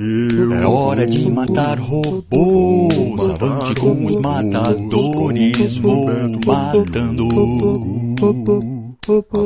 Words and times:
É 0.00 0.64
hora 0.64 1.04
de 1.04 1.28
matar 1.28 1.76
robôs. 1.80 3.28
Avante 3.30 3.74
com 3.74 4.06
os 4.06 4.14
matadores. 4.14 5.78
Vou 5.78 6.06
matando. 6.46 7.26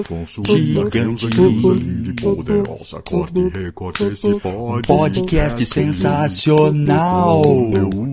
Afonso 0.01 0.43
Gigante. 0.45 1.27
Gigante 1.31 2.13
poderosa 2.21 3.01
corte 3.09 3.39
e 3.39 3.49
recorte 3.49 4.05
esse 4.05 4.35
pod. 4.41 4.87
Podcast 4.87 5.65
sensacional. 5.65 7.41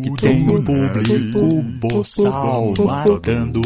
Que 0.01 0.15
tem 0.21 0.49
um 0.49 0.63
público 0.63 1.61
boçal 1.81 2.73
matando. 2.85 3.61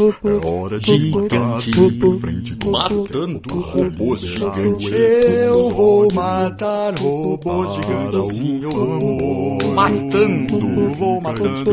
É 0.00 0.46
hora 0.46 0.78
de 0.78 0.96
Gigante. 0.96 1.70
em 1.70 2.20
frente 2.20 2.56
com 2.56 2.70
Matando 2.70 3.60
robôs 3.60 4.20
gigantes. 4.20 4.92
Eu 4.92 5.70
vou 5.70 6.12
matar 6.12 6.94
robôs 7.00 7.74
gigantes. 7.74 8.36
Sim, 8.36 8.60
eu 8.62 8.70
vou. 8.70 9.58
Matando. 9.74 10.58
Vou 10.96 11.20
matando. 11.20 11.72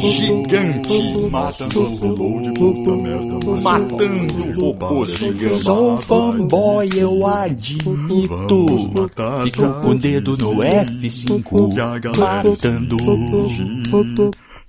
Gigante. 0.00 1.28
Matando 1.28 1.80
robô 1.96 2.40
de 2.40 2.52
puta 2.52 2.96
merda. 2.96 3.60
Matando 3.62 4.60
robôs 4.60 5.10
gigantes. 5.10 5.62
Sou 5.62 5.96
fanboy, 5.98 6.88
eu 6.96 7.26
admito. 7.26 8.66
Fico 9.42 9.72
com 9.82 9.88
o 9.88 9.94
dedo 9.96 10.36
no 10.36 10.62
F5. 10.62 11.74
Que 11.74 11.80
a 11.80 11.98
galera 11.98 12.48
Matando. 12.48 12.96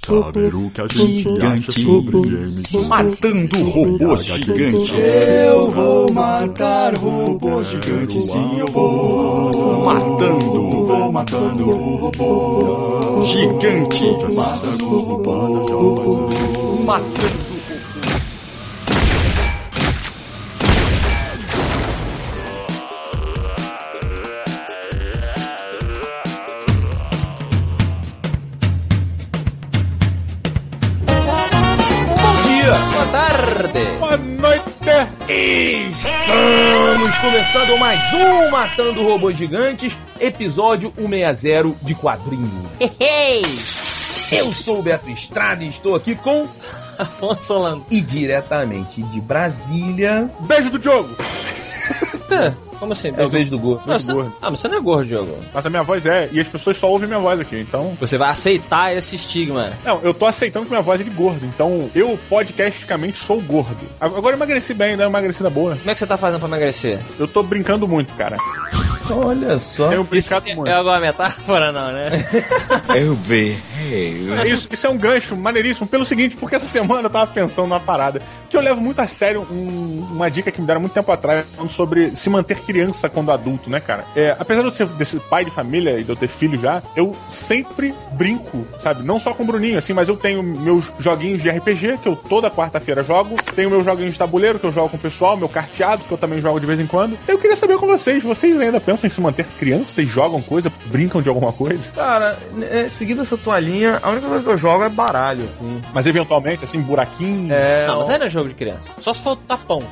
Saber 0.06 0.56
o 0.56 0.70
que 0.70 0.82
a 0.82 0.88
gente 0.88 1.18
Gigante. 1.24 1.46
acha 1.46 1.72
sobre 1.74 2.22
games. 2.22 2.72
Matando 2.88 3.64
robôs 3.64 4.26
gigantes. 4.26 4.94
Eu 4.94 5.72
vou 5.72 6.14
matar 6.14 6.96
robôs 6.96 7.68
gigantes. 7.68 8.24
Sim, 8.32 8.60
eu 8.60 8.68
vou. 8.68 9.84
Matando. 9.84 10.86
Vou 10.88 11.12
matando 11.12 11.72
robô. 11.72 13.26
Gigante. 13.26 14.04
Matando 14.34 15.24
Matando. 16.86 17.57
Estamos 35.30 37.18
começando 37.18 37.78
mais 37.78 38.00
um 38.14 38.50
Matando 38.50 39.04
Robôs 39.04 39.38
Gigantes, 39.38 39.92
episódio 40.22 40.94
160 40.96 41.76
de 41.82 41.94
quadrinhos. 41.96 42.50
Eu 44.32 44.54
sou 44.54 44.80
o 44.80 44.82
Beto 44.82 45.10
Estrada 45.10 45.66
e 45.66 45.70
estou 45.70 45.96
aqui 45.96 46.16
com. 46.16 46.48
Afonso 46.98 47.44
Solano. 47.44 47.86
E 47.92 48.00
diretamente 48.00 49.04
de 49.04 49.20
Brasília. 49.20 50.32
Beijo 50.40 50.70
do 50.70 50.80
Diogo! 50.80 51.14
É, 52.30 52.54
como 52.78 52.92
assim? 52.92 53.14
É 53.16 53.26
o 53.26 53.30
beijo 53.30 53.52
do 53.52 53.60
gordo. 53.60 53.84
Não, 53.86 53.98
você... 53.98 54.12
Ah, 54.42 54.52
mas 54.52 54.60
você 54.60 54.68
não 54.68 54.78
é 54.78 54.82
gordo, 54.82 55.06
Diogo. 55.06 55.38
Mas 55.54 55.66
a 55.66 55.70
minha 55.70 55.84
voz 55.84 56.06
é, 56.06 56.30
e 56.32 56.40
as 56.40 56.48
pessoas 56.48 56.78
só 56.78 56.90
ouvem 56.92 57.08
minha 57.08 57.20
voz 57.20 57.40
aqui, 57.40 57.58
então. 57.58 57.96
Você 58.00 58.18
vai 58.18 58.30
aceitar 58.30 58.96
esse 58.96 59.16
estigma. 59.16 59.72
Não, 59.86 60.02
eu 60.04 60.14
tô 60.14 60.26
aceitando 60.26 60.66
que 60.66 60.72
minha 60.72 60.82
voz 60.82 61.00
é 61.00 61.04
de 61.04 61.10
gordo, 61.10 61.46
então 61.46 61.90
eu 61.96 62.20
podcasticamente 62.30 63.18
sou 63.18 63.42
gordo. 63.42 63.78
Agora 64.00 64.34
eu 64.34 64.38
emagreci 64.38 64.74
bem, 64.74 64.98
né? 64.98 65.06
Eu 65.06 65.10
emagreci 65.10 65.42
na 65.42 65.50
boa. 65.50 65.76
Como 65.76 65.90
é 65.90 65.94
que 65.94 66.00
você 66.00 66.08
tá 66.08 66.18
fazendo 66.18 66.40
pra 66.40 66.50
emagrecer? 66.50 67.00
Eu 67.18 67.28
tô 67.28 67.42
brincando 67.42 67.88
muito, 67.88 68.14
cara. 68.16 68.38
Olha 69.10 69.58
só. 69.58 69.90
Tenho 69.90 70.08
Isso 70.12 70.30
brincado 70.30 70.50
é, 70.50 70.56
muito. 70.56 70.70
é 70.70 70.74
alguma 70.74 71.00
metáfora, 71.00 71.72
não, 71.72 71.92
né? 71.92 72.10
Eu 72.96 73.16
berrei. 73.78 74.52
Isso, 74.52 74.68
isso 74.72 74.88
é 74.88 74.90
um 74.90 74.98
gancho 74.98 75.36
maneiríssimo 75.36 75.88
pelo 75.88 76.06
seguinte, 76.06 76.36
porque 76.36 76.56
essa 76.56 76.68
semana 76.68 77.04
eu 77.04 77.10
tava 77.10 77.28
pensando 77.28 77.68
numa 77.68 77.80
parada 77.80 78.22
que 78.50 78.56
eu 78.56 78.62
levo 78.62 78.80
muito 78.82 79.00
a 79.00 79.08
sério 79.08 79.46
um- 79.52 80.08
uma 80.12 80.30
dica 80.30 80.52
que 80.52 80.60
me 80.62 80.68
deram 80.68 80.80
muito 80.82 80.94
tempo 80.94 81.12
atrás, 81.12 81.46
falando 81.56 81.72
sobre 81.72 82.16
se 82.16 82.30
manter 82.30 82.60
criança 82.62 83.10
quando 83.10 83.32
adulto, 83.32 83.70
né, 83.70 83.80
cara? 83.80 84.06
É, 84.16 84.36
apesar 84.40 84.62
de 84.62 84.68
eu 84.68 84.74
ser 84.74 84.88
desse 84.88 85.18
pai 85.20 85.46
de 85.46 85.52
família 85.52 86.00
e 86.00 86.04
de 86.04 86.10
eu 86.10 86.16
ter 86.16 86.28
filho 86.28 86.60
já, 86.60 86.82
eu 86.96 87.16
sempre 87.30 87.94
brinco, 88.14 88.66
sabe? 88.82 89.04
Não 89.04 89.20
só 89.20 89.34
com 89.34 89.44
o 89.44 89.46
Bruninho, 89.46 89.78
assim, 89.78 89.94
mas 89.94 90.10
eu 90.10 90.16
tenho 90.18 90.42
meus 90.42 90.92
joguinhos 91.00 91.42
de 91.42 91.50
RPG, 91.50 91.98
que 92.02 92.08
eu 92.08 92.16
toda 92.16 92.50
quarta-feira 92.50 93.04
jogo, 93.04 93.36
tenho 93.56 93.70
meus 93.70 93.86
joguinhos 93.86 94.14
de 94.14 94.20
tabuleiro, 94.20 94.60
que 94.60 94.66
eu 94.66 94.72
jogo 94.72 94.90
com 94.90 94.98
o 94.98 95.00
pessoal, 95.00 95.38
meu 95.38 95.50
carteado, 95.50 96.04
que 96.04 96.12
eu 96.12 96.18
também 96.18 96.42
jogo 96.42 96.60
de 96.60 96.66
vez 96.66 96.80
em 96.80 96.88
quando. 96.88 97.18
Eu 97.28 97.38
queria 97.38 97.56
saber 97.56 97.78
com 97.78 97.86
vocês, 97.88 98.24
vocês 98.24 98.60
ainda 98.60 98.80
pensam 98.80 99.08
em 99.08 99.10
se 99.10 99.22
manter 99.22 99.46
criança? 99.60 99.94
Vocês 99.94 100.10
jogam 100.10 100.42
coisa, 100.42 100.72
brincam 100.88 101.22
de 101.22 101.30
alguma 101.30 101.52
coisa? 101.54 101.92
Cara, 101.92 102.38
é, 102.72 102.90
seguindo 102.90 103.22
essa 103.22 103.38
tua 103.38 103.60
linha, 103.68 104.00
a 104.02 104.10
única 104.10 104.28
coisa 104.28 104.44
que 104.44 104.50
eu 104.50 104.58
jogo 104.58 104.84
é 104.84 104.90
baralho, 104.90 105.44
assim. 105.44 105.82
Mas 105.94 106.08
eventualmente, 106.08 106.64
assim, 106.64 106.82
buraquinho. 106.82 107.54
É. 107.54 107.86
Não, 107.88 108.00
mas 108.00 108.10
aí 108.10 108.18
não 108.18 108.26
é 108.26 108.30
jogo 108.30 108.50
de 108.50 108.56
criança. 108.56 109.00
Só 109.00 109.14
se 109.14 109.22
for 109.22 109.36
tapão. 109.36 109.84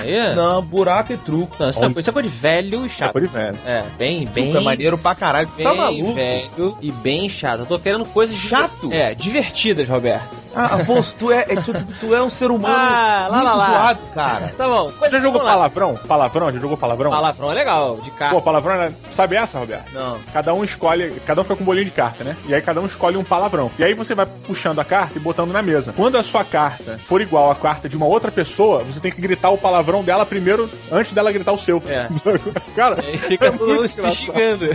Aí 0.00 0.12
é. 0.14 0.34
Não, 0.34 0.62
buraco 0.62 1.12
e 1.12 1.16
truco. 1.16 1.56
Não, 1.58 1.68
isso, 1.70 1.82
é, 1.84 1.86
é 1.88 1.90
coisa 1.92 2.22
de 2.22 2.28
velho 2.28 2.82
e 2.82 2.86
É 2.86 2.88
chato. 2.88 3.12
coisa 3.12 3.26
de 3.26 3.32
velho. 3.32 3.58
É, 3.66 3.82
bem, 3.98 4.26
bem. 4.26 4.44
Truco 4.44 4.58
é 4.58 4.60
maneiro 4.64 4.98
pra 4.98 5.14
caralho. 5.14 5.48
Bem 5.56 5.66
Tá 5.66 5.74
maluco? 5.74 6.14
velho 6.14 6.78
e 6.80 6.90
bem 6.92 7.28
chato. 7.28 7.60
Eu 7.60 7.66
tô 7.66 7.78
querendo 7.78 8.04
coisas 8.06 8.36
Chato? 8.36 8.92
É, 8.92 9.14
divertidas, 9.14 9.88
Roberto. 9.88 10.36
Ah, 10.54 10.76
Afonso, 10.80 11.14
tu 11.18 11.30
é, 11.32 11.40
é 11.48 11.56
tu, 11.56 11.72
tu 12.00 12.14
é 12.14 12.22
um 12.22 12.30
ser 12.30 12.50
humano 12.50 12.74
Ah, 12.74 13.28
lá, 13.30 13.34
muito 13.36 13.44
lá, 13.46 13.54
lá. 13.56 13.66
zoado, 13.66 14.00
cara. 14.14 14.54
Tá 14.58 14.66
bom. 14.68 14.90
Você 14.98 15.10
já 15.10 15.20
jogou 15.20 15.40
palavrão? 15.40 15.94
Palavrão? 16.06 16.52
Já 16.52 16.58
jogou 16.60 16.76
palavrão? 16.76 17.10
Palavrão 17.10 17.50
é 17.50 17.54
legal, 17.54 17.96
de 18.02 18.10
carro. 18.10 18.34
Pô, 18.36 18.42
palavrão, 18.42 18.74
é- 18.82 18.92
sabe 19.12 19.36
essa, 19.36 19.58
Roberto? 19.58 19.92
Não. 19.92 20.18
Cada 20.32 20.52
um 20.54 20.64
escolhe, 20.64 21.10
cada 21.26 21.40
um 21.40 21.44
fica 21.44 21.56
com 21.56 21.62
um 21.62 21.66
bolinho 21.66 21.84
de 21.84 21.90
carta, 21.90 22.24
né? 22.24 22.36
E 22.46 22.54
aí 22.54 22.60
cada 22.62 22.80
um 22.80 22.86
escolhe 22.86 23.16
um 23.16 23.24
palavrão. 23.24 23.70
E 23.78 23.84
aí 23.84 23.94
você 23.94 24.14
vai 24.14 24.26
puxando 24.46 24.78
a 24.80 24.84
carta 24.84 25.18
e 25.18 25.20
botando 25.20 25.52
na 25.52 25.62
mesa. 25.62 25.92
Quando 25.96 26.16
a 26.16 26.22
sua 26.22 26.44
carta 26.44 26.98
for 27.04 27.20
igual 27.20 27.50
à 27.50 27.54
carta 27.54 27.88
de 27.88 27.96
uma 27.96 28.06
outra 28.06 28.30
pessoa, 28.32 28.82
você 28.84 29.00
tem 29.00 29.12
que 29.12 29.20
gritar 29.20 29.50
o 29.50 29.58
palavrão 29.58 29.78
dela 30.04 30.24
primeiro, 30.26 30.70
antes 30.90 31.12
dela 31.12 31.32
gritar 31.32 31.52
o 31.52 31.58
seu. 31.58 31.82
É. 31.86 32.08
Cara, 32.76 33.02
Aí 33.04 33.18
fica 33.18 33.46
é 33.46 33.50
todo 33.50 33.74
mundo 33.74 33.88
se 33.88 34.10
xingando. 34.12 34.66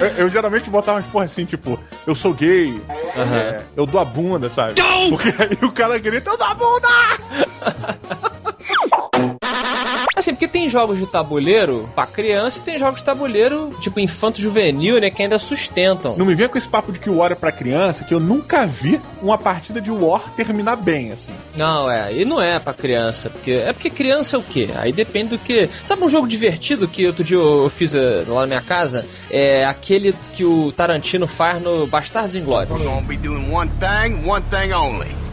eu, 0.00 0.06
eu 0.18 0.28
geralmente 0.28 0.68
botava 0.68 0.98
umas 0.98 1.06
porra 1.06 1.24
assim, 1.24 1.44
tipo, 1.44 1.78
eu 2.06 2.14
sou 2.14 2.34
gay, 2.34 2.80
é, 3.16 3.62
eu 3.76 3.86
dou 3.86 4.00
a 4.00 4.04
bunda, 4.04 4.50
sabe? 4.50 4.74
Porque 5.08 5.28
aí 5.42 5.58
o 5.62 5.72
cara 5.72 5.98
grita, 5.98 6.30
eu 6.30 6.36
dou 6.36 6.46
a 6.46 6.54
bunda! 6.54 6.88
Assim, 10.18 10.32
porque 10.32 10.48
tem 10.48 10.68
jogos 10.68 10.98
de 10.98 11.06
tabuleiro 11.06 11.88
pra 11.94 12.04
criança 12.04 12.58
e 12.58 12.62
tem 12.62 12.76
jogos 12.76 12.98
de 12.98 13.04
tabuleiro, 13.04 13.70
tipo 13.80 14.00
infanto-juvenil, 14.00 15.00
né, 15.00 15.10
que 15.10 15.22
ainda 15.22 15.38
sustentam. 15.38 16.16
Não 16.16 16.26
me 16.26 16.34
venha 16.34 16.48
com 16.48 16.58
esse 16.58 16.68
papo 16.68 16.90
de 16.90 16.98
que 16.98 17.08
o 17.08 17.18
War 17.18 17.30
é 17.30 17.36
pra 17.36 17.52
criança, 17.52 18.02
que 18.02 18.12
eu 18.12 18.18
nunca 18.18 18.66
vi 18.66 19.00
uma 19.22 19.38
partida 19.38 19.80
de 19.80 19.92
War 19.92 20.20
terminar 20.34 20.74
bem, 20.74 21.12
assim. 21.12 21.30
Não, 21.56 21.88
é, 21.88 22.12
e 22.12 22.24
não 22.24 22.42
é 22.42 22.58
pra 22.58 22.74
criança, 22.74 23.30
porque 23.30 23.52
é 23.52 23.72
porque 23.72 23.90
criança 23.90 24.34
é 24.34 24.38
o 24.40 24.42
quê? 24.42 24.68
Aí 24.74 24.90
depende 24.90 25.30
do 25.30 25.38
que. 25.38 25.70
Sabe 25.84 26.02
um 26.02 26.08
jogo 26.08 26.26
divertido 26.26 26.88
que 26.88 27.06
outro 27.06 27.22
dia 27.22 27.36
eu, 27.36 27.70
fiz 27.70 27.94
eh, 27.94 28.24
lá 28.26 28.40
na 28.40 28.46
minha 28.48 28.62
casa? 28.62 29.06
É 29.30 29.64
aquele 29.66 30.12
que 30.32 30.44
o 30.44 30.72
Tarantino 30.72 31.28
faz 31.28 31.62
no 31.62 31.86
Bastardos 31.86 32.34
Inglórios. 32.34 32.76
We're 32.76 32.90
gonna 32.90 33.06
be 33.06 33.16
doing 33.16 33.48
one 33.52 33.70
thing, 33.78 34.28
one 34.28 34.44
thing 34.50 34.72
only. 34.72 35.27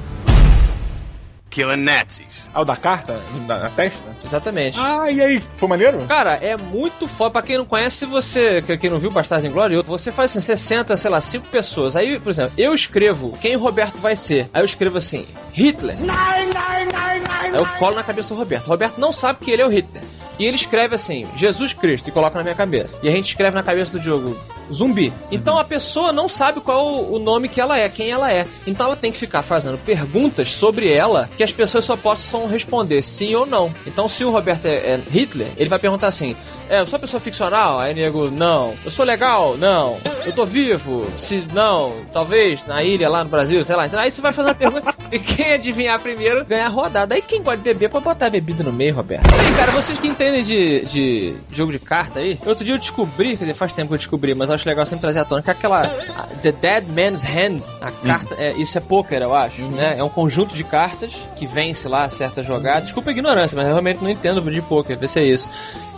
Killing 1.55 1.77
Nazis. 1.83 2.49
Ah, 2.53 2.61
o 2.61 2.65
da 2.65 2.75
carta? 2.75 3.17
Na, 3.47 3.57
na 3.59 3.69
testa? 3.69 4.03
Exatamente. 4.25 4.77
Ah, 4.77 5.09
e 5.09 5.21
aí? 5.21 5.41
Foi 5.53 5.69
maneiro? 5.69 6.05
Cara, 6.05 6.33
é 6.33 6.57
muito 6.57 7.07
foda. 7.07 7.31
Pra 7.31 7.41
quem 7.41 7.57
não 7.57 7.63
conhece, 7.65 8.05
você, 8.05 8.61
que- 8.61 8.75
quem 8.77 8.89
não 8.89 8.99
viu 8.99 9.09
Bastardos 9.09 9.45
Inglórios, 9.49 9.85
você 9.85 10.11
faz 10.11 10.31
assim, 10.31 10.41
60, 10.41 10.97
sei 10.97 11.09
lá, 11.09 11.21
5 11.21 11.47
pessoas. 11.47 11.95
Aí, 11.95 12.19
por 12.19 12.29
exemplo, 12.31 12.51
eu 12.57 12.73
escrevo 12.73 13.31
quem 13.41 13.55
o 13.55 13.59
Roberto 13.59 13.97
vai 13.99 14.17
ser. 14.17 14.49
Aí 14.53 14.61
eu 14.61 14.65
escrevo 14.65 14.97
assim, 14.97 15.25
Hitler. 15.53 15.95
Aí 16.09 17.55
eu 17.55 17.65
colo 17.79 17.95
na 17.95 18.03
cabeça 18.03 18.29
do 18.33 18.35
Roberto. 18.37 18.65
O 18.65 18.69
Roberto 18.69 18.97
não 18.99 19.13
sabe 19.13 19.39
que 19.39 19.49
ele 19.49 19.61
é 19.61 19.65
o 19.65 19.69
Hitler. 19.69 20.03
E 20.37 20.45
ele 20.45 20.55
escreve 20.55 20.95
assim, 20.95 21.25
Jesus 21.35 21.73
Cristo, 21.73 22.09
e 22.09 22.11
coloca 22.11 22.37
na 22.37 22.43
minha 22.43 22.55
cabeça. 22.55 22.99
E 23.01 23.07
a 23.07 23.11
gente 23.11 23.27
escreve 23.27 23.55
na 23.55 23.63
cabeça 23.63 23.97
do 23.97 24.01
Diogo, 24.01 24.37
zumbi. 24.71 25.13
Então 25.31 25.57
a 25.57 25.63
pessoa 25.63 26.11
não 26.11 26.27
sabe 26.27 26.59
qual 26.61 27.03
o 27.03 27.19
nome 27.19 27.47
que 27.47 27.61
ela 27.61 27.77
é, 27.79 27.87
quem 27.89 28.09
ela 28.09 28.31
é. 28.31 28.45
Então 28.65 28.87
ela 28.87 28.95
tem 28.95 29.11
que 29.11 29.17
ficar 29.17 29.41
fazendo 29.41 29.77
perguntas 29.77 30.49
sobre 30.49 30.91
ela 30.91 31.29
que 31.37 31.43
as 31.43 31.51
pessoas 31.51 31.85
só 31.85 31.95
possam 31.95 32.47
responder 32.47 33.01
sim 33.01 33.35
ou 33.35 33.45
não. 33.45 33.73
Então 33.85 34.07
se 34.07 34.23
o 34.23 34.31
Roberto 34.31 34.65
é, 34.65 34.75
é 34.75 35.01
Hitler, 35.09 35.47
ele 35.57 35.69
vai 35.69 35.79
perguntar 35.79 36.07
assim: 36.07 36.35
É, 36.69 36.79
eu 36.79 36.85
sou 36.85 36.97
uma 36.97 37.01
pessoa 37.01 37.19
ficcional? 37.19 37.79
Aí 37.79 37.93
nego, 37.93 38.29
não. 38.29 38.73
Eu 38.83 38.91
sou 38.91 39.05
legal? 39.05 39.55
Não. 39.57 39.97
Eu 40.25 40.33
tô 40.33 40.45
vivo? 40.45 41.07
Se 41.17 41.47
não, 41.53 41.93
talvez 42.11 42.65
na 42.65 42.83
ilha 42.83 43.09
lá 43.09 43.23
no 43.23 43.29
Brasil, 43.29 43.63
sei 43.63 43.75
lá. 43.75 43.85
Então, 43.85 43.99
aí 43.99 44.11
você 44.11 44.21
vai 44.21 44.31
fazer 44.31 44.49
a 44.49 44.55
pergunta 44.55 44.93
e 45.11 45.19
quem 45.19 45.53
adivinhar 45.53 45.99
primeiro 45.99 46.45
ganha 46.45 46.65
a 46.65 46.69
rodada. 46.69 47.15
Aí 47.15 47.21
quem 47.21 47.41
pode 47.41 47.61
beber 47.61 47.89
pode 47.89 48.03
botar 48.03 48.27
a 48.27 48.29
bebida 48.29 48.63
no 48.63 48.73
meio, 48.73 48.95
Roberto. 48.95 49.23
Cara, 49.57 49.71
vocês 49.71 49.97
que 49.99 50.07
entendem 50.07 50.24
de, 50.43 50.85
de 50.85 51.35
jogo 51.51 51.71
de 51.71 51.79
carta 51.79 52.19
aí, 52.19 52.39
outro 52.45 52.63
dia 52.65 52.73
eu 52.73 52.77
descobri, 52.79 53.37
quer 53.37 53.43
dizer, 53.45 53.53
faz 53.53 53.73
tempo 53.73 53.89
que 53.89 53.93
eu 53.93 53.97
descobri, 53.97 54.33
mas 54.35 54.49
eu 54.49 54.55
acho 54.55 54.67
legal 54.67 54.85
sempre 54.85 55.01
trazer 55.01 55.19
à 55.19 55.25
tona, 55.25 55.41
que 55.41 55.49
é 55.49 55.53
aquela 55.53 55.81
a- 55.81 56.23
The 56.41 56.51
Dead 56.51 56.83
Man's 56.87 57.23
Hand, 57.23 57.59
a 57.81 57.91
carta, 57.91 58.35
é, 58.37 58.53
isso 58.53 58.77
é 58.77 58.81
poker, 58.81 59.21
eu 59.21 59.33
acho, 59.35 59.67
né? 59.69 59.95
É 59.97 60.03
um 60.03 60.09
conjunto 60.09 60.55
de 60.55 60.63
cartas 60.63 61.13
que 61.35 61.45
vence 61.45 61.87
lá 61.87 62.07
certas 62.09 62.45
jogadas. 62.45 62.83
Desculpa 62.85 63.09
a 63.09 63.13
ignorância, 63.13 63.55
mas 63.55 63.65
eu 63.65 63.71
realmente 63.71 64.01
não 64.03 64.09
entendo 64.09 64.41
de 64.41 64.61
poker, 64.61 64.97
vê 64.97 65.07
se 65.07 65.19
é 65.19 65.23
isso. 65.23 65.49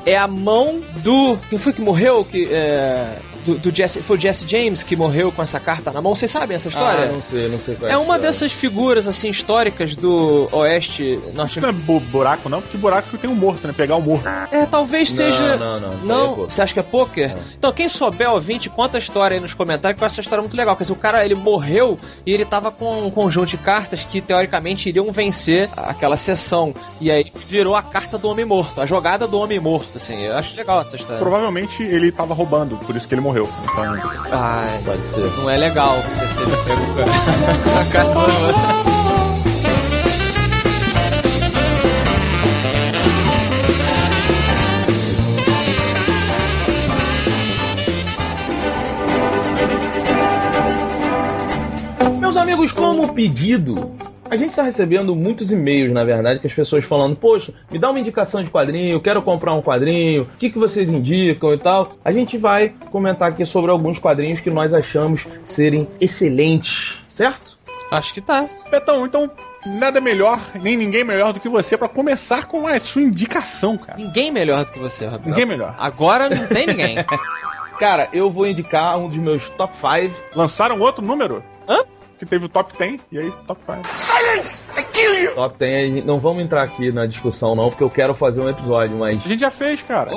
é 0.05 0.15
a 0.17 0.27
mão 0.27 0.79
do. 0.97 1.37
Quem 1.49 1.59
foi 1.59 1.73
que 1.73 1.81
morreu? 1.81 2.23
Que, 2.23 2.47
é, 2.51 3.17
do, 3.47 3.57
do 3.57 3.75
Jesse, 3.75 4.01
foi 4.01 4.17
o 4.17 4.19
Jesse 4.19 4.45
James 4.47 4.83
que 4.83 4.95
morreu 4.95 5.31
com 5.31 5.41
essa 5.41 5.59
carta 5.59 5.91
na 5.91 6.01
mão. 6.01 6.15
Vocês 6.15 6.29
sabem 6.31 6.55
essa 6.55 6.67
história? 6.67 7.05
Ah, 7.05 7.11
não 7.13 7.21
sei, 7.21 7.47
não 7.47 7.59
sei 7.59 7.75
qual 7.75 7.89
é. 7.89 7.93
É 7.93 7.97
uma 7.97 8.03
história. 8.03 8.21
dessas 8.23 8.51
figuras 8.51 9.07
assim 9.07 9.29
históricas 9.29 9.95
do 9.95 10.47
oeste 10.51 11.03
Isso 11.03 11.31
norte 11.33 11.59
não 11.61 11.69
é 11.69 11.71
bu- 11.71 11.99
buraco, 11.99 12.49
não, 12.49 12.61
porque 12.61 12.77
buraco 12.77 13.17
tem 13.17 13.29
um 13.29 13.35
morto, 13.35 13.67
né? 13.67 13.73
Pegar 13.75 13.95
o 13.95 14.01
morto. 14.01 14.27
É, 14.51 14.65
talvez 14.65 15.09
Não, 15.09 15.15
seja. 15.15 15.57
não, 15.57 15.79
não, 15.79 15.91
é 15.91 15.95
Não, 16.03 16.29
poker. 16.35 16.45
você 16.53 16.61
acha 16.61 16.73
que 16.73 16.79
é 16.79 16.83
poker? 16.83 17.35
Então, 17.57 17.71
quem 17.71 17.87
souber, 17.89 18.29
ouvinte, 18.31 18.69
conta 18.69 18.97
a 18.97 18.99
história 18.99 19.35
aí 19.35 19.41
nos 19.41 19.53
comentários, 19.53 19.97
que 19.97 20.03
eu 20.03 20.05
acho 20.05 20.13
essa 20.15 20.21
história 20.21 20.41
muito 20.41 20.57
legal. 20.57 20.75
Quer 20.75 20.83
dizer, 20.83 20.93
o 20.93 20.97
cara 20.97 21.23
ele 21.23 21.35
morreu 21.35 21.99
e 22.25 22.33
ele 22.33 22.45
tava 22.45 22.71
com 22.71 23.05
um 23.05 23.09
conjunto 23.11 23.47
de 23.49 23.57
cartas 23.57 24.03
que 24.03 24.19
teoricamente 24.21 24.89
iriam 24.89 25.11
vencer 25.11 25.69
aquela 25.77 26.17
sessão. 26.17 26.73
E 26.99 27.09
aí 27.11 27.25
virou 27.47 27.75
a 27.75 27.81
carta 27.81 28.17
do 28.17 28.27
homem 28.29 28.45
morto, 28.45 28.81
a 28.81 28.85
jogada 28.85 29.27
do 29.27 29.39
homem 29.39 29.59
morto, 29.59 29.97
assim. 29.97 30.21
Eu 30.23 30.35
acho 30.37 30.55
legal 30.57 30.81
essa 30.81 30.95
história. 30.95 31.19
Provavelmente 31.19 31.83
ele 31.83 32.11
tava 32.11 32.33
roubando, 32.33 32.77
por 32.77 32.95
isso 32.95 33.07
que 33.07 33.13
ele 33.13 33.21
morreu. 33.21 33.36
Então, 33.43 33.93
Ai, 34.31 34.81
Pode 34.83 35.07
ser. 35.07 35.29
não 35.37 35.49
é 35.49 35.57
legal 35.57 35.95
você 36.01 36.25
ser 36.27 36.45
pego 36.63 36.85
com 38.13 38.19
a. 38.19 38.87
Meus 52.19 52.35
amigos, 52.37 52.71
como 52.71 53.13
pedido, 53.13 53.91
a 54.29 54.37
gente 54.37 54.51
está 54.51 54.63
recebendo 54.63 55.15
muitos 55.15 55.51
e-mails, 55.51 55.93
na 55.93 56.03
verdade, 56.03 56.39
que 56.39 56.47
as 56.47 56.53
pessoas 56.53 56.85
falando, 56.85 57.15
poxa, 57.15 57.53
me 57.71 57.79
dá 57.79 57.89
uma 57.89 57.99
indicação 57.99 58.43
de 58.43 58.49
quadrinho, 58.49 58.93
eu 58.93 59.01
quero 59.01 59.21
comprar 59.21 59.53
um 59.53 59.61
quadrinho, 59.61 60.23
o 60.23 60.37
que, 60.37 60.49
que 60.49 60.59
vocês 60.59 60.89
indicam 60.89 61.53
e 61.53 61.57
tal. 61.57 61.95
A 62.03 62.11
gente 62.11 62.37
vai 62.37 62.73
comentar 62.91 63.29
aqui 63.29 63.45
sobre 63.45 63.71
alguns 63.71 63.99
quadrinhos 63.99 64.41
que 64.41 64.49
nós 64.49 64.73
achamos 64.73 65.27
serem 65.43 65.87
excelentes, 65.99 66.97
certo? 67.09 67.57
Acho 67.89 68.13
que 68.13 68.21
tá. 68.21 68.45
Betão, 68.69 69.05
então 69.05 69.31
nada 69.65 70.01
melhor, 70.01 70.39
nem 70.61 70.75
ninguém 70.75 71.03
melhor 71.03 71.33
do 71.33 71.39
que 71.39 71.49
você 71.49 71.77
pra 71.77 71.87
começar 71.87 72.45
com 72.45 72.67
a 72.67 72.79
sua 72.79 73.01
indicação, 73.01 73.77
cara. 73.77 73.97
Ninguém 73.97 74.31
melhor 74.31 74.65
do 74.65 74.71
que 74.71 74.79
você, 74.79 75.05
Roberto. 75.05 75.27
Ninguém 75.27 75.45
melhor. 75.45 75.75
Agora 75.77 76.29
não 76.29 76.47
tem 76.47 76.67
ninguém. 76.67 76.97
Cara, 77.79 78.09
eu 78.11 78.31
vou 78.31 78.47
indicar 78.47 78.97
um 78.97 79.07
dos 79.07 79.19
meus 79.19 79.49
top 79.49 79.75
5. 79.77 80.11
Lançaram 80.35 80.79
outro 80.79 81.05
número? 81.05 81.43
Que 82.19 82.25
teve 82.25 82.45
o 82.45 82.49
top 82.49 82.75
10 82.77 83.01
e 83.11 83.19
aí 83.19 83.31
top 83.45 83.61
5. 83.61 83.81
Top 85.35 85.55
10, 85.59 85.91
a 85.91 85.93
gente- 85.93 86.05
não 86.07 86.17
vamos 86.17 86.41
entrar 86.43 86.63
aqui 86.63 86.91
na 86.91 87.05
discussão 87.05 87.53
não, 87.55 87.69
porque 87.69 87.83
eu 87.83 87.89
quero 87.91 88.15
fazer 88.15 88.41
um 88.41 88.49
episódio, 88.49 88.97
mas... 88.97 89.23
A 89.23 89.27
gente 89.27 89.39
já 89.39 89.51
fez, 89.51 89.83
cara. 89.83 90.09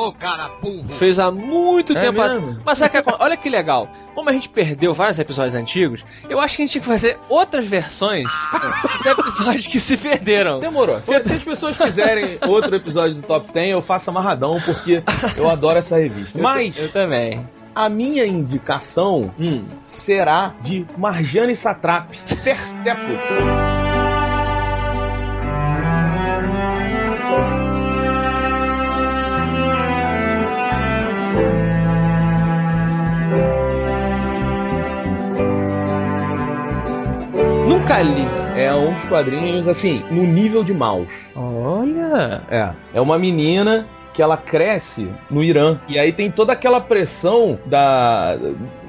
Fez 0.90 1.18
há 1.18 1.30
muito 1.30 1.92
É 1.96 2.00
tempo 2.00 2.20
atrás. 2.22 2.56
Mas 2.64 2.78
sabe 2.78 2.90
que 2.90 2.96
acon- 2.96 3.16
Olha 3.18 3.36
que 3.36 3.50
legal. 3.50 3.86
Como 4.14 4.30
a 4.30 4.32
gente 4.32 4.48
perdeu 4.48 4.94
vários 4.94 5.18
episódios 5.18 5.54
antigos, 5.54 6.04
eu 6.28 6.40
acho 6.40 6.56
que 6.56 6.62
a 6.62 6.64
gente 6.66 6.72
tinha 6.72 6.82
que 6.82 6.88
fazer 6.88 7.18
outras 7.28 7.66
versões 7.66 8.28
dos 8.90 9.04
episódios 9.06 9.66
que 9.66 9.78
se 9.78 9.96
perderam. 9.98 10.58
Demorou. 10.58 11.00
Se, 11.02 11.20
se 11.22 11.32
as 11.34 11.42
pessoas 11.42 11.76
quiserem 11.76 12.38
outro 12.48 12.74
episódio 12.76 13.16
do 13.16 13.22
Top 13.22 13.52
10, 13.52 13.72
eu 13.72 13.82
faço 13.82 14.08
amarradão, 14.10 14.58
porque 14.64 15.02
eu 15.36 15.48
adoro 15.50 15.78
essa 15.78 15.98
revista. 15.98 16.38
Mas 16.38 16.76
Eu 16.78 16.90
também. 16.90 17.46
A 17.74 17.88
minha 17.88 18.26
indicação 18.26 19.32
Hum. 19.38 19.64
será 19.84 20.52
de 20.62 20.86
Marjane 20.96 21.54
Satrap, 21.56 22.10
Persepo. 22.42 23.00
Nunca 37.68 38.00
li. 38.02 38.26
É 38.56 38.74
um 38.74 38.92
dos 38.92 39.04
quadrinhos, 39.06 39.66
assim, 39.68 40.02
no 40.10 40.24
nível 40.24 40.62
de 40.62 40.74
Maus. 40.74 41.30
Olha. 41.34 42.42
É. 42.50 42.70
É 42.94 43.00
uma 43.00 43.18
menina 43.18 43.86
que 44.12 44.22
ela 44.22 44.36
cresce 44.36 45.10
no 45.30 45.42
Irã. 45.42 45.78
E 45.88 45.98
aí 45.98 46.12
tem 46.12 46.30
toda 46.30 46.52
aquela 46.52 46.80
pressão 46.80 47.58
da. 47.66 48.36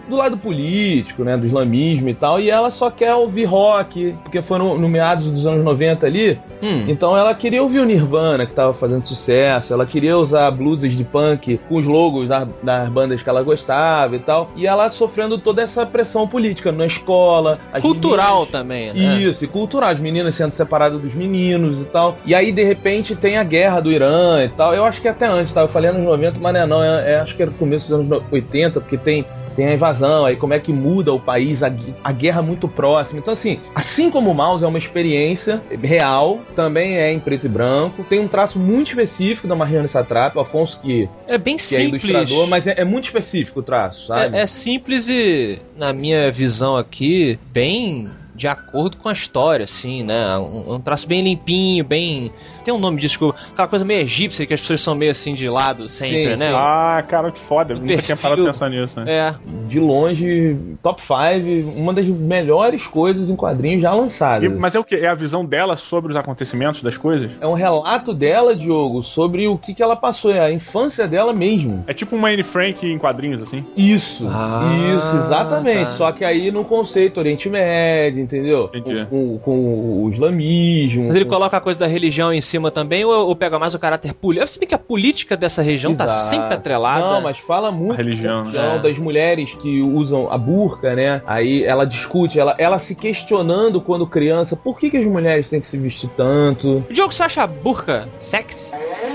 Do 0.09 0.15
lado 0.15 0.37
político, 0.37 1.23
né? 1.23 1.37
Do 1.37 1.45
islamismo 1.45 2.09
e 2.09 2.13
tal. 2.13 2.39
E 2.39 2.49
ela 2.49 2.69
só 2.71 2.89
quer 2.89 3.13
ouvir 3.15 3.45
rock, 3.45 4.15
porque 4.23 4.41
foi 4.41 4.57
no, 4.59 4.77
no 4.77 4.89
meados 4.89 5.29
dos 5.31 5.45
anos 5.47 5.63
90 5.63 6.05
ali. 6.05 6.39
Hum. 6.61 6.85
Então 6.87 7.15
ela 7.17 7.33
queria 7.33 7.61
ouvir 7.63 7.79
o 7.79 7.85
Nirvana, 7.85 8.45
que 8.45 8.53
tava 8.53 8.73
fazendo 8.73 9.07
sucesso. 9.07 9.73
Ela 9.73 9.85
queria 9.85 10.17
usar 10.17 10.49
blusas 10.51 10.93
de 10.93 11.03
punk 11.03 11.59
com 11.67 11.75
os 11.77 11.87
logos 11.87 12.27
das, 12.27 12.47
das 12.61 12.89
bandas 12.89 13.23
que 13.23 13.29
ela 13.29 13.41
gostava 13.41 14.15
e 14.15 14.19
tal. 14.19 14.51
E 14.55 14.67
ela 14.67 14.89
sofrendo 14.89 15.37
toda 15.37 15.61
essa 15.61 15.85
pressão 15.85 16.27
política 16.27 16.71
na 16.71 16.85
escola. 16.85 17.57
Cultural 17.81 18.27
meninas- 18.45 18.49
também, 18.51 18.93
né? 18.93 18.93
isso, 19.21 19.43
e 19.45 19.47
cultural, 19.47 19.89
as 19.89 19.99
meninas 19.99 20.35
sendo 20.35 20.53
separadas 20.53 21.01
dos 21.01 21.13
meninos 21.15 21.81
e 21.81 21.85
tal. 21.85 22.17
E 22.25 22.35
aí, 22.35 22.51
de 22.51 22.63
repente, 22.63 23.15
tem 23.15 23.37
a 23.37 23.43
guerra 23.43 23.79
do 23.79 23.91
Irã 23.91 24.43
e 24.43 24.49
tal. 24.49 24.73
Eu 24.73 24.85
acho 24.85 25.01
que 25.01 25.07
até 25.07 25.25
antes, 25.27 25.53
tá? 25.53 25.61
Eu 25.61 25.67
falei 25.67 25.89
anos 25.89 26.03
90, 26.03 26.39
mas 26.39 26.53
não 26.53 26.61
é 26.61 26.65
não, 26.67 26.83
é, 26.83 27.13
é- 27.13 27.19
acho 27.19 27.35
que 27.35 27.41
era 27.41 27.51
o 27.51 27.53
começo 27.55 27.87
dos 27.89 27.95
anos 27.95 28.07
no- 28.07 28.23
80, 28.31 28.79
porque 28.81 28.97
tem, 28.97 29.25
tem 29.55 29.67
a 29.67 29.73
invasão, 29.73 30.25
aí 30.25 30.35
como 30.35 30.53
é 30.53 30.59
que 30.59 30.71
muda 30.73 31.13
o 31.13 31.19
país, 31.19 31.63
a, 31.63 31.71
a 32.03 32.11
guerra 32.11 32.41
muito 32.41 32.67
próxima. 32.67 33.19
Então, 33.19 33.33
assim, 33.33 33.59
assim 33.75 34.09
como 34.09 34.31
o 34.31 34.33
Mouse 34.33 34.63
é 34.63 34.67
uma 34.67 34.77
experiência 34.77 35.61
real, 35.81 36.39
também 36.55 36.97
é 36.97 37.11
em 37.11 37.19
preto 37.19 37.45
e 37.45 37.49
branco, 37.49 38.03
tem 38.03 38.19
um 38.19 38.27
traço 38.27 38.59
muito 38.59 38.87
específico 38.87 39.47
da 39.47 39.55
Mariana 39.55 39.87
Satrap, 39.87 40.35
o 40.35 40.39
Afonso 40.39 40.79
que, 40.81 41.09
É 41.27 41.37
bem 41.37 41.57
que 41.57 41.61
é 41.61 41.65
simples. 41.65 42.03
ilustrador, 42.03 42.47
mas 42.47 42.67
é, 42.67 42.75
é 42.77 42.85
muito 42.85 43.05
específico 43.05 43.59
o 43.59 43.63
traço, 43.63 44.07
sabe? 44.07 44.37
É, 44.37 44.41
é 44.41 44.47
simples 44.47 45.07
e, 45.07 45.61
na 45.75 45.93
minha 45.93 46.31
visão 46.31 46.77
aqui, 46.77 47.39
bem 47.51 48.09
de 48.41 48.47
acordo 48.47 48.97
com 48.97 49.07
a 49.07 49.11
história, 49.13 49.65
assim, 49.65 50.01
né? 50.01 50.35
Um, 50.39 50.73
um 50.73 50.79
traço 50.81 51.07
bem 51.07 51.21
limpinho, 51.21 51.83
bem. 51.85 52.31
Tem 52.63 52.73
um 52.73 52.79
nome 52.79 52.97
disso, 52.97 53.11
desculpa. 53.11 53.37
Aquela 53.51 53.67
coisa 53.67 53.85
meio 53.85 54.01
egípcia 54.01 54.47
que 54.47 54.53
as 54.55 54.59
pessoas 54.61 54.81
são 54.81 54.95
meio 54.95 55.11
assim 55.11 55.35
de 55.35 55.47
lado 55.47 55.87
sempre, 55.87 56.31
Sim, 56.33 56.37
né? 56.37 56.51
Ah, 56.55 57.03
cara, 57.07 57.31
que 57.31 57.37
foda. 57.37 57.75
Nunca 57.75 58.01
tinha 58.01 58.17
parado 58.17 58.41
pra 58.41 58.51
pensar 58.51 58.69
nisso, 58.71 58.99
né? 58.99 59.11
É. 59.11 59.35
de 59.67 59.79
longe, 59.79 60.57
top 60.81 60.99
5, 61.03 61.69
uma 61.77 61.93
das 61.93 62.07
melhores 62.07 62.87
coisas 62.87 63.29
em 63.29 63.35
quadrinhos 63.35 63.83
já 63.83 63.93
lançadas. 63.93 64.43
E- 64.51 64.59
mas 64.59 64.73
é 64.73 64.79
o 64.79 64.83
que? 64.83 64.95
É 64.95 65.07
a 65.07 65.13
visão 65.13 65.45
dela 65.45 65.75
sobre 65.75 66.09
os 66.11 66.17
acontecimentos 66.17 66.81
das 66.81 66.97
coisas? 66.97 67.37
É 67.39 67.45
um 67.45 67.53
relato 67.53 68.11
dela, 68.11 68.55
Diogo, 68.55 69.03
sobre 69.03 69.47
o 69.47 69.55
que, 69.55 69.71
que 69.75 69.83
ela 69.83 69.95
passou, 69.95 70.31
é 70.31 70.39
a 70.39 70.51
infância 70.51 71.07
dela 71.07 71.31
mesmo. 71.31 71.83
É 71.85 71.93
tipo 71.93 72.15
uma 72.15 72.29
Anne 72.29 72.41
Frank 72.41 72.83
em 72.87 72.97
quadrinhos, 72.97 73.39
assim? 73.39 73.63
Isso, 73.77 74.25
Ah, 74.27 74.63
isso, 74.97 75.15
exatamente. 75.17 75.83
tá. 75.83 75.89
Só 75.91 76.11
que 76.11 76.25
aí 76.25 76.49
no 76.49 76.65
conceito 76.65 77.19
Oriente 77.19 77.47
Médio, 77.49 78.21
entendeu? 78.37 78.69
Entendi. 78.73 79.05
Com, 79.09 79.37
com 79.39 80.03
o 80.03 80.09
islamismo. 80.11 81.07
Mas 81.07 81.15
ele 81.15 81.25
com- 81.25 81.31
coloca 81.31 81.57
a 81.57 81.61
coisa 81.61 81.81
da 81.81 81.87
religião 81.87 82.33
em 82.33 82.41
cima 82.41 82.71
também, 82.71 83.03
ou, 83.05 83.27
ou 83.27 83.35
pega 83.35 83.57
mais 83.59 83.73
o 83.73 83.79
caráter 83.79 84.13
político? 84.13 84.49
Se 84.51 84.59
bem 84.59 84.67
que 84.67 84.75
a 84.75 84.79
política 84.79 85.35
dessa 85.37 85.61
região 85.61 85.95
tá 85.95 86.05
Exato. 86.05 86.19
sempre 86.29 86.53
atrelada. 86.55 87.01
Não, 87.11 87.21
mas 87.21 87.37
fala 87.37 87.71
muito 87.71 87.93
A 87.93 87.97
religião, 87.97 88.43
da 88.51 88.61
né? 88.61 88.75
É. 88.77 88.79
das 88.79 88.97
mulheres 88.97 89.53
que 89.55 89.81
usam 89.81 90.31
a 90.31 90.37
burca, 90.37 90.95
né? 90.95 91.21
Aí 91.25 91.63
ela 91.63 91.85
discute, 91.85 92.39
ela, 92.39 92.55
ela 92.57 92.79
se 92.79 92.95
questionando 92.95 93.81
quando 93.81 94.05
criança, 94.07 94.55
por 94.55 94.77
que, 94.79 94.89
que 94.89 94.97
as 94.97 95.05
mulheres 95.05 95.49
têm 95.49 95.59
que 95.61 95.67
se 95.67 95.77
vestir 95.77 96.09
tanto? 96.15 96.83
O 96.89 96.93
Diogo, 96.93 97.11
você 97.13 97.23
acha 97.23 97.43
a 97.43 97.47
burca 97.47 98.07
sexy? 98.17 98.71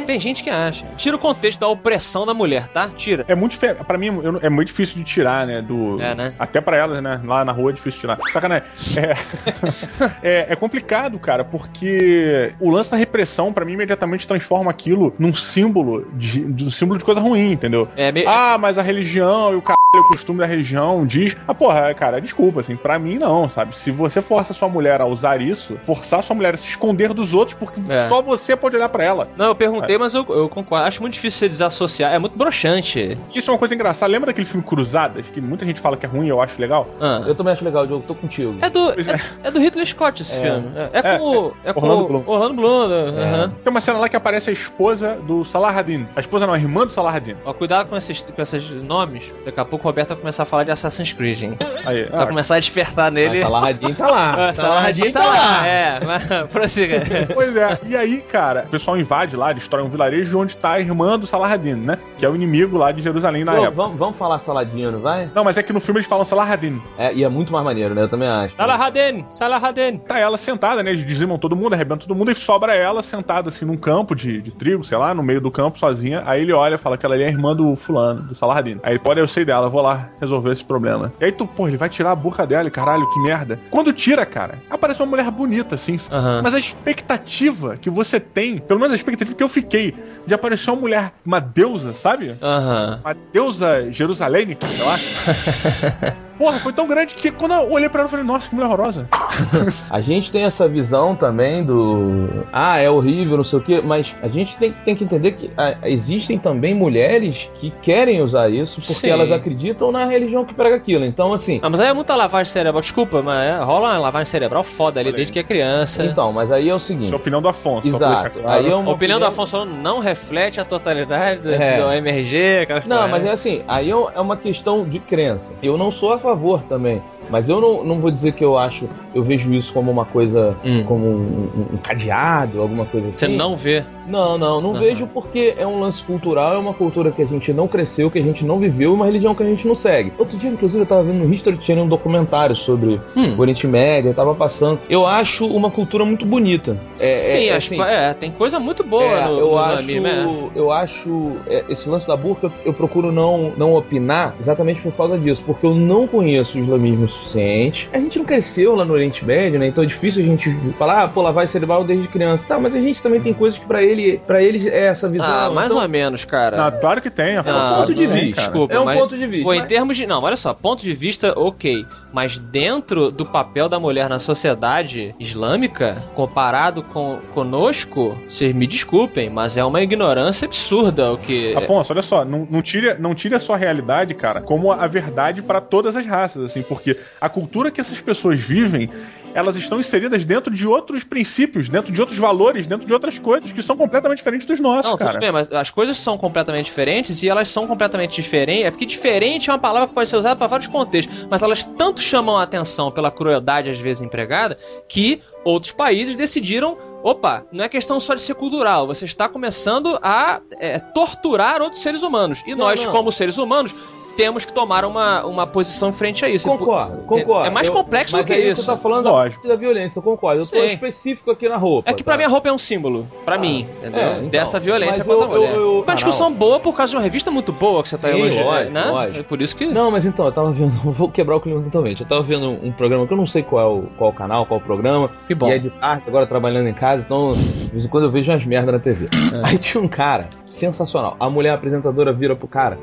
Tem 0.07 0.21
gente 0.21 0.43
que 0.45 0.51
acha. 0.51 0.87
Tira 0.97 1.17
o 1.17 1.19
contexto 1.19 1.61
da 1.61 1.69
opressão 1.69 2.25
da 2.25 2.33
mulher, 2.33 2.69
tá? 2.69 2.89
Tira. 2.97 3.25
É 3.29 3.35
muito 3.35 3.57
fe... 3.57 3.75
Pra 3.75 3.99
mim, 3.99 4.09
é 4.41 4.49
muito 4.49 4.69
difícil 4.69 4.97
de 4.99 5.05
tirar, 5.05 5.47
né? 5.47 5.61
Do... 5.61 6.01
É, 6.01 6.15
né? 6.15 6.35
Até 6.39 6.61
pra 6.61 6.77
elas, 6.77 7.03
né? 7.03 7.21
Lá 7.25 7.45
na 7.45 7.53
rua 7.53 7.71
é 7.71 7.75
difícil 7.75 7.97
de 7.97 8.01
tirar. 8.03 8.19
Sacanagem. 8.33 8.65
É... 8.99 9.06
é, 10.23 10.47
é 10.51 10.57
complicado, 10.57 11.19
cara, 11.19 11.45
porque 11.45 12.53
o 12.61 12.71
lance 12.71 12.91
da 12.91 12.97
repressão, 12.97 13.53
pra 13.53 13.65
mim, 13.65 13.73
imediatamente 13.73 14.27
transforma 14.27 14.71
aquilo 14.71 15.15
num 15.19 15.35
símbolo 15.35 16.07
de, 16.15 16.41
de 16.41 16.65
um 16.65 16.71
símbolo 16.71 16.99
de 16.99 17.05
coisa 17.05 17.21
ruim, 17.21 17.53
entendeu? 17.53 17.89
É 17.97 18.11
meio. 18.11 18.29
Ah, 18.29 18.57
mas 18.59 18.79
a 18.79 18.83
religião 18.83 19.53
e 19.53 19.57
o 19.57 19.63
caralho, 19.63 19.76
o 19.99 20.09
costume 20.09 20.39
da 20.41 20.47
religião 20.47 21.05
diz. 21.07 21.37
Ah, 21.47 21.55
porra, 21.55 21.93
cara, 21.95 22.21
desculpa, 22.21 22.61
assim, 22.61 22.77
pra 22.77 22.99
mim 22.99 23.19
não, 23.19 23.49
sabe? 23.49 23.75
Se 23.77 23.91
você 23.91 24.21
força 24.21 24.53
sua 24.53 24.69
mulher 24.69 25.01
a 25.01 25.07
usar 25.07 25.41
isso, 25.41 25.79
forçar 25.83 26.23
sua 26.23 26.35
mulher 26.37 26.55
a 26.55 26.57
se 26.57 26.69
esconder 26.69 27.13
dos 27.13 27.35
outros, 27.35 27.57
porque 27.57 27.81
É. 27.91 28.09
só 28.09 28.21
você 28.23 28.57
pode 28.57 28.77
olhar 28.77 28.89
pra 28.89 29.05
ela. 29.05 29.29
Não, 29.37 29.47
eu 29.47 29.55
perguntei, 29.55 29.99
mas 29.99 30.15
eu, 30.15 30.25
eu 30.29 30.49
concordo. 30.49 30.87
Acho 30.87 31.01
muito 31.01 31.15
difícil 31.15 31.39
você 31.41 31.49
desassociar. 31.49 32.13
É 32.13 32.19
muito 32.19 32.37
broxante. 32.37 33.19
Isso 33.35 33.51
é 33.51 33.53
uma 33.53 33.59
coisa 33.59 33.75
engraçada. 33.75 34.11
Lembra 34.11 34.27
daquele 34.27 34.47
filme 34.47 34.65
Cruzadas, 34.65 35.31
que 35.31 35.41
muita 35.41 35.65
gente 35.65 35.81
fala 35.81 35.97
que 35.97 36.07
é 36.07 36.09
ruim 36.09 36.27
e 36.27 36.29
eu 36.29 36.41
acho 36.41 36.61
legal? 36.61 36.87
Ah. 37.01 37.23
Eu 37.27 37.35
também 37.35 37.53
acho 37.53 37.65
legal, 37.65 37.87
Diogo, 37.87 38.05
tô 38.07 38.15
contigo. 38.15 38.55
É 38.63 38.71
do, 38.71 38.93
Pois 38.95 39.09
é, 39.09 39.15
é 39.45 39.51
do 39.51 39.59
Hitler 39.61 39.87
Scott 39.87 40.23
esse 40.23 40.37
É. 40.37 40.41
filme. 40.41 40.73
É, 40.77 40.91
é 40.93 41.15
É, 41.15 41.19
com, 41.19 41.25
o- 41.25 41.53
é 41.65 41.73
com 41.73 41.81
Orlando 41.81 42.03
o 42.05 42.09
Bloom. 42.09 42.25
Orlando 42.27 42.55
Bloom. 42.55 42.89
né? 42.89 43.23
Aham. 43.23 43.53
Tem 43.63 43.71
uma 43.71 43.81
cena 43.81 43.99
lá 43.99 44.09
que 44.09 44.17
aparece 44.17 44.51
a 44.51 44.53
esposa 44.53 45.17
do 45.27 45.45
Salah 45.45 45.71
Hadin. 45.77 46.07
A 46.17 46.21
esposa 46.21 46.47
não, 46.47 46.55
a 46.55 46.59
irmã 46.59 46.85
do 46.87 46.91
Salah 46.93 47.15
Hadin. 47.15 47.37
Ó, 47.45 47.53
cuidado 47.53 47.89
com 47.89 47.97
esses, 47.97 48.23
com 48.23 48.43
esses 48.43 48.71
nomes. 48.71 49.33
Daqui 49.45 49.61
a 49.61 49.65
pouco 49.65 49.86
Roberto 49.87 50.09
vai 50.09 50.17
começar 50.17 50.43
a 50.43 50.47
falar 50.47 50.65
de 50.65 50.71
Assassin's 50.71 51.13
Creed, 51.13 51.43
hein? 51.43 51.59
Aí, 51.85 52.05
Vai 52.11 52.25
ah, 52.25 52.27
começar 52.27 52.57
a 52.57 52.59
despertar 52.59 53.11
nele. 53.11 53.39
Mas 53.39 53.47
Salarradin 53.47 53.95
tá 53.95 54.11
lá. 54.11 54.49
Ah, 54.49 54.55
Salarradin 54.55 55.13
tá 55.13 55.25
lá. 55.25 55.67
É, 55.67 56.01
mas 56.05 56.25
prossiga. 56.51 57.03
Pois 57.33 57.57
é, 57.57 57.79
e 57.87 57.97
aí, 57.97 58.23
cara, 58.23 58.65
o 58.67 58.71
pessoal 58.71 58.99
invade 58.99 59.37
lá, 59.37 59.53
destrói 59.53 59.83
um 59.83 59.89
vilarejo 59.89 60.39
onde 60.39 60.57
tá 60.57 60.73
a 60.73 60.81
irmã 60.81 61.19
do 61.19 61.27
Saladin, 61.27 61.75
né? 61.75 61.99
Que 62.19 62.27
é 62.27 62.29
o 62.29 62.35
inimigo 62.35 62.77
lá 62.77 62.93
de 62.93 63.03
Jerusalém 63.03 63.45
na 63.45 63.53
Pô, 63.53 63.59
época. 63.59 63.77
vamos, 63.77 63.99
vamos 63.99 64.17
falar 64.17 64.39
Saladinho, 64.39 64.93
não 64.93 65.01
vai? 65.01 65.31
Não, 65.35 65.45
mas 65.45 65.59
é 65.59 65.63
que 65.63 65.73
no 65.73 65.81
filme 65.81 65.99
eles 65.99 66.09
falam 66.09 66.25
Saladin. 66.25 66.81
É, 66.99 67.13
e 67.13 67.25
é 67.25 67.29
muito 67.29 67.53
mais 67.53 67.65
maneiro, 67.65 67.95
né? 67.95 68.03
Eu 68.03 68.09
também 68.09 68.29
acho. 68.29 68.55
Salarhaden, 68.57 69.27
Salarhaden. 69.31 69.99
Tá 69.99 70.19
ela 70.19 70.37
sentada, 70.37 70.83
né? 70.83 70.91
Eles 70.91 71.05
dizimam 71.05 71.39
todo 71.39 71.57
mundo, 71.57 71.75
arrebentam 71.75 72.07
todo 72.07 72.17
mundo 72.17 72.31
e 72.31 72.35
sobra 72.35 72.75
ela 72.75 73.03
sentada 73.03 73.49
assim 73.49 73.65
num 73.65 73.77
campo 73.77 74.15
de, 74.15 74.41
de 74.41 74.51
trigo, 74.51 74.85
sei 74.85 74.99
lá, 74.99 75.15
no 75.15 75.23
meio 75.23 75.41
do 75.41 75.51
campo 75.51 75.79
sozinha. 75.79 76.23
Aí 76.27 76.43
ele 76.43 76.53
olha 76.53 76.75
e 76.75 76.79
fala 76.79 76.97
que 76.97 77.05
ela 77.05 77.15
ali 77.15 77.25
é 77.25 77.27
a 77.27 77.31
irmã 77.31 77.55
do 77.55 77.75
fulano, 77.77 78.23
do 78.23 78.35
Saladin. 78.35 78.79
Aí 78.83 78.93
ele 78.93 78.99
pode, 78.99 79.21
eu 79.21 79.27
sei 79.27 79.45
dela, 79.45 79.66
vou 79.69 79.83
lá 79.83 80.09
resolver 80.21 80.53
esse 80.53 80.65
problema. 80.65 81.13
E 81.21 81.25
aí 81.25 81.33
tu, 81.33 81.47
pô, 81.47 81.69
ele 81.69 81.77
vai 81.77 81.89
tirar 81.89 82.13
a 82.13 82.17
boca 82.17 82.47
dela 82.47 82.69
e 82.69 82.71
caralho, 82.71 83.09
que 83.09 83.19
merda. 83.19 83.59
Quando 83.71 83.93
tira, 83.93 84.25
cara, 84.27 84.55
aparece 84.71 85.01
uma 85.01 85.09
mulher 85.09 85.31
bonita 85.31 85.75
assim. 85.75 85.97
Aham. 86.11 86.41
Mas 86.43 86.55
a 86.55 86.59
expectativa 86.59 87.77
que 87.77 87.91
você 87.91 88.19
tem, 88.21 88.59
pelo 88.59 88.81
menos 88.81 88.93
a 88.93 88.97
expectativa 88.97 89.37
que 89.37 89.43
eu 89.43 89.49
fiquei, 89.49 89.95
de 90.27 90.35
aparecer 90.35 90.71
uma 90.71 90.81
mulher, 90.81 91.13
uma 91.25 91.41
deusa, 91.41 91.93
sabe? 91.93 92.37
Aham. 92.43 93.01
Uma 93.05 93.17
deusa 93.33 93.91
jerusalênica, 93.91 94.67
sei 94.69 94.85
lá. 94.85 94.99
Porra, 96.39 96.59
foi 96.61 96.73
tão 96.73 96.87
grande 96.87 97.15
que 97.15 97.31
quando 97.31 97.53
eu 97.53 97.71
olhei 97.71 97.89
pra 97.89 98.01
ela, 98.01 98.07
eu 98.07 98.11
falei, 98.11 98.25
nossa, 98.25 98.49
que 98.49 98.55
mulher 98.55 98.67
horrorosa. 98.67 99.09
A 99.91 100.01
gente 100.01 100.31
tem 100.33 100.45
essa 100.45 100.69
visão 100.69 101.15
também 101.15 101.65
do. 101.65 102.29
Ah, 102.53 102.79
é 102.79 102.91
horrível, 102.91 103.37
não 103.37 103.45
sei 103.45 103.59
o 103.59 103.63
quê, 103.63 103.81
mas 103.85 104.15
a 104.23 104.29
gente 104.29 104.57
tem, 104.57 104.73
tem 104.73 104.95
que 104.95 105.05
entender 105.05 105.33
que 105.33 105.51
ah, 105.57 105.75
existem 105.85 106.39
também 106.39 106.75
mulheres 106.75 107.51
que 107.55 107.71
querem 107.83 108.23
usar 108.23 108.49
isso 108.51 108.81
porque 108.81 108.95
Sim. 108.95 109.09
elas 109.09 109.31
acreditam 109.31 109.91
na 109.93 110.05
religião 110.05 110.45
que 110.45 110.55
prega 110.55 110.77
aquilo. 110.77 111.05
Então, 111.05 111.33
assim. 111.33 111.61
Ah, 111.63 111.71
mas 111.71 111.81
aí 111.81 111.89
é 111.89 111.93
muita 111.93 112.15
lavagem 112.15 112.53
cerebral. 112.53 112.81
Desculpa, 112.81 113.23
mas 113.23 113.47
é, 113.47 113.57
rola 113.63 113.89
uma 113.91 113.99
lavagem 113.99 114.27
cerebral 114.27 114.63
foda 114.65 115.01
ali 115.01 115.09
Olha 115.09 115.15
aí. 115.15 115.17
desde 115.17 115.33
que 115.33 115.39
é 115.39 115.43
criança. 115.43 116.05
Então, 116.05 116.33
mas 116.33 116.51
aí 116.51 116.69
é 116.69 116.75
o 116.75 116.77
Isso 116.77 116.87
seguinte. 116.87 117.11
é 117.11 117.13
a 117.13 117.17
opinião 117.17 117.43
do 117.43 117.49
Afonso. 117.49 117.87
Exato. 117.89 118.13
deixar 118.15 118.31
claro. 118.31 118.49
Aí 118.49 118.67
é 118.71 118.73
A 118.73 118.77
uma 118.77 118.93
opinião 118.93 119.19
do 119.19 119.27
Afonso 119.27 119.65
não 119.65 119.99
reflete 119.99 120.61
a 120.61 120.65
totalidade 120.65 121.41
do, 121.41 121.51
É. 121.53 121.81
do 121.81 121.93
MRG, 121.93 122.59
aquelas 122.63 122.87
Não, 122.87 122.97
porra, 122.97 123.09
mas 123.09 123.23
né? 123.23 123.31
é 123.31 123.33
assim, 123.33 123.63
aí 123.67 123.91
é 123.91 123.97
é 124.15 124.21
uma 124.21 124.37
questão 124.37 124.85
de 124.85 124.99
crença. 124.99 125.53
Eu 125.63 125.77
não 125.79 125.91
sou 125.91 126.13
a 126.13 126.19
favor 126.27 126.63
também. 126.69 127.01
Mas 127.31 127.49
eu 127.49 127.61
não, 127.61 127.85
não 127.85 127.99
vou 128.01 128.11
dizer 128.11 128.33
que 128.33 128.45
eu 128.45 128.57
acho, 128.59 128.89
eu 129.15 129.23
vejo 129.23 129.53
isso 129.55 129.73
como 129.73 129.91
uma 129.91 130.05
coisa, 130.05 130.57
Hum. 130.65 130.85
como 130.85 131.07
um, 131.07 131.11
um- 131.21 131.75
um 131.75 131.77
cadeado, 131.79 132.61
alguma 132.61 132.85
coisa 132.85 133.09
assim. 133.09 133.19
Você 133.19 133.29
não 133.29 133.57
vê. 133.57 133.85
Não, 134.07 134.39
não, 134.39 134.61
não 134.61 134.71
Aham. 134.71 134.81
vejo 134.81 135.07
porque 135.07 135.55
é 135.57 135.67
um 135.67 135.81
lance 135.81 136.03
cultural, 136.03 136.55
é 136.55 136.59
uma 136.59 136.73
cultura 136.75 137.11
que 137.11 137.23
a 137.23 137.27
gente 137.27 137.53
não 137.53 137.67
cresceu, 137.67 138.11
que 138.11 138.19
a 138.19 138.23
gente 138.23 138.45
não 138.45 138.59
viveu, 138.59 138.91
e 138.93 138.95
uma 138.95 139.07
religião 139.07 139.35
que 139.35 139.43
a 139.43 139.47
gente 139.47 139.67
não 139.67 139.75
segue. 139.75 140.13
Outro 140.19 140.37
dia, 140.37 140.51
inclusive, 140.51 140.83
eu 140.83 140.87
tava 140.87 141.03
vendo 141.03 141.25
no 141.27 141.33
History 141.33 141.59
Channel 141.61 141.85
um 141.85 141.89
documentário 141.89 142.55
sobre 142.57 143.01
Hum. 143.17 143.35
o 143.37 143.41
Oriente 143.41 143.67
Médio, 143.67 144.11
eu 144.11 144.15
tava 144.15 144.35
passando. 144.35 144.79
Eu 144.89 145.07
acho 145.07 145.47
uma 145.47 145.71
cultura 145.71 146.05
muito 146.05 146.25
bonita. 146.25 146.77
É, 146.95 146.97
Sim, 146.97 147.47
é, 147.47 147.57
acho 147.57 147.67
assim, 147.75 147.77
que- 147.77 147.83
é, 147.83 148.15
tem 148.15 148.31
coisa 148.31 148.59
muito 148.61 148.85
boa 148.85 149.05
é, 149.05 149.25
no, 149.29 149.39
eu 149.39 149.51
no 149.53 149.59
acho, 149.59 149.79
anime, 149.81 150.09
é. 150.09 150.27
eu 150.55 150.71
acho 150.73 151.33
é, 151.47 151.65
esse 151.69 151.89
lance 151.89 152.07
da 152.07 152.17
burca 152.17 152.47
eu, 152.47 152.53
eu 152.67 152.73
procuro 152.73 153.11
não, 153.13 153.53
não 153.57 153.75
opinar 153.75 154.35
exatamente 154.41 154.81
por 154.81 154.93
causa 154.93 155.19
disso, 155.19 155.43
porque 155.45 155.67
eu 155.67 155.75
não 155.75 156.07
conheço 156.07 156.59
o 156.59 156.61
islamismo 156.61 157.05
o 157.05 157.09
suficiente. 157.09 157.89
A 157.93 157.99
gente 157.99 158.19
não 158.19 158.25
cresceu 158.25 158.75
lá 158.75 158.85
no 158.85 158.95
Oriente 158.95 159.25
Médio, 159.25 159.59
né? 159.59 159.67
Então 159.69 159.83
é 159.83 159.87
difícil 159.87 160.23
a 160.23 160.27
gente 160.27 160.51
falar, 160.79 161.03
ah, 161.05 161.09
pô, 161.09 161.23
lavagem 161.23 161.49
cerebral 161.53 161.85
desde 161.85 162.09
criança. 162.09 162.47
Tá, 162.49 162.59
mas 162.59 162.75
a 162.75 162.81
gente 162.81 163.03
também 163.03 163.21
tem 163.21 163.33
coisas 163.35 163.59
que 163.59 163.67
pra 163.67 163.83
ele, 163.83 163.96
para 164.27 164.43
eles 164.43 164.67
é 164.67 164.87
essa 164.87 165.09
visão. 165.09 165.27
Ah, 165.27 165.51
mais 165.51 165.71
então, 165.71 165.83
ou 165.83 165.89
menos, 165.89 166.25
cara. 166.25 166.57
Não, 166.57 166.81
claro 166.81 167.01
que 167.03 167.11
tem, 167.11 167.37
Afonso. 167.37 167.57
Ah, 167.57 167.67
é 167.69 167.71
um 167.73 167.77
ponto 167.81 167.95
de 167.95 168.07
Tem, 168.07 168.09
vista. 168.09 168.35
cara. 168.37 168.49
Desculpa, 168.49 168.75
é 168.75 168.81
um 168.81 168.85
mas- 168.85 168.99
ponto 168.99 169.17
de 169.17 169.27
vista. 169.27 169.45
Pô, 169.45 169.55
em 169.55 169.59
mas- 169.59 169.69
termos 169.69 169.97
de. 169.97 170.07
Não, 170.07 170.23
olha 170.23 170.37
só, 170.37 170.53
ponto 170.55 170.83
de 170.83 170.93
vista, 170.93 171.33
ok. 171.37 171.85
Mas 172.13 172.39
dentro 172.39 173.11
do 173.11 173.27
papel 173.27 173.69
da 173.69 173.79
mulher 173.79 174.09
na 174.09 174.19
sociedade 174.19 175.15
islâmica, 175.21 176.03
comparado 176.15 176.83
com 176.83 177.21
conosco, 177.35 178.17
vocês 178.29 178.55
me 178.55 178.67
desculpem, 178.67 179.29
mas 179.29 179.57
é 179.57 179.65
uma 179.65 179.83
ignorância 179.83 180.47
absurda 180.47 181.13
o 181.13 181.19
que. 181.19 181.55
Afonso, 181.55 181.93
olha 181.93 182.03
só, 182.03 182.25
não, 182.25 182.47
não, 182.51 182.63
tire, 182.63 182.95
não 182.99 183.15
tire 183.15 183.35
a 183.35 183.39
sua 183.39 183.57
realidade, 183.57 184.15
cara, 184.15 184.41
como 184.41 184.73
a 184.73 184.87
verdade 184.87 185.43
para 185.43 185.61
todas 185.61 185.97
as 185.97 186.07
raças, 186.07 186.45
assim, 186.45 186.63
porque 186.63 186.97
a 187.21 187.29
cultura 187.29 187.71
que 187.71 187.81
essas 187.81 188.01
pessoas 188.01 188.41
vivem, 188.41 188.89
elas 189.35 189.57
estão 189.57 189.79
inseridas 189.79 190.25
dentro 190.25 190.53
de 190.55 190.67
outros 190.67 191.05
princípios, 191.05 191.69
dentro 191.69 191.93
de 191.93 192.01
outros 192.01 192.19
valores, 192.19 192.67
dentro 192.67 192.87
de 192.87 192.93
outras 192.93 193.19
coisas 193.19 193.53
que 193.53 193.61
são 193.63 193.77
completamente 193.87 194.19
diferentes 194.19 194.47
dos 194.47 194.61
nossos, 194.61 194.91
Não, 194.91 194.99
cara. 194.99 195.13
tudo 195.13 195.21
bem, 195.21 195.33
mas 195.33 195.53
as 195.53 195.71
coisas 195.71 195.97
são 195.97 196.19
completamente 196.19 196.67
diferentes 196.67 197.23
e 197.23 197.29
elas 197.29 197.49
são 197.49 197.67
completamente 197.67 198.21
diferentes. 198.21 198.67
É 198.67 198.71
porque 198.71 198.87
diferente 198.87 199.51
é 199.51 199.53
uma 199.53 199.59
palavra 199.59 199.89
que 199.89 199.95
pode 199.95 200.09
ser 200.09 200.17
usada 200.17 200.37
para 200.37 200.47
vários 200.47 200.69
contextos, 200.69 201.27
mas 201.31 201.43
elas 201.43 201.65
tanto 201.65 202.01
chamam 202.01 202.37
a 202.37 202.43
atenção 202.43 202.91
pela 202.91 203.11
crueldade 203.11 203.71
às 203.71 203.79
vezes 203.79 204.03
empregada 204.03 204.59
que 204.89 205.21
outros 205.45 205.73
países 205.73 206.17
decidiram. 206.17 206.77
Opa, 207.03 207.45
não 207.53 207.63
é 207.63 207.69
questão 207.69 208.01
só 208.01 208.15
de 208.15 208.21
ser 208.21 208.35
cultural, 208.35 208.87
você 208.87 209.05
está 209.05 209.29
começando 209.29 209.97
a 210.03 210.41
é, 210.59 210.81
torturar 210.81 211.63
outros 211.63 211.81
seres 211.81 212.03
humanos. 212.03 212.43
E 212.45 212.51
Não, 212.51 212.67
nós, 212.67 212.85
não. 212.85 212.91
como 212.91 213.13
seres 213.13 213.39
humanos, 213.39 213.73
temos 214.17 214.45
que 214.45 214.53
tomar 214.53 214.85
uma, 214.85 215.25
uma 215.27 215.47
posição 215.47 215.93
frente 215.93 216.25
a 216.25 216.29
isso. 216.29 216.49
Concordo, 216.49 216.99
concordo. 217.05 217.47
É 217.47 217.51
mais 217.51 217.69
Eu- 217.69 217.75
complexo 217.75 218.15
do 218.17 218.19
mas 218.19 218.27
que 218.27 218.35
isso. 218.37 218.63
Você 218.63 218.67
tá 218.67 218.77
falando 218.77 219.05
da 219.05 219.11
Lógico. 219.11 219.47
da 219.47 219.57
violência, 219.57 219.99
eu 219.99 220.03
concordo. 220.03 220.43
Eu 220.43 220.47
tô 220.47 220.57
Sim. 220.57 220.67
específico 220.67 221.31
aqui 221.31 221.49
na 221.49 221.57
roupa. 221.57 221.91
É 221.91 221.95
que 221.95 222.03
pra 222.03 222.15
tá? 222.15 222.19
mim 222.19 222.25
a 222.25 222.29
roupa 222.29 222.49
é 222.49 222.53
um 222.53 222.59
símbolo, 222.59 223.07
pra 223.25 223.37
Ah, 223.37 223.39
mim, 223.39 223.67
entendeu? 223.79 224.01
é, 224.01 224.17
então. 224.17 224.29
Dessa 224.29 224.59
violência 224.59 225.05
contra 225.05 225.27
a 225.27 225.29
eu- 225.29 225.29
mulher. 225.29 225.55
eu- 225.55 225.61
eu- 225.61 225.83
uma 225.87 225.95
discussão 225.95 226.31
não. 226.31 226.37
boa 226.37 226.59
por 226.59 226.75
causa 226.75 226.91
de 226.91 226.97
uma 226.97 227.03
revista 227.03 227.31
muito 227.31 227.53
boa 227.53 227.83
que 227.83 227.89
você 227.89 227.99
tá 227.99 228.09
Sim, 228.09 228.19
elogiando, 228.19 228.49
lógico, 228.49 228.73
né? 228.73 228.85
lógico. 228.87 229.19
É 229.19 229.23
por 229.23 229.43
isso 229.43 229.55
que. 229.57 229.67
Não, 229.67 229.91
mas 229.91 230.07
então, 230.07 230.25
eu 230.27 230.33
tava 230.33 230.51
vendo. 230.51 230.71
Vou 230.93 231.11
quebrar 231.11 231.37
o 231.37 231.41
clima 231.41 231.63
totalmente. 231.63 232.01
Eu 232.03 232.09
tava 232.09 232.23
vendo 232.23 232.49
um 232.49 232.73
programa 232.73 233.07
que 233.07 233.13
eu 233.13 233.17
não 233.17 233.27
sei 233.27 233.43
qual 233.43 233.63
é 233.63 233.67
o, 233.75 233.83
qual 233.99 234.11
o 234.11 234.13
canal, 234.15 234.47
qual 234.47 234.59
o 234.59 234.63
programa. 234.63 235.11
Que 235.27 235.35
bom. 235.35 235.49
E 235.49 235.53
é 235.53 235.59
de 235.59 235.71
tarde, 235.71 236.05
agora 236.07 236.27
trabalhando 236.27 236.69
em 236.69 236.75
casa, 236.75 237.03
então 237.05 237.31
de 237.33 237.71
vez 237.71 237.85
em 237.85 237.89
quando 237.89 238.05
eu 238.05 238.11
vejo 238.11 238.31
umas 238.33 238.45
merdas 238.45 238.73
na 238.75 238.81
TV. 238.81 239.07
É. 239.07 239.41
Aí 239.47 239.59
tinha 239.59 239.83
um 239.83 239.89
cara, 239.89 240.29
sensacional. 240.47 241.17
A 241.21 241.29
mulher 241.29 241.51
apresentadora 241.51 242.13
vira 242.13 242.35
pro 242.35 242.49
cara 242.49 242.79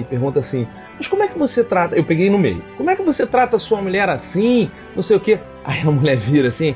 e 0.00 0.04
pergunta 0.04 0.40
assim: 0.40 0.66
Mas 0.96 1.06
como 1.06 1.22
é 1.22 1.28
que 1.28 1.38
você 1.38 1.62
trata. 1.64 1.96
Eu 1.96 2.04
peguei 2.04 2.30
no 2.30 2.38
meio. 2.38 2.62
Como 2.76 2.90
é 2.90 2.96
que 2.96 3.02
você 3.02 3.26
trata 3.26 3.56
a 3.56 3.58
sua 3.58 3.80
mulher 3.82 4.08
assim? 4.08 4.70
Não 4.96 5.02
sei 5.02 5.16
o 5.16 5.20
quê. 5.20 5.38
Aí 5.64 5.80
a 5.82 5.90
mulher 5.90 6.16
vira 6.16 6.48
assim. 6.48 6.74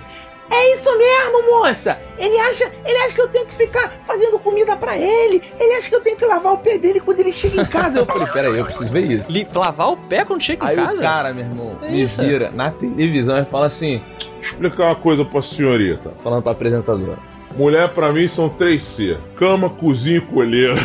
É 0.51 0.75
isso 0.75 0.99
mesmo, 0.99 1.51
moça! 1.51 1.99
Ele 2.19 2.39
acha, 2.39 2.71
ele 2.85 2.99
acha 2.99 3.15
que 3.15 3.21
eu 3.23 3.29
tenho 3.29 3.47
que 3.47 3.55
ficar 3.55 3.91
fazendo 4.05 4.39
comida 4.39 4.77
pra 4.77 4.99
ele. 4.99 5.43
Ele 5.59 5.75
acha 5.77 5.89
que 5.89 5.95
eu 5.95 6.03
tenho 6.03 6.17
que 6.19 6.27
lavar 6.27 6.53
o 6.53 6.59
pé 6.59 6.77
dele 6.77 7.01
quando 7.01 7.21
ele 7.21 7.33
chega 7.33 7.63
em 7.63 7.65
casa. 7.65 8.01
Eu 8.01 8.05
falei, 8.05 8.27
peraí, 8.27 8.59
eu 8.59 8.65
preciso 8.67 8.93
ver 8.93 9.11
isso. 9.11 9.33
Li- 9.33 9.49
Lavar 9.55 9.93
o 9.93 9.97
pé 9.97 10.27
quando 10.27 10.43
chega 10.43 10.67
Aí 10.69 10.79
em 10.79 10.85
casa? 10.85 10.99
o 10.99 11.01
cara, 11.03 11.33
meu 11.33 11.45
irmão, 11.47 11.79
É 11.81 11.91
me 11.91 12.03
isso. 12.03 12.21
vira 12.21 12.51
na 12.51 12.71
televisão 12.71 13.39
e 13.39 13.47
fala 13.47 13.67
assim, 13.67 14.03
Explicar 14.43 14.85
uma 14.89 14.97
coisa 14.97 15.25
pra 15.25 15.41
senhorita. 15.41 16.13
falando 16.23 16.43
pra 16.43 16.53
apresentadora. 16.53 17.17
Mulher 17.57 17.89
pra 17.95 18.13
mim 18.13 18.29
são 18.29 18.51
três 18.51 18.83
C: 18.85 19.17
cama, 19.37 19.71
cozinha 19.71 20.19
e 20.19 20.21
colheira. 20.21 20.75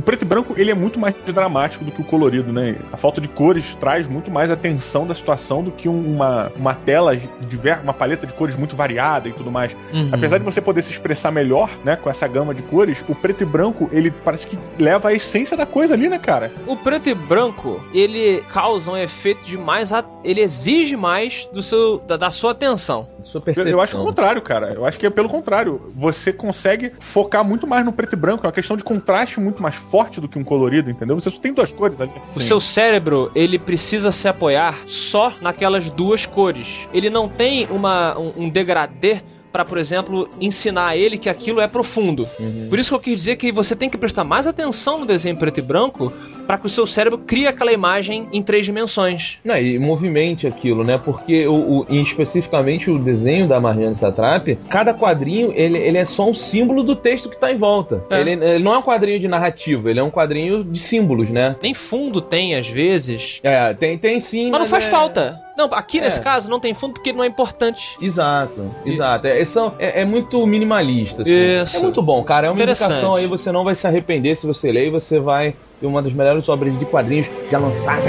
O 0.00 0.02
preto 0.02 0.22
e 0.22 0.24
branco, 0.24 0.54
ele 0.56 0.70
é 0.70 0.74
muito 0.74 0.98
mais 0.98 1.14
dramático 1.26 1.84
do 1.84 1.92
que 1.92 2.00
o 2.00 2.04
colorido, 2.04 2.50
né? 2.50 2.76
A 2.90 2.96
falta 2.96 3.20
de 3.20 3.28
cores 3.28 3.74
traz 3.76 4.06
muito 4.08 4.30
mais 4.30 4.50
atenção 4.50 5.06
da 5.06 5.12
situação 5.14 5.62
do 5.62 5.70
que 5.70 5.90
um- 5.90 6.14
uma, 6.14 6.50
uma 6.56 6.74
tela, 6.74 7.14
de 7.14 7.28
diver- 7.46 7.82
uma 7.82 7.92
paleta 7.92 8.26
de 8.26 8.32
cores 8.32 8.56
muito 8.56 8.74
variada 8.74 9.28
e 9.28 9.32
tudo 9.32 9.50
mais. 9.50 9.76
Uhum. 9.92 10.08
Apesar 10.10 10.38
de 10.38 10.44
você 10.44 10.58
poder 10.60 10.80
se 10.80 10.90
expressar 10.90 11.30
melhor, 11.30 11.68
né, 11.84 11.96
com 11.96 12.08
essa 12.08 12.26
gama 12.26 12.54
de 12.54 12.62
cores, 12.62 13.04
o 13.10 13.14
preto 13.14 13.42
e 13.42 13.44
branco, 13.46 13.90
ele 13.92 14.10
parece 14.10 14.46
que 14.46 14.58
leva 14.78 15.10
a 15.10 15.12
essência 15.12 15.54
da 15.54 15.66
coisa 15.66 15.92
ali, 15.92 16.08
né, 16.08 16.18
cara? 16.18 16.50
O 16.66 16.76
preto 16.76 17.10
e 17.10 17.14
branco, 17.14 17.84
ele 17.92 18.42
causa 18.52 18.90
um 18.92 18.96
efeito 18.96 19.44
de 19.44 19.58
mais. 19.58 19.92
a- 19.92 20.02
Ele 20.24 20.40
exige 20.40 20.96
mais 20.96 21.48
do 21.52 21.62
seu, 21.62 21.98
da, 22.06 22.16
da 22.16 22.30
sua 22.30 22.52
atenção. 22.52 23.08
Sua 23.22 23.38
Eu, 23.38 23.42
percepção. 23.42 23.72
eu 23.72 23.80
acho 23.80 23.98
o 23.98 24.04
contrário, 24.04 24.40
cara. 24.42 24.72
Eu 24.74 24.84
acho 24.86 24.98
que 24.98 25.06
é 25.06 25.10
pelo 25.10 25.28
contrário. 25.28 25.80
Você 25.94 26.32
consegue 26.32 26.92
focar 27.00 27.42
muito 27.44 27.66
mais 27.66 27.84
no 27.84 27.92
preto 27.92 28.12
e 28.14 28.16
branco. 28.16 28.44
É 28.44 28.46
uma 28.46 28.52
questão 28.52 28.76
de 28.76 28.84
contraste 28.84 29.40
muito 29.40 29.62
mais 29.62 29.74
forte 29.76 29.90
do 30.20 30.28
que 30.28 30.38
um 30.38 30.44
colorido, 30.44 30.90
entendeu? 30.90 31.18
Você 31.18 31.28
só 31.30 31.40
tem 31.40 31.52
duas 31.52 31.72
cores 31.72 32.00
ali. 32.00 32.12
O 32.34 32.40
seu 32.40 32.60
cérebro, 32.60 33.30
ele 33.34 33.58
precisa 33.58 34.10
se 34.12 34.28
apoiar 34.28 34.78
só 34.86 35.32
naquelas 35.40 35.90
duas 35.90 36.26
cores. 36.26 36.88
Ele 36.92 37.10
não 37.10 37.28
tem 37.28 37.66
uma, 37.70 38.18
um, 38.18 38.44
um 38.44 38.48
degradê 38.48 39.20
para, 39.52 39.64
por 39.64 39.78
exemplo, 39.78 40.28
ensinar 40.40 40.88
a 40.88 40.96
ele 40.96 41.18
que 41.18 41.28
aquilo 41.28 41.60
é 41.60 41.66
profundo. 41.66 42.28
Uhum. 42.38 42.66
Por 42.68 42.78
isso 42.78 42.90
que 42.90 42.94
eu 42.94 43.00
quis 43.00 43.16
dizer 43.16 43.36
que 43.36 43.50
você 43.52 43.74
tem 43.74 43.88
que 43.90 43.98
prestar 43.98 44.24
mais 44.24 44.46
atenção 44.46 44.98
no 45.00 45.06
desenho 45.06 45.36
preto 45.36 45.58
e 45.58 45.62
branco 45.62 46.12
para 46.46 46.58
que 46.58 46.66
o 46.66 46.68
seu 46.68 46.86
cérebro 46.86 47.18
crie 47.18 47.46
aquela 47.46 47.72
imagem 47.72 48.28
em 48.32 48.42
três 48.42 48.64
dimensões. 48.66 49.38
Não, 49.44 49.56
e 49.56 49.78
movimente 49.78 50.46
aquilo, 50.46 50.82
né? 50.84 50.98
Porque 51.02 51.46
o, 51.46 51.80
o- 51.80 51.86
e 51.88 52.00
especificamente 52.00 52.90
o 52.90 52.98
desenho 52.98 53.48
da 53.48 53.60
Marjane 53.60 53.94
Satrap, 53.94 54.56
cada 54.68 54.92
quadrinho 54.94 55.52
ele, 55.54 55.78
ele 55.78 55.98
é 55.98 56.04
só 56.04 56.28
um 56.28 56.34
símbolo 56.34 56.82
do 56.82 56.94
texto 56.96 57.28
que 57.28 57.38
tá 57.38 57.52
em 57.52 57.56
volta. 57.56 58.04
É. 58.10 58.20
Ele, 58.20 58.32
ele 58.32 58.64
não 58.64 58.74
é 58.74 58.78
um 58.78 58.82
quadrinho 58.82 59.18
de 59.20 59.28
narrativa, 59.28 59.90
ele 59.90 60.00
é 60.00 60.02
um 60.02 60.10
quadrinho 60.10 60.64
de 60.64 60.78
símbolos, 60.78 61.30
né? 61.30 61.56
Nem 61.62 61.74
fundo 61.74 62.20
tem, 62.20 62.54
às 62.54 62.68
vezes. 62.68 63.40
É, 63.42 63.72
tem, 63.74 63.96
tem 63.98 64.18
sim. 64.20 64.50
Mas 64.50 64.60
não 64.60 64.66
faz 64.66 64.86
é- 64.86 64.90
falta. 64.90 65.40
Não, 65.60 65.68
aqui 65.72 66.00
nesse 66.00 66.20
É. 66.20 66.22
caso 66.22 66.48
não 66.48 66.58
tem 66.58 66.72
fundo 66.72 66.94
porque 66.94 67.12
não 67.12 67.22
é 67.22 67.26
importante. 67.26 67.98
Exato, 68.00 68.74
exato. 68.86 69.26
É, 69.26 69.44
são- 69.44 69.74
é- 69.78 70.00
é 70.00 70.04
muito 70.04 70.46
minimalista. 70.46 71.22
assim. 71.22 71.30
Isso. 71.62 71.76
É 71.76 71.80
muito 71.80 72.00
bom, 72.02 72.22
cara. 72.24 72.46
É 72.46 72.50
uma 72.50 72.62
indicação 72.62 73.14
aí, 73.14 73.26
você 73.26 73.52
não 73.52 73.62
vai 73.64 73.74
se 73.74 73.86
arrepender 73.86 74.34
se 74.36 74.46
você 74.46 74.72
ler 74.72 74.86
e 74.86 74.90
você 74.90 75.20
vai 75.20 75.54
ter 75.80 75.86
uma 75.86 76.00
das 76.02 76.12
melhores 76.12 76.48
obras 76.48 76.78
de 76.78 76.86
quadrinhos 76.86 77.28
já 77.50 77.58
lançada. 77.58 78.02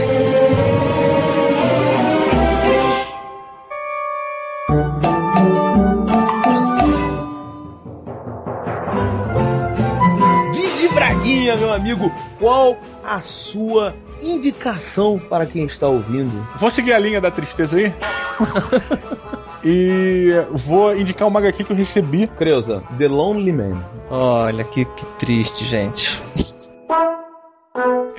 Braguinha, 11.02 11.58
meu 11.58 11.74
amigo, 11.74 12.14
qual 12.38 12.78
a 13.04 13.22
sua 13.22 13.96
indicação 14.22 15.18
para 15.18 15.48
quem 15.48 15.66
está 15.66 15.88
ouvindo? 15.88 16.48
Vou 16.58 16.70
seguir 16.70 16.94
a 16.94 17.00
linha 17.00 17.20
da 17.20 17.32
tristeza 17.32 17.76
aí. 17.76 17.92
e 19.66 20.30
vou 20.52 20.96
indicar 20.96 21.28
uma 21.28 21.40
HQ 21.40 21.64
que 21.64 21.72
eu 21.72 21.76
recebi. 21.76 22.28
Creuza, 22.28 22.84
The 23.00 23.08
Lonely 23.08 23.52
Man. 23.52 23.84
Olha, 24.12 24.64
que, 24.64 24.86
que 24.86 25.06
triste, 25.18 25.66
gente. 25.66 26.22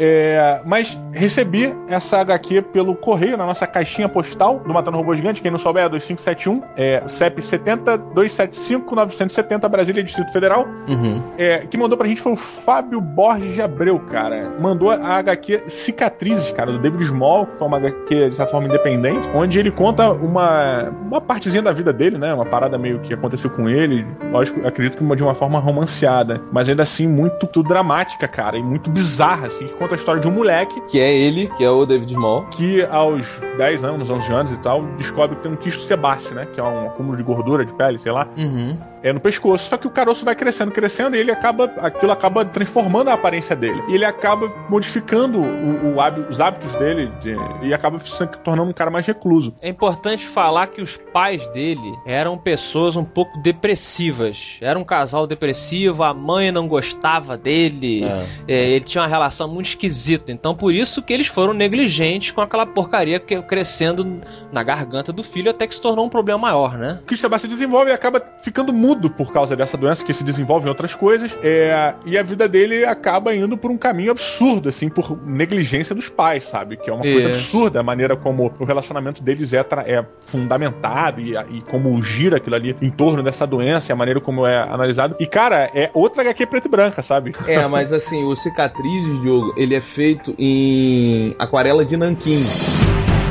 É, 0.04 0.60
mas 0.64 0.98
recebi 1.12 1.72
essa 1.86 2.18
HQ 2.18 2.62
pelo 2.72 2.92
correio, 2.92 3.36
na 3.36 3.46
nossa 3.46 3.68
caixinha 3.68 4.08
postal 4.08 4.58
do 4.58 4.74
Matando 4.74 4.96
Robô 4.96 5.14
Gigante. 5.14 5.40
Quem 5.40 5.48
não 5.48 5.58
souber 5.58 5.84
é 5.84 5.88
2571, 5.88 6.60
é 6.76 7.06
CEP 7.06 7.40
70 7.40 7.98
275 7.98 8.96
970 8.96 9.68
Brasília, 9.68 10.02
Distrito 10.02 10.32
Federal. 10.32 10.66
Uhum. 10.88 11.22
É, 11.38 11.58
que 11.58 11.78
mandou 11.78 11.96
pra 11.96 12.08
gente 12.08 12.20
foi 12.20 12.32
o 12.32 12.36
Fábio 12.36 13.00
Borges 13.00 13.54
de 13.54 13.62
Abreu, 13.62 14.00
cara. 14.00 14.52
Mandou 14.58 14.90
a 14.90 15.18
HQ 15.18 15.70
Cicatrizes, 15.70 16.50
cara, 16.50 16.72
do 16.72 16.80
David 16.80 17.04
Small, 17.04 17.46
que 17.46 17.56
foi 17.56 17.68
uma 17.68 17.76
HQ 17.76 18.30
de 18.30 18.34
certa 18.34 18.50
forma 18.50 18.66
independente, 18.66 19.28
onde 19.32 19.60
ele 19.60 19.70
conta 19.70 20.10
uma, 20.10 20.90
uma 20.90 21.20
partezinha 21.20 21.62
da 21.62 21.70
vida 21.70 21.92
dele, 21.92 22.18
né? 22.18 22.34
Uma 22.34 22.46
parada 22.46 22.76
meio 22.76 22.98
que 22.98 23.14
aconteceu 23.14 23.50
com 23.50 23.68
ele. 23.68 24.04
Lógico, 24.32 24.66
acredito 24.66 24.98
que 24.98 25.12
de 25.14 25.22
uma 25.22 25.34
forma 25.34 25.60
romanceada, 25.60 26.42
mas 26.50 26.68
ainda 26.68 26.82
assim 26.82 27.06
muito, 27.06 27.52
muito 27.52 27.62
dramática, 27.62 28.26
cara, 28.26 28.56
e 28.56 28.62
muito 28.62 28.90
bizarra, 28.90 29.48
assim, 29.48 29.66
que 29.66 29.74
conta 29.74 29.91
a 29.94 29.96
história 29.96 30.20
de 30.20 30.28
um 30.28 30.32
moleque 30.32 30.80
Que 30.82 30.98
é 31.00 31.14
ele, 31.14 31.48
que 31.56 31.64
é 31.64 31.70
o 31.70 31.84
David 31.86 32.12
Small. 32.12 32.46
que 32.50 32.84
aos 32.86 33.40
10 33.58 33.84
anos, 33.84 34.10
11 34.10 34.32
anos 34.32 34.52
e 34.52 34.58
tal, 34.60 34.82
descobre 34.96 35.36
que 35.36 35.42
tem 35.42 35.52
um 35.52 35.56
quisto 35.56 35.82
sebáceo, 35.82 36.34
né? 36.34 36.46
Que 36.52 36.60
é 36.60 36.62
um 36.62 36.86
acúmulo 36.88 37.16
de 37.16 37.22
gordura 37.22 37.64
de 37.64 37.72
pele, 37.74 37.98
sei 37.98 38.12
lá, 38.12 38.26
Uhum. 38.36 38.78
É 39.02 39.12
no 39.12 39.20
pescoço. 39.20 39.68
Só 39.68 39.76
que 39.76 39.86
o 39.86 39.90
caroço 39.90 40.24
vai 40.24 40.34
crescendo, 40.34 40.70
crescendo, 40.70 41.16
e 41.16 41.20
ele 41.20 41.30
acaba. 41.30 41.64
aquilo 41.78 42.12
acaba 42.12 42.44
transformando 42.44 43.08
a 43.08 43.14
aparência 43.14 43.54
dele. 43.56 43.80
E 43.88 43.94
ele 43.94 44.04
acaba 44.04 44.48
modificando 44.68 45.40
o, 45.40 45.94
o 45.94 46.00
hábito- 46.00 46.28
os 46.28 46.40
hábitos 46.40 46.74
dele 46.76 47.10
de- 47.20 47.36
e 47.62 47.72
acaba 47.74 47.98
se 47.98 48.26
tornando 48.44 48.70
um 48.70 48.72
cara 48.74 48.90
mais 48.90 49.06
recluso. 49.06 49.54
É 49.60 49.68
importante 49.68 50.26
falar 50.26 50.66
que 50.68 50.80
os 50.82 50.96
pais 51.12 51.48
dele 51.50 51.80
eram 52.06 52.36
pessoas 52.38 52.96
um 52.96 53.04
pouco 53.04 53.38
depressivas. 53.42 54.58
Era 54.60 54.78
um 54.78 54.84
casal 54.84 55.26
depressivo, 55.26 56.02
a 56.02 56.14
mãe 56.14 56.52
não 56.52 56.68
gostava 56.68 57.36
dele, 57.36 58.04
É. 58.04 58.24
é, 58.48 58.70
ele 58.70 58.84
tinha 58.84 59.02
uma 59.02 59.08
relação 59.08 59.48
muito 59.48 59.66
esquisita. 59.66 60.30
Então, 60.30 60.54
por 60.54 60.72
isso 60.72 61.02
que 61.02 61.12
eles 61.12 61.26
foram 61.26 61.52
negligentes 61.52 62.30
com 62.30 62.40
aquela 62.40 62.66
porcaria 62.66 63.18
que 63.18 63.40
crescendo 63.42 64.20
na 64.52 64.62
garganta 64.62 65.12
do 65.12 65.22
filho 65.22 65.50
até 65.50 65.66
que 65.66 65.74
se 65.74 65.80
tornou 65.80 66.04
um 66.04 66.08
problema 66.08 66.38
maior, 66.38 66.76
né? 66.78 66.98
O 67.02 67.06
Christian 67.06 67.30
Bassi 67.30 67.48
desenvolve 67.48 67.90
e 67.90 67.94
acaba 67.94 68.22
ficando 68.42 68.72
mudo 68.92 69.10
por 69.10 69.32
causa 69.32 69.56
dessa 69.56 69.76
doença 69.76 70.04
que 70.04 70.12
se 70.12 70.22
desenvolve 70.22 70.66
em 70.66 70.68
outras 70.68 70.94
coisas. 70.94 71.36
É, 71.42 71.94
e 72.04 72.18
a 72.18 72.22
vida 72.22 72.48
dele 72.48 72.84
acaba 72.84 73.34
indo 73.34 73.56
por 73.56 73.70
um 73.70 73.78
caminho 73.78 74.10
absurdo, 74.10 74.68
assim, 74.68 74.88
por 74.88 75.18
negligência 75.26 75.94
dos 75.94 76.08
pais, 76.08 76.44
sabe? 76.44 76.76
Que 76.76 76.90
é 76.90 76.92
uma 76.92 77.02
coisa 77.02 77.28
absurda 77.28 77.80
a 77.80 77.82
maneira 77.82 78.16
como 78.16 78.52
o 78.60 78.64
relacionamento 78.64 79.22
deles 79.22 79.52
é, 79.52 79.60
é 79.86 80.04
fundamentado 80.20 81.20
e, 81.20 81.34
e 81.34 81.62
como 81.70 82.00
gira 82.02 82.36
aquilo 82.36 82.56
ali 82.56 82.74
em 82.82 82.90
torno 82.90 83.22
dessa 83.22 83.46
doença 83.46 83.90
e 83.90 83.92
a 83.92 83.96
maneira 83.96 84.20
como 84.20 84.46
é 84.46 84.56
analisado. 84.56 85.16
E, 85.18 85.26
cara, 85.26 85.70
é 85.74 85.90
outra 85.94 86.22
HQ 86.22 86.46
preta 86.46 86.68
e 86.68 86.70
branca, 86.70 87.02
sabe? 87.02 87.32
É, 87.46 87.66
mas 87.66 87.92
assim, 87.92 88.24
o 88.24 88.36
Cicatrizes, 88.36 89.22
Diogo, 89.22 89.54
ele 89.56 89.74
é 89.74 89.80
feito 89.80 90.34
em 90.38 91.34
aquarela 91.38 91.84
de 91.84 91.96
nanquim. 91.96 92.44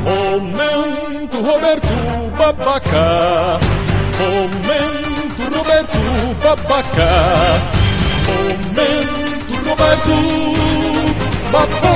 Momento 0.02 1.40
Roberto 1.40 1.88
Babaca. 2.36 3.60
Momento 4.18 4.71
Babaca. 6.52 7.62
Momento 8.26 9.54
Roberto 9.64 10.16
Babaca. 11.50 11.91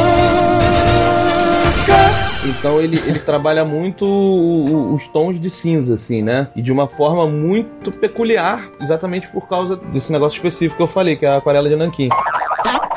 Então 2.48 2.80
ele, 2.80 2.96
ele 3.06 3.18
trabalha 3.20 3.64
muito 3.64 4.04
o- 4.04 4.66
o- 4.90 4.94
os 4.94 5.06
tons 5.08 5.40
de 5.40 5.50
cinza, 5.50 5.94
assim, 5.94 6.22
né? 6.22 6.48
E 6.56 6.62
de 6.62 6.72
uma 6.72 6.88
forma 6.88 7.26
muito 7.26 7.90
peculiar, 7.98 8.68
exatamente 8.80 9.28
por 9.28 9.48
causa 9.48 9.76
desse 9.76 10.12
negócio 10.12 10.36
específico 10.36 10.76
que 10.76 10.82
eu 10.82 10.88
falei, 10.88 11.16
que 11.16 11.24
é 11.26 11.28
a 11.28 11.36
aquarela 11.36 11.68
de 11.68 11.76
nanquim. 11.76 12.08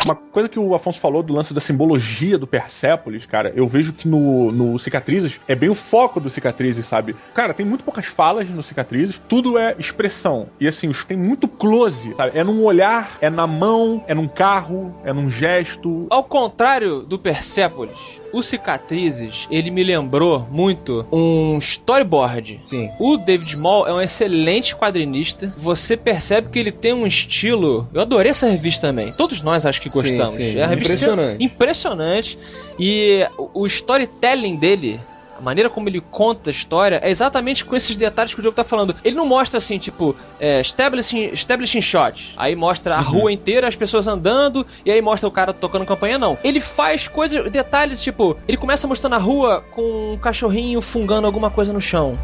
Uma 0.06 0.16
coisa 0.16 0.48
que 0.50 0.58
o 0.58 0.74
Afonso 0.74 1.00
falou 1.00 1.22
do 1.22 1.34
lance 1.34 1.54
da 1.54 1.60
simbologia 1.62 2.38
do 2.38 2.48
Persépolis, 2.48 3.26
cara, 3.26 3.52
eu 3.56 3.68
vejo 3.68 3.92
que 3.94 4.08
no, 4.08 4.52
no 4.52 4.80
Cicatrizes 4.80 5.40
é 5.48 5.54
bem 5.54 5.70
o 5.70 5.76
foco 5.76 6.20
do 6.20 6.30
Cicatrizes, 6.30 6.86
sabe? 6.86 7.16
Cara, 7.36 7.54
tem 7.54 7.66
muito 7.66 7.84
poucas 7.84 8.06
falas 8.06 8.50
no 8.50 8.64
Cicatrizes, 8.64 9.22
tudo 9.28 9.58
é 9.60 9.76
expressão. 9.78 10.48
E 10.60 10.68
assim, 10.68 10.88
os- 10.88 11.04
tem 11.04 11.18
muito 11.18 11.48
close, 11.48 12.14
sabe? 12.16 12.38
É 12.38 12.44
num 12.44 12.64
olhar, 12.64 13.12
é 13.22 13.30
na 13.30 13.46
mão, 13.46 14.04
é 14.08 14.16
num 14.16 14.28
carro, 14.28 14.96
é 15.04 15.12
num 15.14 15.30
gesto. 15.30 16.08
Ao 16.10 16.24
contrário 16.24 17.02
do 17.04 17.20
Persepolis, 17.20 18.22
o 18.34 18.42
Cicatrizes, 18.42 19.39
ele 19.52 19.70
me 19.70 19.84
lembrou 19.84 20.48
muito 20.50 21.06
um 21.12 21.58
storyboard. 21.58 22.62
Sim. 22.66 22.90
O 23.00 23.18
David 23.18 23.52
Small 23.52 23.88
é 23.88 23.94
um 23.94 24.02
excelente 24.02 24.76
quadrinista. 24.76 25.54
Você 25.58 25.96
percebe 25.96 26.50
que 26.50 26.58
ele 26.58 26.72
tem 26.72 26.94
um 26.94 27.06
estilo. 27.06 27.88
Eu 27.94 28.02
adorei 28.02 28.32
essa 28.32 28.48
revista 28.48 28.88
também. 28.88 29.12
Todos 29.12 29.42
nós 29.42 29.66
acho 29.66 29.82
que 29.82 29.90
gostamos. 29.90 30.36
Sim, 30.42 30.54
sim. 30.54 30.60
É 30.60 30.64
uma 30.64 30.68
revista 30.68 30.94
Impressionante. 30.94 31.44
impressionante. 31.44 32.40
E 32.80 33.28
o 33.38 33.50
o 33.60 33.66
storytelling 33.66 34.56
dele. 34.56 35.00
A 35.40 35.42
maneira 35.42 35.70
como 35.70 35.88
ele 35.88 36.02
conta 36.02 36.50
a 36.50 36.52
história 36.52 37.00
é 37.02 37.10
exatamente 37.10 37.64
com 37.64 37.74
esses 37.74 37.96
detalhes 37.96 38.34
que 38.34 38.42
o 38.42 38.44
jogo 38.44 38.56
tá 38.56 38.64
falando. 38.64 38.94
Ele 39.06 39.16
não 39.16 39.26
mostra 39.26 39.58
assim, 39.58 39.78
tipo, 39.78 40.14
é, 40.38 40.60
establishing, 40.60 41.30
establishing 41.32 41.82
shot. 41.82 42.34
Aí 42.36 42.58
mostra 42.58 42.96
a 42.96 43.00
rua 43.00 43.32
inteira, 43.32 43.66
as 43.66 43.76
pessoas 43.76 44.06
andando, 44.06 44.68
e 44.86 44.92
aí 44.92 45.02
mostra 45.02 45.30
o 45.30 45.32
cara 45.32 45.54
tocando 45.54 45.86
campanha, 45.86 46.18
não. 46.18 46.38
Ele 46.44 46.60
faz 46.60 47.08
coisas, 47.08 47.50
detalhes, 47.50 48.04
tipo, 48.04 48.38
ele 48.50 48.58
começa 48.58 48.86
mostrando 48.86 49.14
a 49.14 49.18
rua 49.18 49.64
com 49.72 50.12
um 50.14 50.18
cachorrinho 50.18 50.82
fungando 50.82 51.26
alguma 51.26 51.50
coisa 51.50 51.72
no 51.72 51.80
chão. 51.80 52.20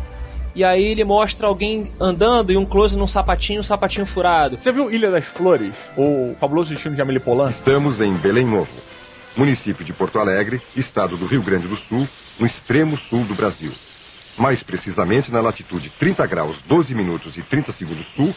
E 0.55 0.63
aí 0.63 0.85
ele 0.85 1.03
mostra 1.03 1.47
alguém 1.47 1.85
andando 1.99 2.49
e 2.49 2.55
um 2.55 2.65
close 2.65 2.97
num 2.97 3.07
sapatinho, 3.07 3.59
um 3.59 3.63
sapatinho 3.63 4.05
furado. 4.05 4.57
Você 4.61 4.71
viu 4.71 4.89
Ilha 4.89 5.11
das 5.11 5.25
Flores? 5.25 5.73
O 5.97 6.33
fabuloso 6.37 6.69
destino 6.69 6.95
de 6.95 7.01
Amélie 7.01 7.19
Poulain? 7.19 7.51
Estamos 7.51 7.99
em 7.99 8.13
Belém 8.13 8.45
Novo, 8.45 8.69
município 9.35 9.83
de 9.83 9.93
Porto 9.93 10.19
Alegre, 10.19 10.61
estado 10.75 11.17
do 11.17 11.25
Rio 11.25 11.41
Grande 11.41 11.67
do 11.67 11.75
Sul, 11.75 12.07
no 12.39 12.45
extremo 12.45 12.95
sul 12.97 13.25
do 13.25 13.35
Brasil. 13.35 13.73
Mais 14.37 14.61
precisamente 14.63 15.31
na 15.31 15.41
latitude 15.41 15.89
30 15.89 16.25
graus 16.27 16.61
12 16.63 16.93
minutos 16.93 17.37
e 17.37 17.41
30 17.41 17.71
segundos 17.71 18.07
sul 18.07 18.35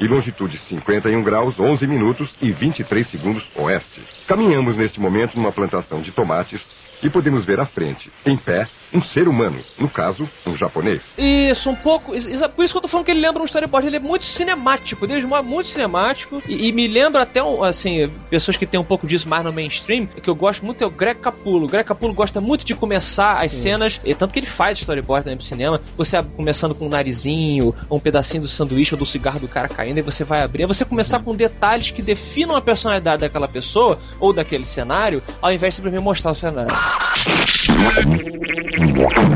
e 0.00 0.06
longitude 0.06 0.58
51 0.58 1.22
graus 1.22 1.58
11 1.58 1.86
minutos 1.86 2.34
e 2.40 2.50
23 2.50 3.06
segundos 3.06 3.50
oeste. 3.54 4.02
Caminhamos 4.26 4.76
neste 4.76 5.00
momento 5.00 5.36
numa 5.36 5.52
plantação 5.52 6.00
de 6.00 6.12
tomates 6.12 6.66
e 7.02 7.10
podemos 7.10 7.44
ver 7.44 7.60
à 7.60 7.66
frente, 7.66 8.10
em 8.24 8.36
pé, 8.36 8.68
um 8.94 9.02
ser 9.02 9.26
humano, 9.28 9.62
no 9.78 9.88
caso, 9.88 10.28
um 10.46 10.54
japonês. 10.54 11.02
Isso, 11.18 11.68
um 11.70 11.74
pouco. 11.74 12.14
isso- 12.14 12.30
isso- 12.30 12.48
por 12.50 12.64
isso 12.64 12.72
que 12.72 12.78
eu 12.78 12.82
tô 12.82 12.88
falando 12.88 13.04
que 13.06 13.10
ele 13.10 13.20
lembra 13.20 13.42
um 13.42 13.44
storyboard. 13.44 13.86
Ele 13.88 13.96
é 13.96 14.00
muito 14.00 14.24
cinemático. 14.24 15.06
Deus 15.06 15.24
é 15.24 15.42
muito 15.42 15.66
cinemático. 15.66 16.42
E, 16.48 16.68
e 16.68 16.72
me 16.72 16.86
lembra 16.86 17.22
até, 17.22 17.40
assim, 17.66 18.08
pessoas 18.30 18.56
que 18.56 18.66
tem 18.66 18.78
um 18.78 18.84
pouco 18.84 19.06
disso 19.06 19.28
mais 19.28 19.44
no 19.44 19.52
mainstream. 19.52 20.06
Que 20.06 20.30
eu 20.30 20.34
gosto 20.34 20.64
muito 20.64 20.82
é 20.82 20.86
o 20.86 20.90
Greg 20.90 21.18
Capullo. 21.20 21.64
O 21.66 21.68
Greg 21.68 21.84
Capullo 21.86 22.14
gosta 22.14 22.40
muito 22.40 22.64
de 22.64 22.74
começar 22.74 23.40
as 23.42 23.52
cenas. 23.52 24.00
E 24.04 24.14
tanto 24.14 24.32
que 24.32 24.38
ele 24.38 24.46
faz 24.46 24.78
storyboard 24.78 25.24
também 25.24 25.36
pro 25.36 25.46
cinema. 25.46 25.80
Você 25.96 26.22
começando 26.36 26.74
com 26.74 26.86
um 26.86 26.88
narizinho, 26.88 27.74
ou 27.88 27.98
um 27.98 28.00
pedacinho 28.00 28.42
do 28.42 28.48
sanduíche 28.48 28.94
ou 28.94 28.98
do 28.98 29.04
cigarro 29.06 29.40
do 29.40 29.48
cara 29.48 29.68
caindo. 29.68 29.98
E 29.98 30.02
você 30.02 30.22
vai 30.24 30.42
abrir. 30.42 30.62
É 30.62 30.66
você 30.66 30.84
começar 30.84 31.18
com 31.18 31.34
detalhes 31.34 31.90
que 31.90 32.00
definam 32.02 32.54
a 32.54 32.60
personalidade 32.60 33.22
daquela 33.22 33.48
pessoa 33.48 33.98
ou 34.20 34.32
daquele 34.32 34.64
cenário. 34.64 35.22
Ao 35.42 35.52
invés 35.52 35.72
de 35.72 35.76
simplesmente 35.76 36.02
mostrar 36.04 36.30
o 36.30 36.34
cenário. 36.34 36.74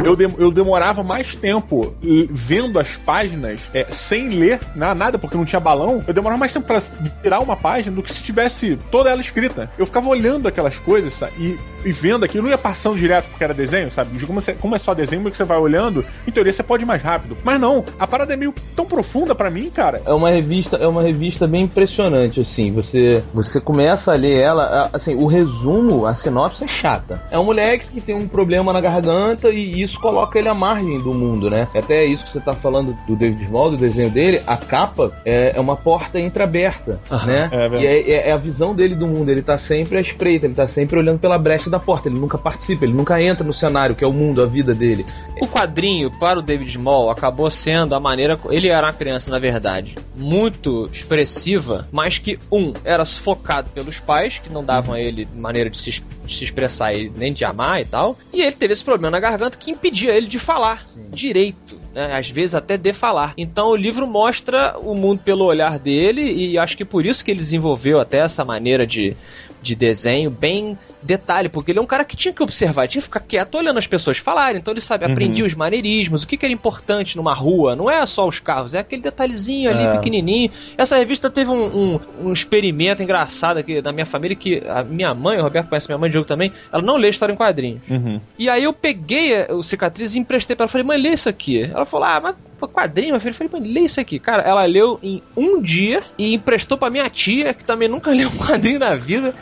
Eu, 0.05 0.15
dem- 0.17 0.35
eu 0.39 0.51
demorava 0.51 1.03
mais 1.03 1.35
tempo 1.35 1.95
vendo 2.31 2.79
as 2.79 2.97
páginas 2.97 3.61
é, 3.75 3.85
sem 3.91 4.29
ler 4.31 4.61
na- 4.75 4.95
nada, 4.95 5.19
porque 5.19 5.37
não 5.37 5.45
tinha 5.45 5.61
balão. 5.61 6.03
Eu 6.07 6.15
demorava 6.15 6.39
mais 6.39 6.53
tempo 6.53 6.67
pra 6.67 6.83
virar 7.23 7.41
uma 7.41 7.57
página 7.57 7.95
do 7.95 8.03
que 8.03 8.13
se 8.13 8.23
tivesse 8.23 8.79
toda 8.91 9.11
ela 9.11 9.21
escrita. 9.21 9.71
Eu 9.79 9.87
ficava 9.87 10.09
olhando 10.09 10.47
aquelas 10.49 10.79
coisas 10.79 11.13
sabe, 11.15 11.33
e, 11.39 11.59
e 11.89 11.93
vendo 11.93 12.25
aquilo. 12.25 12.45
Não 12.45 12.51
ia 12.51 12.59
passando 12.59 12.97
direto 12.99 13.29
porque 13.29 13.45
era 13.45 13.55
desenho, 13.55 13.91
sabe? 13.91 14.19
Como, 14.27 14.41
você- 14.41 14.53
como 14.55 14.75
é 14.75 14.79
só 14.79 14.95
desenho, 14.95 15.21
meio 15.23 15.31
que 15.31 15.37
você 15.37 15.45
vai 15.45 15.59
olhando, 15.59 16.05
em 16.27 16.31
teoria 16.31 16.53
você 16.53 16.63
pode 16.63 16.85
ir 16.85 16.87
mais 16.87 17.03
rápido. 17.03 17.37
Mas 17.45 17.61
não, 17.61 17.85
a 17.99 18.07
parada 18.07 18.35
é 18.35 18.37
meio 18.37 18.55
tão 18.77 18.87
profunda 18.87 19.35
pra 19.35 19.51
mim, 19.51 19.71
cara. 19.71 20.03
É 20.05 20.13
uma 20.13 20.31
revista, 20.31 20.77
é 20.77 20.87
uma 20.87 21.03
revista 21.03 21.47
bem 21.47 21.65
impressionante, 21.65 22.41
assim. 22.41 22.73
Você, 22.73 23.23
você 23.33 23.61
começa 23.61 24.13
a 24.13 24.17
ler 24.17 24.37
ela, 24.41 24.91
assim, 24.93 25.15
o 25.15 25.27
resumo, 25.27 26.07
a 26.07 26.15
sinopse 26.15 26.65
é 26.65 26.69
chata. 26.69 27.23
É 27.31 27.39
um 27.39 27.45
moleque 27.45 27.87
que 27.93 28.01
tem 28.01 28.15
um 28.15 28.27
problema 28.29 28.73
na 28.73 28.81
garganta 28.81 29.38
e 29.47 29.83
isso 29.83 30.01
coloca 30.01 30.39
ele 30.39 30.49
à 30.49 30.55
margem 30.55 31.01
do 31.01 31.15
mundo, 31.15 31.51
né? 31.51 31.69
Até 31.75 32.05
isso 32.05 32.25
que 32.25 32.33
você 32.33 32.41
tá 32.41 32.55
falando 32.55 32.97
do 33.07 33.17
David 33.17 33.45
Small, 33.45 33.71
do 33.71 33.77
desenho 33.77 34.11
dele, 34.11 34.43
a 34.47 34.57
capa 34.57 35.13
é, 35.25 35.53
é 35.55 35.61
uma 35.61 35.77
porta 35.77 36.19
entreaberta, 36.19 37.01
né? 37.27 37.49
É 37.53 37.69
e 37.81 37.87
é, 37.87 38.29
é, 38.29 38.33
a 38.33 38.37
visão 38.37 38.75
dele 38.75 38.95
do 38.95 39.07
mundo, 39.07 39.31
ele 39.31 39.43
tá 39.43 39.59
sempre 39.59 39.99
à 39.99 40.01
espreita, 40.01 40.47
ele 40.47 40.55
tá 40.55 40.67
sempre 40.67 40.99
olhando 40.99 41.19
pela 41.19 41.39
brecha 41.39 41.71
da 41.71 41.79
porta, 41.79 42.09
ele 42.09 42.19
nunca 42.19 42.39
participa, 42.39 42.85
ele 42.85 42.95
nunca 42.95 43.21
entra 43.23 43.45
no 43.45 43.53
cenário, 43.53 43.95
que 43.95 44.05
é 44.05 44.07
o 44.07 44.13
mundo, 44.13 44.43
a 44.43 44.47
vida 44.47 44.75
dele. 44.75 45.05
O 45.41 45.47
quadrinho, 45.47 46.11
para 46.19 46.39
o 46.39 46.43
David 46.43 46.71
Small, 46.71 47.11
acabou 47.11 47.51
sendo 47.51 47.95
a 47.95 48.01
maneira. 48.01 48.39
Ele 48.51 48.69
era 48.69 48.87
uma 48.87 48.93
criança, 48.93 49.31
na 49.31 49.39
verdade, 49.39 49.97
muito 50.17 50.89
expressiva, 50.93 51.89
mas 51.93 52.19
que, 52.19 52.39
um, 52.51 52.73
era 52.85 53.05
sufocado 53.05 53.71
pelos 53.71 54.01
pais, 54.01 54.39
que 54.39 54.53
não 54.53 54.65
davam 54.65 54.95
a 54.95 55.01
ele 55.01 55.29
maneira 55.35 55.71
de 55.71 55.79
se, 55.79 56.03
de 56.25 56.35
se 56.35 56.45
expressar 56.45 56.95
e 56.95 57.11
nem 57.15 57.33
de 57.33 57.45
amar 57.45 57.81
e 57.81 57.85
tal. 57.85 58.17
E 58.33 58.43
ele 58.43 58.53
teve 58.53 58.73
esse 58.73 58.85
problema 58.85 59.18
na 59.19 59.21
garganta 59.21 59.59
que 59.59 59.73
impedia 59.73 60.13
ele 60.17 60.27
de 60.27 60.39
falar 60.39 60.87
Sim. 60.87 61.11
direito. 61.11 61.79
Né? 61.93 62.17
Às 62.17 62.31
vezes 62.31 62.55
até 62.55 62.77
de 62.77 62.93
falar. 62.93 63.35
Então 63.37 63.69
o 63.69 63.77
livro 63.77 64.07
mostra 64.07 64.79
o 64.79 64.95
mundo 64.95 65.21
pelo 65.25 65.45
olhar 65.45 65.79
dele 65.79 66.23
e 66.23 66.57
acho 66.57 66.77
que 66.77 66.85
por 66.85 67.05
isso 67.05 67.25
que 67.25 67.33
ele 67.33 67.41
desenvolveu 67.41 68.01
até 68.01 68.19
essa 68.19 68.45
maneira 68.45 68.87
de, 68.87 69.17
de 69.61 69.75
desenho 69.75 70.31
bem 70.31 70.79
detalhe, 71.03 71.49
porque 71.49 71.71
ele 71.71 71.79
é 71.79 71.83
um 71.83 71.87
cara 71.87 72.05
que 72.05 72.17
tinha 72.17 72.33
que 72.33 72.43
observar, 72.43 72.89
tinha 72.89 73.01
que 73.01 73.07
ficar 73.07 73.21
quieto 73.21 73.55
olhando 73.57 73.79
as 73.79 73.87
pessoas 73.87 74.19
falarem. 74.19 74.59
Então 74.59 74.73
ele 74.73 74.81
sabe, 74.81 75.05
uhum. 75.05 75.13
aprendia 75.13 75.45
os 75.45 75.55
maneirismos, 75.55 76.23
o 76.23 76.27
que, 76.27 76.37
que, 76.37 76.45
era 76.45 76.53
importante 76.53 77.17
numa 77.17 77.35
rua. 77.35 77.77
Não 77.77 77.91
é 77.91 78.05
só 78.07 78.27
os 78.27 78.39
carros, 78.39 78.75
é 78.75 78.81
aquele 78.81 79.03
detalhezinho 79.03 79.71
ali, 79.71 79.85
é. 79.85 79.93
pequenininho. 79.93 80.51
Essa 80.77 80.97
revista 80.97 81.31
teve 81.31 81.51
um, 81.51 81.65
um, 81.65 82.01
um, 82.25 82.33
experimento 82.33 83.03
engraçado 83.03 83.59
aqui 83.59 83.81
da 83.81 83.93
minha 83.93 84.07
família, 84.07 84.37
que 84.37 84.63
a 84.69 84.83
minha 84.83 85.15
mãe, 85.15 85.39
o 85.39 85.43
Roberto 85.43 85.69
conhece 85.69 85.89
minha 85.89 85.99
mãe 85.99 86.11
de 86.11 86.15
jogo 86.15 86.27
também, 86.27 86.53
ela 86.73 86.83
não 86.83 86.97
lê 86.97 87.09
história 87.09 87.33
em 87.33 87.37
quadrinhos. 87.37 87.89
Uhum. 87.89 88.21
E 88.39 88.49
aí 88.49 88.65
eu 88.65 88.73
peguei 88.73 89.47
o 89.51 89.63
cicatriz 89.63 90.15
e 90.15 90.19
emprestei 90.19 90.57
pra 90.57 90.65
ela. 90.65 90.69
Falei, 90.69 90.87
mãe, 90.87 91.01
lê 91.01 91.11
isso 91.11 91.29
aqui. 91.29 91.63
Ela 91.63 91.87
falou, 91.87 92.07
ah, 92.07 92.21
mas 92.21 92.35
foi 92.57 92.69
quadrinho, 92.69 93.11
meu 93.13 93.21
filho. 93.21 93.31
Eu 93.31 93.35
falei, 93.35 93.53
mãe, 93.53 93.73
lê 93.73 93.81
isso 93.81 94.01
aqui. 94.01 94.19
Cara, 94.19 94.43
ela 94.43 94.65
leu 94.65 94.99
em 95.03 95.23
um 95.37 95.61
dia 95.61 96.03
e 96.19 96.35
emprestou 96.35 96.77
pra 96.77 96.91
minha 96.91 97.09
tia, 97.09 97.55
que 97.55 97.65
também 97.65 97.89
nunca 97.89 98.11
leu 98.15 98.29
um 98.29 98.37
quadrinho 98.37 98.79
na 98.79 98.95
vida. 98.95 99.35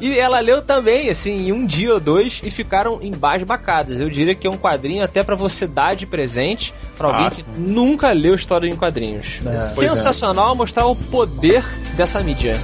e 0.00 0.18
ela 0.18 0.40
leu 0.40 0.62
também, 0.62 1.01
assim, 1.10 1.48
em 1.48 1.52
um 1.52 1.66
dia 1.66 1.94
ou 1.94 2.00
dois 2.00 2.40
e 2.44 2.50
ficaram 2.50 3.00
embasbacadas. 3.02 4.00
Eu 4.00 4.10
diria 4.10 4.34
que 4.34 4.46
é 4.46 4.50
um 4.50 4.58
quadrinho 4.58 5.02
até 5.02 5.22
para 5.22 5.36
você 5.36 5.66
dar 5.66 5.94
de 5.94 6.06
presente 6.06 6.74
para 6.96 7.08
alguém 7.08 7.26
ah, 7.26 7.30
que 7.30 7.44
nunca 7.56 8.12
leu 8.12 8.34
história 8.34 8.68
em 8.68 8.76
quadrinhos. 8.76 9.40
É. 9.46 9.60
Sensacional 9.60 10.52
é. 10.52 10.56
mostrar 10.56 10.86
o 10.86 10.96
poder 10.96 11.64
dessa 11.96 12.20
mídia. 12.20 12.58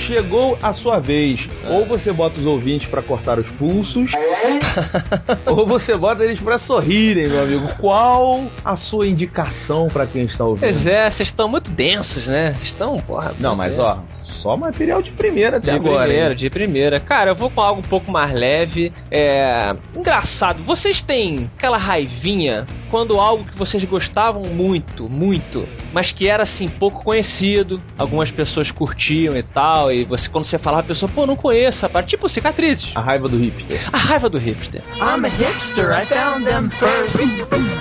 Chegou 0.00 0.58
a 0.62 0.72
sua 0.72 0.98
vez. 0.98 1.48
Ou 1.68 1.84
você 1.84 2.12
bota 2.12 2.40
os 2.40 2.46
ouvintes 2.46 2.88
para 2.88 3.02
cortar 3.02 3.38
os 3.38 3.50
pulsos, 3.50 4.12
ou 5.46 5.66
você 5.66 5.96
bota 5.96 6.24
eles 6.24 6.40
para 6.40 6.58
sorrirem, 6.58 7.28
meu 7.28 7.42
amigo. 7.42 7.68
Qual 7.78 8.46
a 8.64 8.76
sua 8.76 9.06
indicação 9.06 9.88
para 9.88 10.06
quem 10.06 10.24
está 10.24 10.44
ouvindo? 10.44 10.62
Pois 10.62 10.86
é, 10.86 11.10
vocês 11.10 11.28
estão 11.28 11.48
muito 11.48 11.70
densos, 11.70 12.26
né? 12.26 12.46
Vocês 12.46 12.62
estão, 12.62 12.98
porra. 12.98 13.34
Não, 13.38 13.54
mas 13.54 13.78
é. 13.78 13.80
ó, 13.80 13.98
só 14.22 14.56
material 14.56 15.02
de 15.02 15.10
primeira 15.10 15.58
até 15.58 15.70
de 15.70 15.76
agora. 15.76 15.98
De 16.00 16.08
primeira, 16.08 16.30
hein? 16.30 16.36
de 16.36 16.50
primeira. 16.50 17.00
Cara, 17.00 17.30
eu 17.30 17.34
vou 17.34 17.50
com 17.50 17.60
algo 17.60 17.80
um 17.80 17.88
pouco 17.88 18.10
mais 18.10 18.32
leve. 18.32 18.92
É. 19.10 19.76
Engraçado. 19.94 20.62
Vocês 20.62 21.02
têm 21.02 21.50
aquela 21.56 21.76
raivinha 21.76 22.66
quando 22.90 23.20
algo 23.20 23.44
que 23.44 23.56
vocês 23.56 23.84
gostavam 23.84 24.42
muito, 24.44 25.08
muito, 25.08 25.68
mas 25.92 26.12
que 26.12 26.26
era 26.26 26.42
assim 26.42 26.68
pouco 26.68 27.02
conhecido, 27.02 27.82
algumas 27.98 28.30
pessoas 28.30 28.70
curtiam 28.70 29.36
e 29.36 29.42
tal, 29.42 29.92
e 29.92 30.04
você 30.04 30.28
quando 30.28 30.44
você 30.44 30.58
falava 30.58 30.82
a 30.82 30.86
pessoa, 30.86 31.10
pô, 31.12 31.26
não 31.26 31.36
conheço, 31.36 31.82
rapaz, 31.82 32.06
tipo 32.06 32.28
cicatrizes. 32.28 32.96
A 32.96 33.00
raiva 33.00 33.28
do 33.28 33.36
hipster. 33.36 33.80
A 33.92 33.98
raiva 33.98 34.28
do 34.28 34.38
hipster. 34.38 34.82
I'm 34.96 35.24
a 35.24 35.28
hipster, 35.28 35.90
I 35.90 36.04
found 36.04 36.44
them 36.44 36.70
first. 36.70 37.20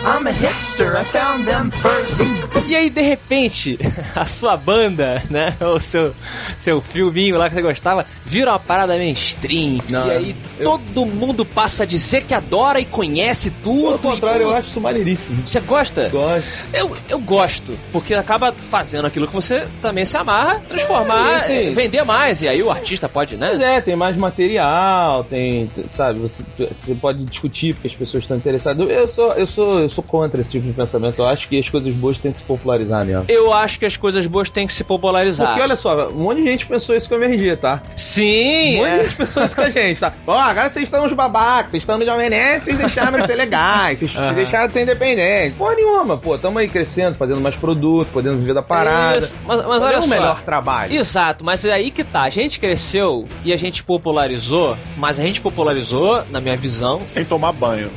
I'm 0.05 0.27
a 0.27 0.31
hipster, 0.31 0.95
I 0.99 1.03
found 1.03 1.45
them 1.45 1.71
first. 1.71 2.67
E 2.67 2.75
aí 2.75 2.89
de 2.89 3.01
repente, 3.01 3.79
a 4.15 4.25
sua 4.25 4.55
banda, 4.55 5.23
né, 5.29 5.55
o 5.61 5.79
seu 5.79 6.13
seu 6.57 6.81
filminho 6.81 7.37
lá 7.37 7.49
que 7.49 7.55
você 7.55 7.61
gostava, 7.61 8.05
vira 8.25 8.51
uma 8.51 8.59
parada 8.59 8.97
mainstream. 8.97 9.79
Não, 9.89 10.07
e 10.07 10.11
aí 10.11 10.35
eu... 10.57 10.65
todo 10.65 11.05
mundo 11.05 11.45
passa 11.45 11.83
a 11.83 11.85
dizer 11.85 12.23
que 12.23 12.33
adora 12.33 12.79
e 12.79 12.85
conhece 12.85 13.51
tudo. 13.63 13.97
Pelo 13.99 14.13
contrário, 14.13 14.41
e... 14.41 14.43
eu 14.43 14.55
acho 14.55 14.69
isso 14.69 14.81
maneiríssimo. 14.81 15.47
Você 15.47 15.59
gosta? 15.59 16.09
Gosto. 16.09 16.47
Eu, 16.73 16.95
eu 17.09 17.19
gosto, 17.19 17.77
porque 17.91 17.98
acaba 18.13 18.51
fazendo 18.51 19.05
aquilo 19.05 19.27
que 19.27 19.33
você 19.33 19.67
também 19.81 20.05
se 20.05 20.17
amarra, 20.17 20.61
transformar, 20.67 21.49
é, 21.49 21.69
vender 21.71 22.03
mais. 22.03 22.41
E 22.41 22.47
aí 22.47 22.61
o 22.61 22.69
artista 22.69 23.07
pode, 23.07 23.37
né? 23.37 23.49
Pois 23.49 23.61
é, 23.61 23.81
tem 23.81 23.95
mais 23.95 24.17
material, 24.17 25.23
tem, 25.23 25.69
sabe, 25.95 26.19
você, 26.19 26.43
você 26.75 26.95
pode 26.95 27.23
discutir 27.25 27.73
porque 27.73 27.87
as 27.87 27.95
pessoas 27.95 28.23
estão 28.23 28.37
interessadas. 28.37 28.89
Eu 28.89 29.07
sou, 29.07 29.33
eu 29.33 29.47
sou, 29.47 29.79
eu 29.79 29.89
sou 29.89 30.03
contra 30.03 30.41
esse 30.41 30.51
tipo 30.51 30.67
de 30.67 30.73
pensamento. 30.73 31.19
Eu 31.19 31.27
acho 31.27 31.47
que 31.47 31.57
as 31.57 31.69
coisas 31.69 31.93
boas 31.95 32.19
têm 32.19 32.31
que 32.31 32.39
se 32.39 32.43
popularizar 32.43 33.05
mesmo. 33.05 33.25
Eu 33.27 33.53
acho 33.53 33.79
que 33.79 33.85
as 33.85 33.97
coisas 33.97 34.25
boas 34.27 34.49
têm 34.49 34.67
que 34.67 34.73
se 34.73 34.83
popularizar. 34.83 35.47
Porque 35.47 35.61
olha 35.61 35.75
só, 35.75 36.09
um 36.09 36.23
monte 36.23 36.41
de 36.41 36.47
gente 36.47 36.65
pensou 36.65 36.95
isso 36.95 37.07
com 37.07 37.15
a 37.15 37.17
MRG, 37.17 37.57
tá? 37.57 37.81
Sim! 37.95 38.75
Um 38.75 38.77
monte 38.77 38.91
de 38.91 39.05
gente 39.05 39.15
pensou 39.17 39.43
isso 39.45 39.55
com 39.55 39.61
a 39.61 39.69
gente, 39.69 39.99
tá? 39.99 40.13
Ó, 40.25 40.37
agora 40.37 40.69
vocês 40.69 40.83
estão 40.83 41.05
uns 41.05 41.13
babacas, 41.13 41.71
vocês 41.71 41.83
estão 41.83 41.97
no 41.97 42.05
Jovem 42.05 42.29
Nerd, 42.29 42.65
vocês 42.65 42.77
deixaram 42.77 43.19
de 43.19 43.27
ser 43.27 43.35
legais, 43.35 43.99
vocês 43.99 44.15
uhum. 44.15 44.33
deixaram 44.33 44.67
de 44.67 44.73
ser 44.73 44.81
independentes. 44.83 45.57
Porra 45.57 45.75
nenhuma, 45.75 46.17
pô, 46.17 46.37
tamo 46.37 46.59
aí 46.59 46.67
crescendo, 46.67 47.17
fazendo 47.17 47.41
mais 47.41 47.55
produto, 47.89 48.09
podendo 48.11 48.37
viver 48.37 48.53
da 48.53 48.61
parada. 48.61 49.19
Isso. 49.19 49.35
Mas, 49.45 49.65
mas 49.65 49.83
olha 49.83 49.99
um 49.99 50.03
só. 50.03 50.09
melhor 50.09 50.41
trabalho. 50.41 50.93
Exato, 50.93 51.43
mas 51.43 51.65
é 51.65 51.73
aí 51.73 51.91
que 51.91 52.03
tá. 52.03 52.23
A 52.23 52.29
gente 52.29 52.59
cresceu 52.59 53.27
e 53.43 53.51
a 53.51 53.57
gente 53.57 53.83
popularizou, 53.83 54.77
mas 54.97 55.19
a 55.19 55.23
gente 55.23 55.41
popularizou, 55.41 56.23
na 56.29 56.39
minha 56.39 56.55
visão. 56.55 57.01
Sem 57.05 57.25
tomar 57.25 57.51
banho. 57.51 57.91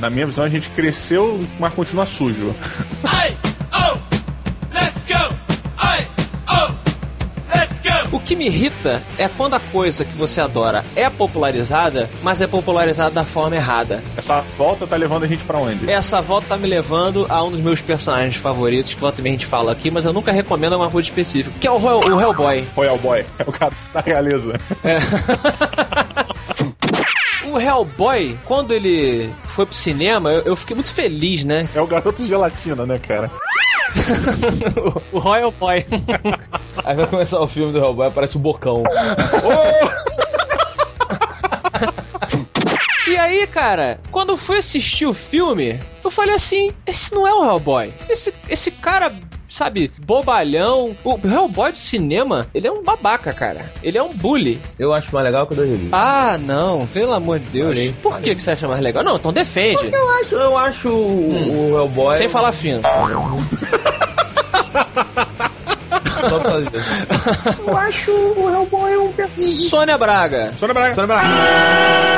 Na 0.00 0.10
minha 0.10 0.26
visão, 0.26 0.44
a 0.44 0.48
gente 0.48 0.68
cresceu, 0.70 1.40
mas 1.58 1.72
continua 1.72 2.06
sujo. 2.06 2.54
Ai! 3.04 3.49
O 8.12 8.18
que 8.18 8.34
me 8.34 8.46
irrita 8.46 9.00
é 9.16 9.28
quando 9.28 9.54
a 9.54 9.60
coisa 9.60 10.04
que 10.04 10.16
você 10.16 10.40
adora 10.40 10.84
é 10.96 11.08
popularizada, 11.08 12.10
mas 12.22 12.40
é 12.40 12.46
popularizada 12.46 13.10
da 13.10 13.24
forma 13.24 13.54
errada. 13.54 14.02
Essa 14.16 14.40
volta 14.58 14.84
tá 14.84 14.96
levando 14.96 15.22
a 15.22 15.26
gente 15.28 15.44
para 15.44 15.58
onde? 15.58 15.88
Essa 15.88 16.20
volta 16.20 16.48
tá 16.48 16.56
me 16.56 16.66
levando 16.66 17.24
a 17.28 17.44
um 17.44 17.52
dos 17.52 17.60
meus 17.60 17.80
personagens 17.80 18.34
favoritos, 18.34 18.94
que 18.94 19.00
volta 19.00 19.22
a 19.22 19.24
gente 19.24 19.46
fala 19.46 19.70
aqui, 19.70 19.92
mas 19.92 20.04
eu 20.04 20.12
nunca 20.12 20.32
recomendo 20.32 20.72
uma 20.72 20.90
coisa 20.90 21.08
específica, 21.08 21.54
que 21.60 21.68
é 21.68 21.70
o, 21.70 21.76
Royal, 21.76 22.00
o 22.00 22.20
Hellboy. 22.20 22.66
Royal 22.74 22.98
Boy, 22.98 23.24
é 23.38 23.42
o 23.46 23.52
cara 23.52 23.72
da 23.94 24.00
realeza. 24.00 24.60
É. 24.82 24.98
o 27.46 27.60
Hellboy, 27.60 28.36
quando 28.44 28.72
ele 28.72 29.30
foi 29.44 29.66
pro 29.66 29.74
cinema, 29.74 30.32
eu, 30.32 30.42
eu, 30.42 30.56
fiquei 30.56 30.74
muito 30.74 30.92
feliz, 30.92 31.44
né? 31.44 31.68
É 31.74 31.80
o 31.80 31.86
garoto 31.86 32.26
gelatina, 32.26 32.84
né, 32.86 32.98
cara? 32.98 33.30
o 35.12 35.18
Royal 35.18 35.52
Boy. 35.52 35.84
Aí 36.84 36.96
vai 36.96 37.06
começar 37.06 37.40
o 37.40 37.48
filme 37.48 37.72
do 37.72 37.78
Hellboy, 37.78 38.08
aparece 38.08 38.36
o 38.36 38.40
bocão. 38.40 38.82
E 43.06 43.16
aí, 43.16 43.44
cara, 43.48 43.98
quando 44.12 44.30
eu 44.30 44.36
fui 44.36 44.58
assistir 44.58 45.04
o 45.04 45.12
filme, 45.12 45.80
eu 46.04 46.10
falei 46.12 46.36
assim: 46.36 46.70
esse 46.86 47.12
não 47.12 47.26
é 47.26 47.34
o 47.34 47.44
Hellboy. 47.44 47.92
Esse, 48.08 48.32
esse 48.48 48.70
cara 48.70 49.12
sabe, 49.50 49.90
bobalhão. 49.98 50.96
O 51.04 51.18
Hellboy 51.22 51.72
do 51.72 51.78
cinema, 51.78 52.46
ele 52.54 52.66
é 52.68 52.72
um 52.72 52.82
babaca, 52.82 53.32
cara. 53.34 53.70
Ele 53.82 53.98
é 53.98 54.02
um 54.02 54.14
bully. 54.14 54.60
Eu 54.78 54.94
acho 54.94 55.12
mais 55.12 55.26
legal 55.26 55.46
que 55.46 55.54
o 55.54 55.56
da 55.56 55.64
revista. 55.64 55.96
Ah, 55.96 56.38
não, 56.38 56.86
pelo 56.86 57.12
amor 57.12 57.40
de 57.40 57.46
Deus. 57.46 57.76
Falei, 57.76 57.94
Por 58.00 58.12
falei. 58.12 58.24
Que, 58.24 58.34
que 58.36 58.42
você 58.42 58.52
acha 58.52 58.68
mais 58.68 58.80
legal? 58.80 59.02
Não, 59.02 59.16
então 59.16 59.32
defende. 59.32 59.78
Porque 59.78 59.96
eu 59.96 60.10
acho, 60.10 60.34
eu 60.36 60.56
acho 60.56 60.88
hum. 60.88 61.72
o 61.72 61.78
Hellboy. 61.78 62.16
Sem 62.16 62.28
falar 62.28 62.52
fino. 62.52 62.80
Eu 67.66 67.76
acho 67.76 68.12
o 68.12 68.50
Hellboy 68.50 68.96
um 68.98 69.12
personagem. 69.12 69.54
Sônia 69.54 69.98
Braga. 69.98 70.52
Sônia 70.56 70.74
Braga. 70.74 70.94
Sônia 70.94 71.06
Braga. 71.06 71.28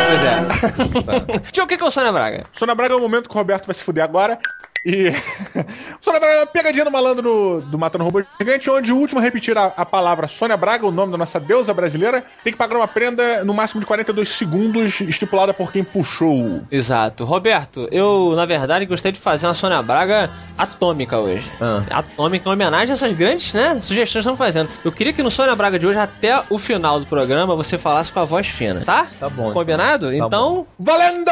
Pois 0.09 0.23
é. 0.23 0.41
Tá. 0.41 1.41
Tio, 1.53 1.65
o 1.65 1.67
que 1.67 1.75
é 1.75 1.85
o 1.85 1.91
Sônia 1.91 2.13
Braga? 2.13 2.45
Sônia 2.53 2.75
Braga 2.75 2.95
é 2.95 2.97
o 2.97 3.01
momento 3.01 3.29
que 3.29 3.35
o 3.35 3.39
Roberto 3.39 3.67
vai 3.67 3.75
se 3.75 3.85
fuder 3.85 4.05
agora. 4.05 4.39
E. 4.85 5.11
Sônia 6.01 6.21
Braga, 6.21 6.47
pegadinha 6.47 6.85
no 6.85 6.91
malandro 6.91 7.63
do 7.63 7.79
Matando 7.79 8.05
Robô 8.05 8.23
Gigante, 8.41 8.71
onde 8.71 8.93
o 8.93 8.97
último 8.97 9.21
a 9.21 9.23
repetir 9.23 9.57
a, 9.57 9.67
a, 9.67 9.87
palavra 9.87 10.27
Sônia 10.27 10.57
Braga, 10.57 10.87
o 10.87 10.91
nome 10.91 11.13
da 11.13 11.19
nossa 11.19 11.39
deusa 11.39 11.73
brasileira, 11.73 12.25
tem 12.43 12.53
que 12.53 12.59
pagar 12.59 12.77
uma 12.77 12.89
prenda 12.89 13.45
no 13.45 13.55
máximo 13.55 13.81
de 13.81 13.87
42 13.87 14.29
segundos, 14.29 15.01
estipulada 15.01 15.55
por 15.55 15.73
quem 15.73 15.85
puxou. 15.85 16.63
Exato. 16.71 17.25
Roberto, 17.25 17.89
eu, 17.93 18.35
na 18.35 18.45
verdade, 18.45 18.85
gostei 18.87 19.13
de 19.13 19.21
fazer 19.21 19.47
uma 19.47 19.55
Sônia 19.55 19.81
Braga 19.83 20.31
atômica 20.59 21.19
hoje. 21.19 21.49
Ah. 21.61 21.83
Atômica 21.91 22.49
em 22.49 22.53
homenagem 22.53 22.91
a 22.91 22.95
essas 22.95 23.13
grandes, 23.13 23.55
né, 23.55 23.79
sugestões 23.81 24.13
que 24.13 24.19
estão 24.19 24.37
fazendo. 24.37 24.69
Eu 24.85 24.91
queria 24.91 25.13
que 25.13 25.23
no 25.23 25.31
Sônia 25.31 25.55
Braga 25.55 25.79
de 25.79 25.87
hoje, 25.87 25.99
até 25.99 26.43
o 26.51 26.59
final 26.59 26.99
do 26.99 27.07
programa, 27.07 27.55
você 27.55 27.79
falasse 27.79 28.11
com 28.13 28.19
a 28.21 28.25
voz 28.25 28.49
fina, 28.49 28.83
tá? 28.85 29.07
Tá 29.19 29.29
bom. 29.29 29.53
Combinado? 29.53 30.09
Tá 30.09 30.15
então. 30.17 30.67
Bom. 30.79 30.85
Valendo! 30.85 31.31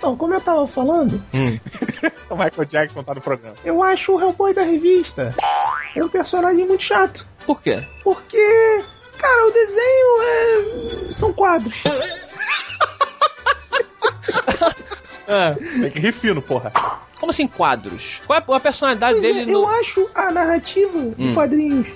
Então, 0.00 0.16
como 0.16 0.32
eu 0.32 0.40
tava 0.40 0.66
falando. 0.66 1.22
Hum. 1.34 1.58
o 2.30 2.34
Michael 2.34 2.64
Jackson 2.64 3.02
tá 3.02 3.12
no 3.12 3.20
programa. 3.20 3.54
Eu 3.62 3.82
acho 3.82 4.14
o 4.14 4.18
Hellboy 4.18 4.54
da 4.54 4.62
revista 4.62 5.34
é 5.94 6.02
um 6.02 6.08
personagem 6.08 6.66
muito 6.66 6.82
chato. 6.82 7.28
Por 7.44 7.60
quê? 7.60 7.84
Porque, 8.02 8.82
cara, 9.18 9.46
o 9.46 9.50
desenho 9.50 10.22
é. 10.22 11.12
são 11.12 11.34
quadros. 11.34 11.84
é. 15.28 15.52
Tem 15.82 15.90
que 15.90 16.00
rir 16.00 16.12
fino, 16.12 16.40
porra. 16.40 16.72
Como 17.18 17.28
assim 17.28 17.46
quadros? 17.46 18.22
Qual 18.26 18.38
é 18.38 18.42
a 18.56 18.60
personalidade 18.60 19.20
pois 19.20 19.22
dele 19.22 19.42
é, 19.42 19.46
no... 19.52 19.64
Eu 19.64 19.68
acho 19.68 20.08
a 20.14 20.30
narrativa 20.30 20.96
hum. 20.96 21.12
de 21.14 21.34
quadrinhos. 21.34 21.88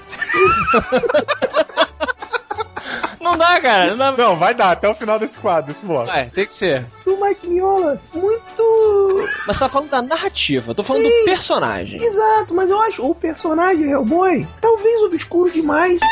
Não 3.20 3.36
dá, 3.36 3.60
cara. 3.60 3.94
Não, 3.94 3.96
dá. 3.96 4.12
não, 4.12 4.36
vai 4.36 4.54
dar 4.54 4.72
até 4.72 4.88
o 4.88 4.94
final 4.94 5.18
desse 5.18 5.38
quadro, 5.38 5.72
desse 5.72 5.84
bloco. 5.84 6.10
É, 6.10 6.26
tem 6.26 6.46
que 6.46 6.54
ser. 6.54 6.86
O 7.06 7.24
Mike 7.24 7.48
Miola, 7.48 8.00
muito. 8.14 9.28
Mas 9.46 9.56
você 9.56 9.64
tá 9.64 9.68
falando 9.68 9.90
da 9.90 10.02
narrativa, 10.02 10.70
eu 10.70 10.74
tô 10.74 10.82
falando 10.82 11.04
Sim, 11.04 11.18
do 11.20 11.24
personagem. 11.24 12.02
Exato, 12.02 12.54
mas 12.54 12.70
eu 12.70 12.80
acho 12.80 13.04
o 13.08 13.14
personagem 13.14 13.90
Hellboy 13.90 14.46
talvez 14.60 15.02
obscuro 15.02 15.50
demais. 15.50 15.98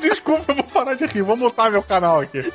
Desculpa, 0.00 0.44
eu 0.48 0.54
vou 0.56 0.64
parar 0.64 0.94
de 0.94 1.06
rir. 1.06 1.22
Vou 1.22 1.36
montar 1.36 1.70
meu 1.70 1.82
canal 1.82 2.20
aqui. 2.20 2.52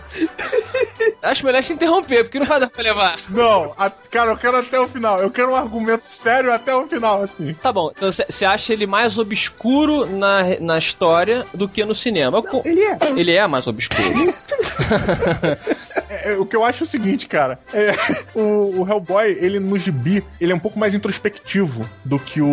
Acho 1.25 1.45
melhor 1.45 1.63
te 1.63 1.73
interromper, 1.73 2.23
porque 2.23 2.39
não 2.39 2.45
vai 2.45 2.59
dar 2.59 2.69
pra 2.69 2.83
levar. 2.83 3.17
Não, 3.29 3.73
a, 3.77 3.89
cara, 3.89 4.31
eu 4.31 4.37
quero 4.37 4.57
até 4.57 4.79
o 4.79 4.87
final. 4.87 5.19
Eu 5.19 5.31
quero 5.31 5.51
um 5.51 5.55
argumento 5.55 6.03
sério 6.03 6.53
até 6.53 6.73
o 6.75 6.87
final, 6.87 7.21
assim. 7.21 7.53
Tá 7.55 7.71
bom, 7.71 7.91
então 7.95 8.11
você 8.11 8.45
acha 8.45 8.73
ele 8.73 8.85
mais 8.85 9.17
obscuro 9.17 10.05
na, 10.05 10.59
na 10.59 10.77
história 10.77 11.45
do 11.53 11.67
que 11.67 11.83
no 11.83 11.95
cinema? 11.95 12.41
Não, 12.41 12.61
ele 12.63 12.81
é. 12.81 12.97
Ele 13.15 13.31
é 13.31 13.47
mais 13.47 13.67
obscuro. 13.67 14.03
É, 16.25 16.33
o 16.37 16.45
que 16.45 16.55
eu 16.55 16.63
acho 16.63 16.83
é 16.83 16.85
o 16.85 16.89
seguinte, 16.89 17.27
cara. 17.27 17.59
É, 17.71 17.91
o, 18.33 18.81
o, 18.81 18.89
Hellboy, 18.89 19.37
ele 19.39 19.59
no 19.59 19.77
gibi, 19.77 20.23
ele 20.41 20.51
é 20.51 20.55
um 20.55 20.59
pouco 20.59 20.79
mais 20.79 20.95
introspectivo 20.95 21.87
do 22.03 22.17
que 22.17 22.41
o, 22.41 22.47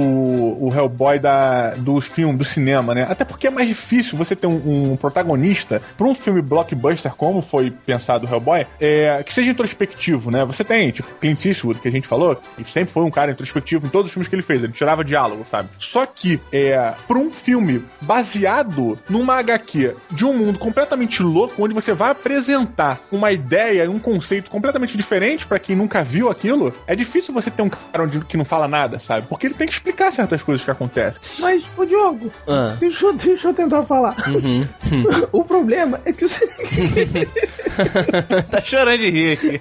o 0.60 0.70
Hellboy 0.72 1.18
da, 1.18 1.70
do 1.70 1.98
filme, 2.02 2.36
do 2.36 2.44
cinema, 2.44 2.94
né? 2.94 3.06
Até 3.08 3.24
porque 3.24 3.46
é 3.46 3.50
mais 3.50 3.68
difícil 3.68 4.18
você 4.18 4.36
ter 4.36 4.46
um, 4.46 4.92
um 4.92 4.96
protagonista 4.96 5.80
para 5.96 6.06
um 6.06 6.14
filme 6.14 6.42
blockbuster, 6.42 7.14
como 7.14 7.40
foi 7.40 7.70
pensado 7.70 8.26
o 8.26 8.30
Hellboy, 8.30 8.66
é, 8.78 9.22
que 9.22 9.32
seja 9.32 9.50
introspectivo, 9.50 10.30
né? 10.30 10.44
Você 10.44 10.62
tem, 10.62 10.90
tipo, 10.90 11.08
Clint 11.18 11.46
Eastwood, 11.46 11.80
que 11.80 11.88
a 11.88 11.92
gente 11.92 12.06
falou, 12.06 12.36
que 12.56 12.64
sempre 12.64 12.92
foi 12.92 13.02
um 13.04 13.10
cara 13.10 13.32
introspectivo 13.32 13.86
em 13.86 13.90
todos 13.90 14.08
os 14.08 14.12
filmes 14.12 14.28
que 14.28 14.34
ele 14.34 14.42
fez, 14.42 14.62
ele 14.62 14.72
tirava 14.72 15.02
diálogo, 15.02 15.46
sabe? 15.50 15.70
Só 15.78 16.04
que, 16.04 16.38
é, 16.52 16.92
pra 17.08 17.16
um 17.16 17.30
filme 17.30 17.82
baseado 18.02 18.98
numa 19.08 19.38
HQ 19.38 19.96
de 20.10 20.26
um 20.26 20.34
mundo 20.34 20.58
completamente 20.58 21.22
louco, 21.22 21.64
onde 21.64 21.72
você 21.72 21.94
vai 21.94 22.10
apresentar 22.10 23.00
uma 23.10 23.32
ideia 23.32 23.61
ideia, 23.62 23.90
um 23.90 23.98
conceito 23.98 24.50
completamente 24.50 24.96
diferente 24.96 25.46
para 25.46 25.58
quem 25.58 25.76
nunca 25.76 26.02
viu 26.02 26.28
aquilo, 26.28 26.72
é 26.86 26.94
difícil 26.94 27.32
você 27.32 27.50
ter 27.50 27.62
um 27.62 27.68
cara 27.68 28.04
onde, 28.04 28.20
que 28.24 28.36
não 28.36 28.44
fala 28.44 28.66
nada, 28.66 28.98
sabe? 28.98 29.26
Porque 29.28 29.46
ele 29.46 29.54
tem 29.54 29.66
que 29.66 29.72
explicar 29.72 30.12
certas 30.12 30.42
coisas 30.42 30.64
que 30.64 30.70
acontecem. 30.70 31.22
Mas, 31.38 31.64
ô 31.76 31.84
Diogo, 31.84 32.30
ah. 32.48 32.76
deixa, 32.78 33.06
eu, 33.06 33.12
deixa 33.12 33.48
eu 33.48 33.54
tentar 33.54 33.82
falar. 33.84 34.16
Uhum. 34.28 34.66
o 35.32 35.44
problema 35.44 36.00
é 36.04 36.12
que 36.12 36.24
o. 36.24 36.28
tá 38.50 38.60
chorando 38.62 38.98
de 38.98 39.10
rir 39.10 39.32
aqui. 39.32 39.60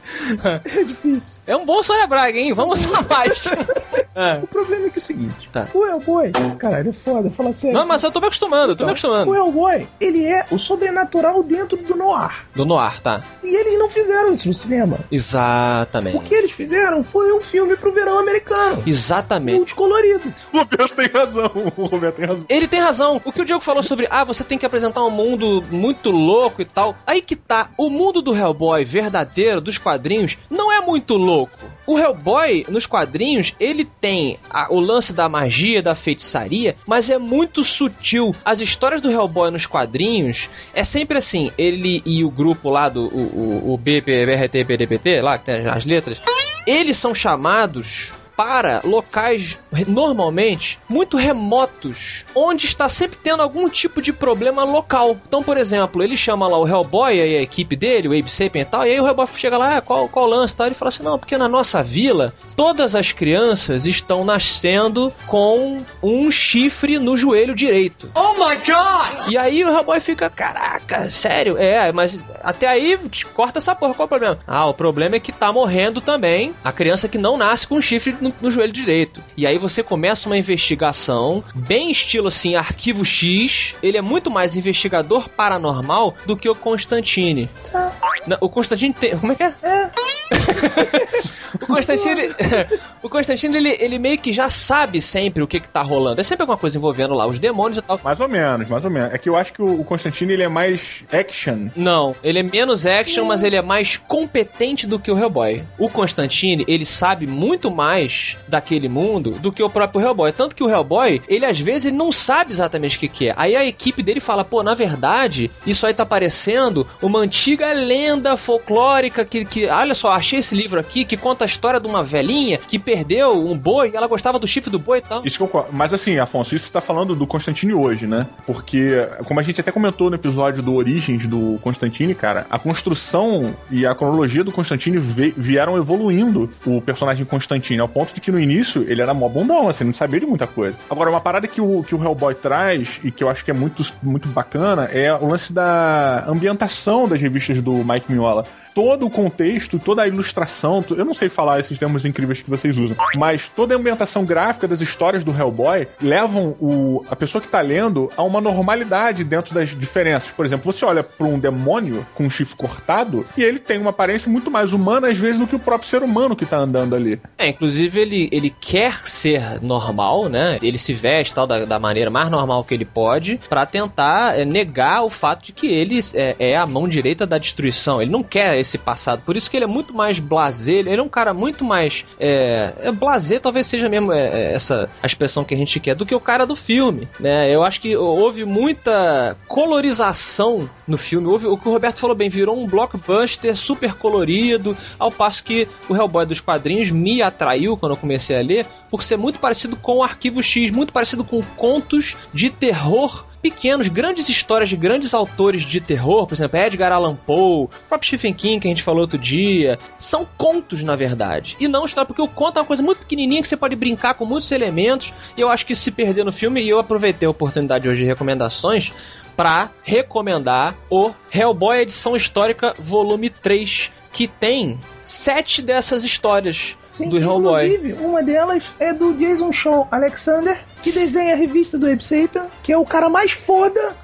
É 0.65 0.83
difícil. 0.83 1.41
É 1.45 1.55
um 1.55 1.65
bom 1.65 1.83
Sônia 1.83 2.07
Braga, 2.07 2.37
hein? 2.37 2.53
Vamos 2.53 2.85
usar 2.85 3.05
mais. 3.07 3.49
ah. 4.15 4.39
O 4.41 4.47
problema 4.47 4.87
é 4.87 4.89
que 4.89 4.99
é 4.99 5.01
o 5.01 5.03
seguinte: 5.03 5.49
tá. 5.51 5.67
o 5.73 5.85
Hellboy, 5.85 6.31
caralho, 6.57 6.89
é 6.89 6.93
foda, 6.93 7.29
fala 7.29 7.53
sério. 7.53 7.77
Não, 7.77 7.85
mas 7.85 8.03
eu 8.03 8.11
tô 8.11 8.19
me 8.19 8.27
acostumando, 8.27 8.75
tô 8.75 8.85
me 8.85 8.91
acostumando. 8.91 9.29
O 9.29 9.35
Hellboy, 9.35 9.87
ele 9.99 10.25
é 10.25 10.45
o 10.51 10.57
sobrenatural 10.57 11.43
dentro 11.43 11.77
do 11.77 11.95
noir. 11.95 12.45
Do 12.55 12.65
noir, 12.65 12.99
tá. 13.01 13.23
E 13.43 13.55
eles 13.55 13.77
não 13.77 13.89
fizeram 13.91 14.33
isso 14.33 14.47
no 14.47 14.53
cinema. 14.53 14.99
Exatamente. 15.11 16.17
O 16.17 16.21
que 16.21 16.33
eles 16.33 16.51
fizeram 16.51 17.03
foi 17.03 17.31
um 17.31 17.41
filme 17.41 17.75
pro 17.75 17.93
verão 17.93 18.19
americano. 18.19 18.83
Exatamente. 18.85 19.57
Multicolorido. 19.57 20.33
O 20.51 20.57
Roberto 20.57 20.95
tem 20.95 21.07
razão. 21.07 21.51
O 21.77 21.85
Roberto 21.85 22.15
tem 22.15 22.25
razão. 22.25 22.45
Ele 22.49 22.67
tem 22.67 22.79
razão. 22.79 23.21
O 23.23 23.31
que 23.31 23.41
o 23.41 23.45
Diego 23.45 23.61
falou 23.61 23.83
sobre, 23.83 24.07
ah, 24.09 24.23
você 24.23 24.43
tem 24.43 24.57
que 24.57 24.65
apresentar 24.65 25.03
um 25.03 25.09
mundo 25.09 25.63
muito 25.71 26.11
louco 26.11 26.61
e 26.61 26.65
tal. 26.65 26.95
Aí 27.05 27.21
que 27.21 27.35
tá. 27.35 27.69
O 27.77 27.89
mundo 27.89 28.21
do 28.21 28.35
Hellboy 28.35 28.83
verdadeiro, 28.83 29.61
dos 29.61 29.77
quadrinhos, 29.77 30.37
não 30.49 30.71
é 30.71 30.81
muito 30.81 31.15
louco. 31.15 31.57
O 31.91 31.99
Hellboy, 31.99 32.65
nos 32.69 32.85
quadrinhos, 32.85 33.53
ele 33.59 33.83
tem 33.83 34.37
a, 34.49 34.73
o 34.73 34.79
lance 34.79 35.11
da 35.11 35.27
magia, 35.27 35.83
da 35.83 35.93
feitiçaria, 35.93 36.77
mas 36.87 37.09
é 37.09 37.17
muito 37.17 37.65
sutil. 37.65 38.33
As 38.45 38.61
histórias 38.61 39.01
do 39.01 39.11
Hellboy 39.11 39.51
nos 39.51 39.65
quadrinhos 39.65 40.49
é 40.73 40.85
sempre 40.85 41.17
assim: 41.17 41.51
ele 41.57 42.01
e 42.05 42.23
o 42.23 42.31
grupo 42.31 42.69
lá 42.69 42.87
do 42.87 43.07
o, 43.07 43.73
o, 43.73 43.73
o 43.73 45.21
lá 45.21 45.37
que 45.37 45.43
tem 45.43 45.67
as 45.67 45.85
letras, 45.85 46.23
eles 46.65 46.95
são 46.95 47.13
chamados 47.13 48.13
para 48.41 48.81
locais 48.83 49.59
normalmente 49.87 50.79
muito 50.89 51.15
remotos, 51.15 52.25
onde 52.33 52.65
está 52.65 52.89
sempre 52.89 53.19
tendo 53.21 53.43
algum 53.43 53.69
tipo 53.69 54.01
de 54.01 54.11
problema 54.11 54.63
local. 54.63 55.15
Então, 55.27 55.43
por 55.43 55.57
exemplo, 55.57 56.01
ele 56.01 56.17
chama 56.17 56.47
lá 56.47 56.57
o 56.57 56.67
Hellboy 56.67 57.17
e 57.17 57.37
a 57.37 57.41
equipe 57.43 57.75
dele, 57.75 58.07
o 58.07 58.17
Abe 58.17 58.31
Sapien 58.31 58.63
e 58.63 58.65
tal, 58.65 58.83
e 58.83 58.89
aí 58.89 58.99
o 58.99 59.07
Hellboy 59.07 59.27
chega 59.27 59.59
lá, 59.59 59.77
ah, 59.77 59.81
qual, 59.81 60.09
qual 60.09 60.25
o 60.25 60.29
lance 60.29 60.55
tal? 60.55 60.65
Ele 60.65 60.73
fala 60.73 60.89
assim: 60.89 61.03
não, 61.03 61.19
porque 61.19 61.37
na 61.37 61.47
nossa 61.47 61.83
vila 61.83 62.33
todas 62.55 62.95
as 62.95 63.11
crianças 63.11 63.85
estão 63.85 64.25
nascendo 64.25 65.13
com 65.27 65.85
um 66.01 66.31
chifre 66.31 66.97
no 66.97 67.15
joelho 67.15 67.53
direito. 67.53 68.09
Oh 68.15 68.33
my 68.33 68.55
god! 68.55 69.29
E 69.29 69.37
aí 69.37 69.63
o 69.63 69.69
Hellboy 69.69 69.99
fica, 69.99 70.31
caraca, 70.31 71.11
sério? 71.11 71.59
É, 71.59 71.91
mas 71.91 72.17
até 72.43 72.67
aí 72.67 72.99
corta 73.35 73.59
essa 73.59 73.75
porra, 73.75 73.93
qual 73.93 74.07
o 74.07 74.09
problema? 74.09 74.39
Ah, 74.47 74.65
o 74.65 74.73
problema 74.73 75.17
é 75.17 75.19
que 75.19 75.31
tá 75.31 75.53
morrendo 75.53 76.01
também 76.01 76.55
a 76.63 76.71
criança 76.71 77.07
que 77.07 77.19
não 77.19 77.37
nasce 77.37 77.67
com 77.67 77.75
um 77.75 77.81
chifre 77.81 78.17
no 78.19 78.30
no, 78.41 78.51
joelho 78.51 78.71
direito. 78.71 79.23
E 79.35 79.45
aí 79.45 79.57
você 79.57 79.81
começa 79.83 80.27
uma 80.29 80.37
investigação, 80.37 81.43
bem 81.53 81.91
estilo 81.91 82.27
assim, 82.27 82.55
arquivo 82.55 83.03
X. 83.03 83.75
Ele 83.81 83.97
é 83.97 84.01
muito 84.01 84.29
mais 84.29 84.55
investigador 84.55 85.29
paranormal 85.29 86.15
do 86.25 86.37
que 86.37 86.49
o 86.49 86.55
Constantine. 86.55 87.49
Tá. 87.71 87.91
O 88.39 88.49
Constantine 88.49 88.93
tem. 88.93 89.17
Como 89.17 89.31
é 89.31 89.35
que 89.35 89.43
é? 89.43 89.55
É. 89.63 89.91
o 91.53 91.65
Constantine, 91.65 92.29
o 93.01 93.09
Constantine 93.09 93.57
ele, 93.57 93.77
ele 93.79 93.99
meio 93.99 94.17
que 94.17 94.31
já 94.31 94.49
sabe 94.49 95.01
sempre 95.01 95.43
o 95.43 95.47
que 95.47 95.59
que 95.59 95.69
tá 95.69 95.81
rolando. 95.81 96.21
É 96.21 96.23
sempre 96.23 96.43
alguma 96.43 96.57
coisa 96.57 96.77
envolvendo 96.77 97.13
lá 97.13 97.25
os 97.27 97.39
demônios 97.39 97.77
e 97.77 97.81
tal. 97.81 97.99
Mais 98.03 98.19
ou 98.19 98.27
menos, 98.27 98.67
mais 98.67 98.85
ou 98.85 98.91
menos. 98.91 99.13
É 99.13 99.17
que 99.17 99.29
eu 99.29 99.35
acho 99.35 99.53
que 99.53 99.61
o, 99.61 99.83
Constantine 99.83 100.33
ele 100.33 100.43
é 100.43 100.47
mais 100.47 101.03
action. 101.11 101.69
Não, 101.75 102.15
ele 102.23 102.39
é 102.39 102.43
menos 102.43 102.85
action, 102.85 103.25
mas 103.25 103.43
ele 103.43 103.55
é 103.55 103.61
mais 103.61 103.97
competente 103.97 104.87
do 104.87 104.99
que 104.99 105.11
o 105.11 105.17
Hellboy. 105.17 105.63
O 105.77 105.89
Constantine, 105.89 106.63
ele 106.67 106.85
sabe 106.85 107.27
muito 107.27 107.69
mais 107.69 108.37
daquele 108.47 108.87
mundo 108.87 109.31
do 109.31 109.51
que 109.51 109.63
o 109.63 109.69
próprio 109.69 110.01
Hellboy. 110.01 110.31
Tanto 110.31 110.55
que 110.55 110.63
o 110.63 110.69
Hellboy, 110.69 111.21
ele 111.27 111.45
às 111.45 111.59
vezes 111.59 111.85
ele 111.85 111.97
não 111.97 112.11
sabe 112.11 112.51
exatamente 112.51 112.97
o 112.97 112.99
que, 112.99 113.07
que 113.07 113.27
é. 113.29 113.33
Aí 113.35 113.55
a 113.55 113.65
equipe 113.65 114.01
dele 114.01 114.19
fala, 114.19 114.43
pô, 114.43 114.63
na 114.63 114.73
verdade, 114.73 115.51
isso 115.65 115.85
aí 115.85 115.93
tá 115.93 116.05
parecendo 116.05 116.87
uma 117.01 117.19
antiga 117.19 117.71
lenda 117.73 118.37
folclórica 118.37 119.25
que, 119.25 119.45
que 119.45 119.67
olha 119.67 119.95
só, 119.95 120.11
achei 120.11 120.39
esse 120.39 120.55
livro 120.55 120.79
aqui 120.79 121.05
que 121.05 121.17
conta 121.17 121.40
a 121.43 121.45
história 121.45 121.79
de 121.79 121.87
uma 121.87 122.03
velhinha 122.03 122.57
que 122.57 122.77
perdeu 122.77 123.45
um 123.47 123.57
boi 123.57 123.91
e 123.91 123.95
ela 123.95 124.07
gostava 124.07 124.39
do 124.39 124.47
chifre 124.47 124.69
do 124.69 124.79
boi 124.79 124.99
e 124.99 125.01
tal. 125.01 125.21
Isso 125.25 125.39
concordo. 125.39 125.69
Mas 125.71 125.93
assim, 125.93 126.17
Afonso, 126.19 126.55
isso 126.55 126.67
você 126.67 126.73
tá 126.73 126.81
falando 126.81 127.15
do 127.15 127.27
Constantine 127.27 127.73
hoje, 127.73 128.07
né? 128.07 128.27
Porque, 128.45 129.07
como 129.25 129.39
a 129.39 129.43
gente 129.43 129.61
até 129.61 129.71
comentou 129.71 130.09
no 130.09 130.15
episódio 130.15 130.61
do 130.61 130.75
Origens 130.75 131.27
do 131.27 131.59
Constantine, 131.61 132.13
cara, 132.15 132.45
a 132.49 132.59
construção 132.59 133.55
e 133.69 133.85
a 133.85 133.93
cronologia 133.95 134.43
do 134.43 134.51
Constantine 134.51 134.97
vieram 134.99 135.77
evoluindo 135.77 136.49
o 136.65 136.81
personagem 136.81 137.25
Constantine, 137.25 137.79
ao 137.79 137.87
ponto 137.87 138.13
de 138.13 138.21
que 138.21 138.31
no 138.31 138.39
início 138.39 138.85
ele 138.87 139.01
era 139.01 139.13
mó 139.13 139.27
bundão, 139.29 139.69
assim, 139.69 139.83
não 139.83 139.93
sabia 139.93 140.19
de 140.19 140.25
muita 140.25 140.47
coisa. 140.47 140.77
Agora, 140.89 141.09
uma 141.09 141.21
parada 141.21 141.47
que 141.47 141.61
o, 141.61 141.83
que 141.83 141.95
o 141.95 142.03
Hellboy 142.03 142.35
traz 142.35 142.99
e 143.03 143.11
que 143.11 143.23
eu 143.23 143.29
acho 143.29 143.43
que 143.43 143.51
é 143.51 143.53
muito, 143.53 143.83
muito 144.01 144.27
bacana 144.29 144.85
é 144.85 145.13
o 145.13 145.27
lance 145.27 145.53
da 145.53 146.25
ambientação 146.27 147.07
das 147.07 147.21
revistas 147.21 147.61
do 147.61 147.73
Mike 147.83 148.05
Mignola. 148.09 148.45
Todo 148.73 149.05
o 149.05 149.09
contexto, 149.09 149.79
toda 149.79 150.03
a 150.03 150.07
ilustração, 150.07 150.83
eu 150.91 151.05
não 151.05 151.13
sei 151.13 151.29
falar 151.29 151.59
esses 151.59 151.77
termos 151.77 152.05
incríveis 152.05 152.41
que 152.41 152.49
vocês 152.49 152.77
usam, 152.77 152.95
mas 153.15 153.49
toda 153.49 153.75
a 153.75 153.77
ambientação 153.77 154.25
gráfica 154.25 154.67
das 154.67 154.81
histórias 154.81 155.23
do 155.23 155.31
Hellboy 155.31 155.87
levam 156.01 156.55
o, 156.59 157.05
a 157.09 157.15
pessoa 157.15 157.41
que 157.41 157.47
tá 157.47 157.61
lendo 157.61 158.11
a 158.15 158.23
uma 158.23 158.41
normalidade 158.41 159.23
dentro 159.23 159.53
das 159.53 159.69
diferenças. 159.69 160.31
Por 160.31 160.45
exemplo, 160.45 160.71
você 160.71 160.85
olha 160.85 161.03
para 161.03 161.27
um 161.27 161.39
demônio 161.39 162.05
com 162.13 162.25
um 162.25 162.29
chifre 162.29 162.55
cortado 162.55 163.25
e 163.37 163.43
ele 163.43 163.59
tem 163.59 163.77
uma 163.77 163.89
aparência 163.89 164.31
muito 164.31 164.49
mais 164.49 164.73
humana 164.73 165.09
às 165.09 165.17
vezes 165.17 165.39
do 165.39 165.47
que 165.47 165.55
o 165.55 165.59
próprio 165.59 165.89
ser 165.89 166.03
humano 166.03 166.35
que 166.35 166.45
tá 166.45 166.57
andando 166.57 166.95
ali. 166.95 167.19
É, 167.37 167.47
inclusive 167.47 167.99
ele, 167.99 168.29
ele 168.31 168.49
quer 168.49 169.07
ser 169.07 169.61
normal, 169.61 170.29
né? 170.29 170.57
Ele 170.61 170.77
se 170.77 170.93
veste 170.93 171.33
tal 171.33 171.45
da, 171.45 171.65
da 171.65 171.79
maneira 171.79 172.09
mais 172.09 172.29
normal 172.29 172.63
que 172.63 172.73
ele 172.73 172.85
pode 172.85 173.39
para 173.49 173.65
tentar 173.65 174.39
é, 174.39 174.45
negar 174.45 175.03
o 175.03 175.09
fato 175.09 175.45
de 175.45 175.51
que 175.51 175.67
ele 175.67 175.99
é, 176.15 176.35
é, 176.39 176.57
a 176.57 176.65
mão 176.65 176.87
direita 176.87 177.25
da 177.25 177.37
destruição. 177.37 178.01
Ele 178.01 178.11
não 178.11 178.23
quer 178.23 178.60
esse 178.61 178.77
passado. 178.77 179.23
Por 179.25 179.35
isso 179.35 179.49
que 179.49 179.57
ele 179.57 179.65
é 179.65 179.67
muito 179.67 179.93
mais 179.93 180.19
blazer. 180.19 180.87
Ele 180.87 180.99
é 180.99 181.03
um 181.03 181.09
cara 181.09 181.33
muito 181.33 181.63
mais. 181.63 182.05
É, 182.19 182.73
é 182.79 182.91
blazer 182.91 183.41
talvez 183.41 183.67
seja 183.67 183.89
mesmo 183.89 184.11
é, 184.11 184.27
é, 184.27 184.53
essa 184.53 184.89
a 185.01 185.05
expressão 185.05 185.43
que 185.43 185.53
a 185.53 185.57
gente 185.57 185.79
quer 185.79 185.95
do 185.95 186.05
que 186.05 186.15
o 186.15 186.19
cara 186.19 186.45
do 186.45 186.55
filme, 186.55 187.07
né? 187.19 187.49
Eu 187.49 187.63
acho 187.63 187.81
que 187.81 187.95
houve 187.95 188.45
muita 188.45 189.37
colorização 189.47 190.69
no 190.87 190.97
filme. 190.97 191.27
Houve, 191.27 191.47
o 191.47 191.57
que 191.57 191.67
o 191.67 191.71
Roberto 191.71 191.99
falou 191.99 192.15
bem, 192.15 192.29
virou 192.29 192.57
um 192.57 192.67
blockbuster 192.67 193.55
super 193.55 193.93
colorido, 193.93 194.77
ao 194.97 195.11
passo 195.11 195.43
que 195.43 195.67
o 195.89 195.95
Hellboy 195.95 196.25
dos 196.25 196.39
quadrinhos 196.39 196.91
me 196.91 197.21
atraiu 197.21 197.75
quando 197.77 197.93
eu 197.93 197.97
comecei 197.97 198.37
a 198.37 198.41
ler 198.41 198.65
por 198.89 199.01
ser 199.03 199.17
muito 199.17 199.39
parecido 199.39 199.75
com 199.75 199.97
o 199.97 200.03
Arquivo 200.03 200.43
X, 200.43 200.69
muito 200.69 200.91
parecido 200.91 201.23
com 201.23 201.41
contos 201.41 202.17
de 202.33 202.49
terror 202.49 203.25
pequenos, 203.41 203.87
grandes 203.87 204.29
histórias 204.29 204.69
de 204.69 204.77
grandes 204.77 205.13
autores 205.13 205.63
de 205.63 205.81
terror, 205.81 206.27
por 206.27 206.33
exemplo, 206.35 206.59
Edgar 206.59 206.91
Allan 206.91 207.15
Poe, 207.15 207.67
próprio 207.89 208.07
Stephen 208.07 208.33
King, 208.33 208.59
que 208.59 208.67
a 208.67 208.71
gente 208.71 208.83
falou 208.83 209.01
outro 209.01 209.17
dia, 209.17 209.79
são 209.97 210.27
contos, 210.37 210.83
na 210.83 210.95
verdade. 210.95 211.57
E 211.59 211.67
não 211.67 211.85
história, 211.85 212.05
porque 212.05 212.21
o 212.21 212.27
conto 212.27 212.57
é 212.57 212.61
uma 212.61 212.67
coisa 212.67 212.83
muito 212.83 212.99
pequenininha 212.99 213.41
que 213.41 213.47
você 213.47 213.57
pode 213.57 213.75
brincar 213.75 214.13
com 214.13 214.25
muitos 214.25 214.51
elementos, 214.51 215.13
e 215.35 215.41
eu 215.41 215.49
acho 215.49 215.65
que 215.65 215.75
se 215.75 215.91
perder 215.91 216.23
no 216.23 216.31
filme, 216.31 216.61
e 216.61 216.69
eu 216.69 216.79
aproveitei 216.79 217.27
a 217.27 217.31
oportunidade 217.31 217.87
hoje 217.87 218.03
de 218.03 218.07
recomendações 218.07 218.93
para 219.35 219.69
recomendar 219.83 220.75
o 220.89 221.11
Hellboy 221.33 221.79
Edição 221.79 222.15
Histórica 222.15 222.73
Volume 222.77 223.29
3, 223.29 223.91
que 224.11 224.27
tem 224.27 224.79
sete 224.99 225.61
dessas 225.61 226.03
histórias 226.03 226.77
Sim, 226.89 227.07
do 227.07 227.17
Hellboy. 227.17 227.67
Inclusive, 227.67 227.93
uma 228.03 228.21
delas 228.21 228.65
é 228.79 228.93
do 228.93 229.13
Jason 229.13 229.51
Shaw 229.51 229.87
Alexander, 229.89 230.59
que 230.79 230.91
desenha 230.91 231.33
a 231.33 231.37
revista 231.37 231.77
do 231.77 231.89
Abe 231.89 232.03
Sapien, 232.03 232.45
que 232.61 232.71
é 232.71 232.77
o 232.77 232.85
cara 232.85 233.09
mais 233.09 233.31
foda 233.31 233.95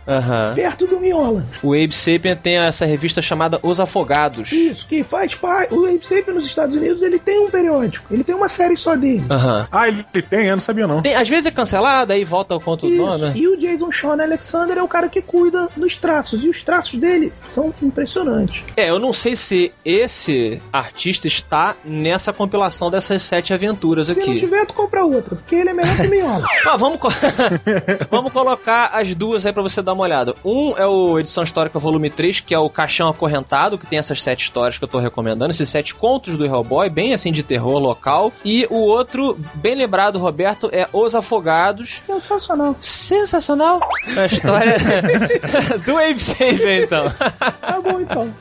perto 0.55 0.87
do 0.87 0.99
Miola. 0.99 1.45
O 1.61 1.73
Abe 1.73 1.93
Sapien 1.93 2.35
tem 2.35 2.57
essa 2.57 2.85
revista 2.85 3.21
chamada 3.21 3.59
Os 3.61 3.79
Afogados. 3.79 4.51
Isso, 4.51 4.87
que 4.87 5.03
faz 5.03 5.35
parte. 5.35 5.73
O 5.73 5.85
Abe 5.85 5.99
Sapien 6.01 6.35
nos 6.35 6.45
Estados 6.45 6.75
Unidos, 6.75 7.01
ele 7.01 7.19
tem 7.19 7.39
um 7.39 7.49
periódico. 7.49 8.11
Ele 8.11 8.23
tem 8.23 8.33
uma 8.33 8.49
série 8.49 8.77
só 8.77 8.95
dele. 8.95 9.25
Ah, 9.71 9.87
ele 9.87 10.03
tem? 10.21 10.47
Eu 10.47 10.55
não 10.55 10.61
sabia 10.61 10.87
não. 10.87 11.01
Tem, 11.01 11.15
às 11.15 11.27
vezes 11.27 11.47
é 11.47 11.51
cancelado, 11.51 12.13
aí 12.13 12.23
volta 12.23 12.53
ao 12.53 12.61
conto 12.61 12.87
do 12.87 12.95
nome. 12.95 13.25
Né? 13.25 13.33
E 13.35 13.47
o 13.47 13.57
Jason 13.57 13.91
Shaw 13.91 14.13
Alexander 14.13 14.77
é 14.77 14.83
o 14.83 14.87
cara 14.87 15.09
que 15.09 15.21
cuida 15.21 15.67
dos 15.75 15.97
traços. 15.97 16.43
E 16.43 16.49
os 16.49 16.63
traços 16.63 16.99
dele 16.99 17.33
são 17.45 17.73
impressionantes. 17.81 18.63
É, 18.75 18.89
eu 18.89 18.99
não 18.99 19.11
sei 19.11 19.35
se 19.35 19.73
esse 19.97 20.61
artista 20.71 21.27
está 21.27 21.75
nessa 21.83 22.31
compilação 22.31 22.89
dessas 22.89 23.23
sete 23.23 23.53
aventuras 23.53 24.07
se 24.07 24.13
aqui. 24.13 24.21
Se 24.21 24.29
não 24.29 24.39
tiver, 24.39 24.65
tu 24.65 24.73
compra 24.73 25.03
outra, 25.05 25.35
porque 25.35 25.55
ele 25.55 25.69
é 25.69 25.73
melhor 25.73 25.95
que 25.95 26.07
Miola. 26.07 26.45
ah, 26.65 26.77
vamos, 26.77 26.99
co 26.99 27.09
vamos 28.09 28.31
colocar 28.31 28.91
as 28.93 29.13
duas 29.15 29.45
aí 29.45 29.53
pra 29.53 29.63
você 29.63 29.81
dar 29.81 29.93
uma 29.93 30.03
olhada. 30.03 30.35
Um 30.43 30.77
é 30.77 30.85
o 30.85 31.19
Edição 31.19 31.43
Histórica 31.43 31.79
Volume 31.79 32.09
3, 32.09 32.39
que 32.39 32.53
é 32.53 32.59
o 32.59 32.69
Caixão 32.69 33.07
Acorrentado, 33.07 33.77
que 33.77 33.87
tem 33.87 33.99
essas 33.99 34.21
sete 34.21 34.43
histórias 34.43 34.77
que 34.77 34.83
eu 34.83 34.87
tô 34.87 34.99
recomendando, 34.99 35.51
esses 35.51 35.69
sete 35.69 35.95
contos 35.95 36.37
do 36.37 36.45
Hellboy, 36.45 36.89
bem 36.89 37.13
assim 37.13 37.31
de 37.31 37.43
terror 37.43 37.79
local. 37.79 38.31
E 38.43 38.67
o 38.69 38.75
outro, 38.75 39.37
bem 39.55 39.75
lembrado, 39.75 40.19
Roberto, 40.19 40.69
é 40.71 40.87
Os 40.93 41.15
Afogados. 41.15 41.89
Sensacional. 41.89 42.75
Sensacional. 42.79 43.79
A 44.15 44.25
história 44.25 44.77
do 45.85 45.97
Abe 45.97 46.19
Saber, 46.19 46.83
então. 46.83 47.09
Tá 47.09 47.81
bom, 47.81 48.01
então. 48.01 48.33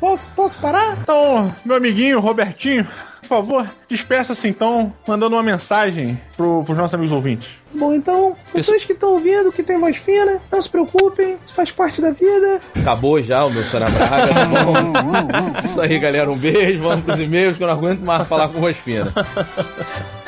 Posso, 0.00 0.30
posso 0.32 0.58
parar? 0.58 0.98
Então, 1.00 1.52
meu 1.64 1.76
amiguinho 1.76 2.20
Robertinho, 2.20 2.86
por 3.22 3.28
favor, 3.28 3.68
despeça-se 3.88 4.46
então, 4.46 4.92
mandando 5.06 5.36
uma 5.36 5.42
mensagem 5.42 6.20
pro, 6.36 6.62
pros 6.64 6.76
nossos 6.76 6.94
amigos 6.94 7.12
ouvintes. 7.12 7.58
Bom, 7.72 7.92
então, 7.94 8.36
vocês 8.54 8.84
que 8.84 8.92
estão 8.92 9.14
ouvindo, 9.14 9.50
que 9.50 9.62
tem 9.62 9.78
voz 9.78 9.96
fina, 9.96 10.40
não 10.50 10.62
se 10.62 10.68
preocupem, 10.68 11.36
isso 11.44 11.54
faz 11.54 11.70
parte 11.70 12.00
da 12.00 12.10
vida. 12.10 12.60
Acabou 12.74 13.20
já 13.22 13.44
o 13.44 13.50
meu 13.50 13.62
Sora 13.64 13.86
Braga. 13.90 14.28
Tá 14.34 15.64
isso 15.64 15.80
aí, 15.80 15.98
galera, 15.98 16.30
um 16.30 16.36
beijo, 16.36 16.82
vamos 16.82 17.04
pros 17.04 17.20
e-mails 17.20 17.56
que 17.56 17.62
eu 17.62 17.66
não 17.66 17.74
aguento 17.74 18.00
mais 18.00 18.26
falar 18.28 18.48
com 18.48 18.60
voz 18.60 18.76
fina. 18.76 19.12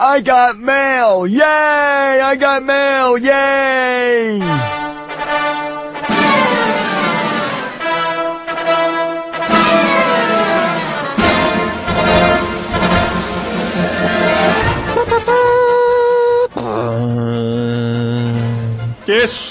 I 0.00 0.20
got 0.20 0.60
mail! 0.60 1.26
Yay! 1.26 1.40
I 1.42 2.36
got 2.36 2.62
mail! 2.62 3.18
Yay! 3.18 4.67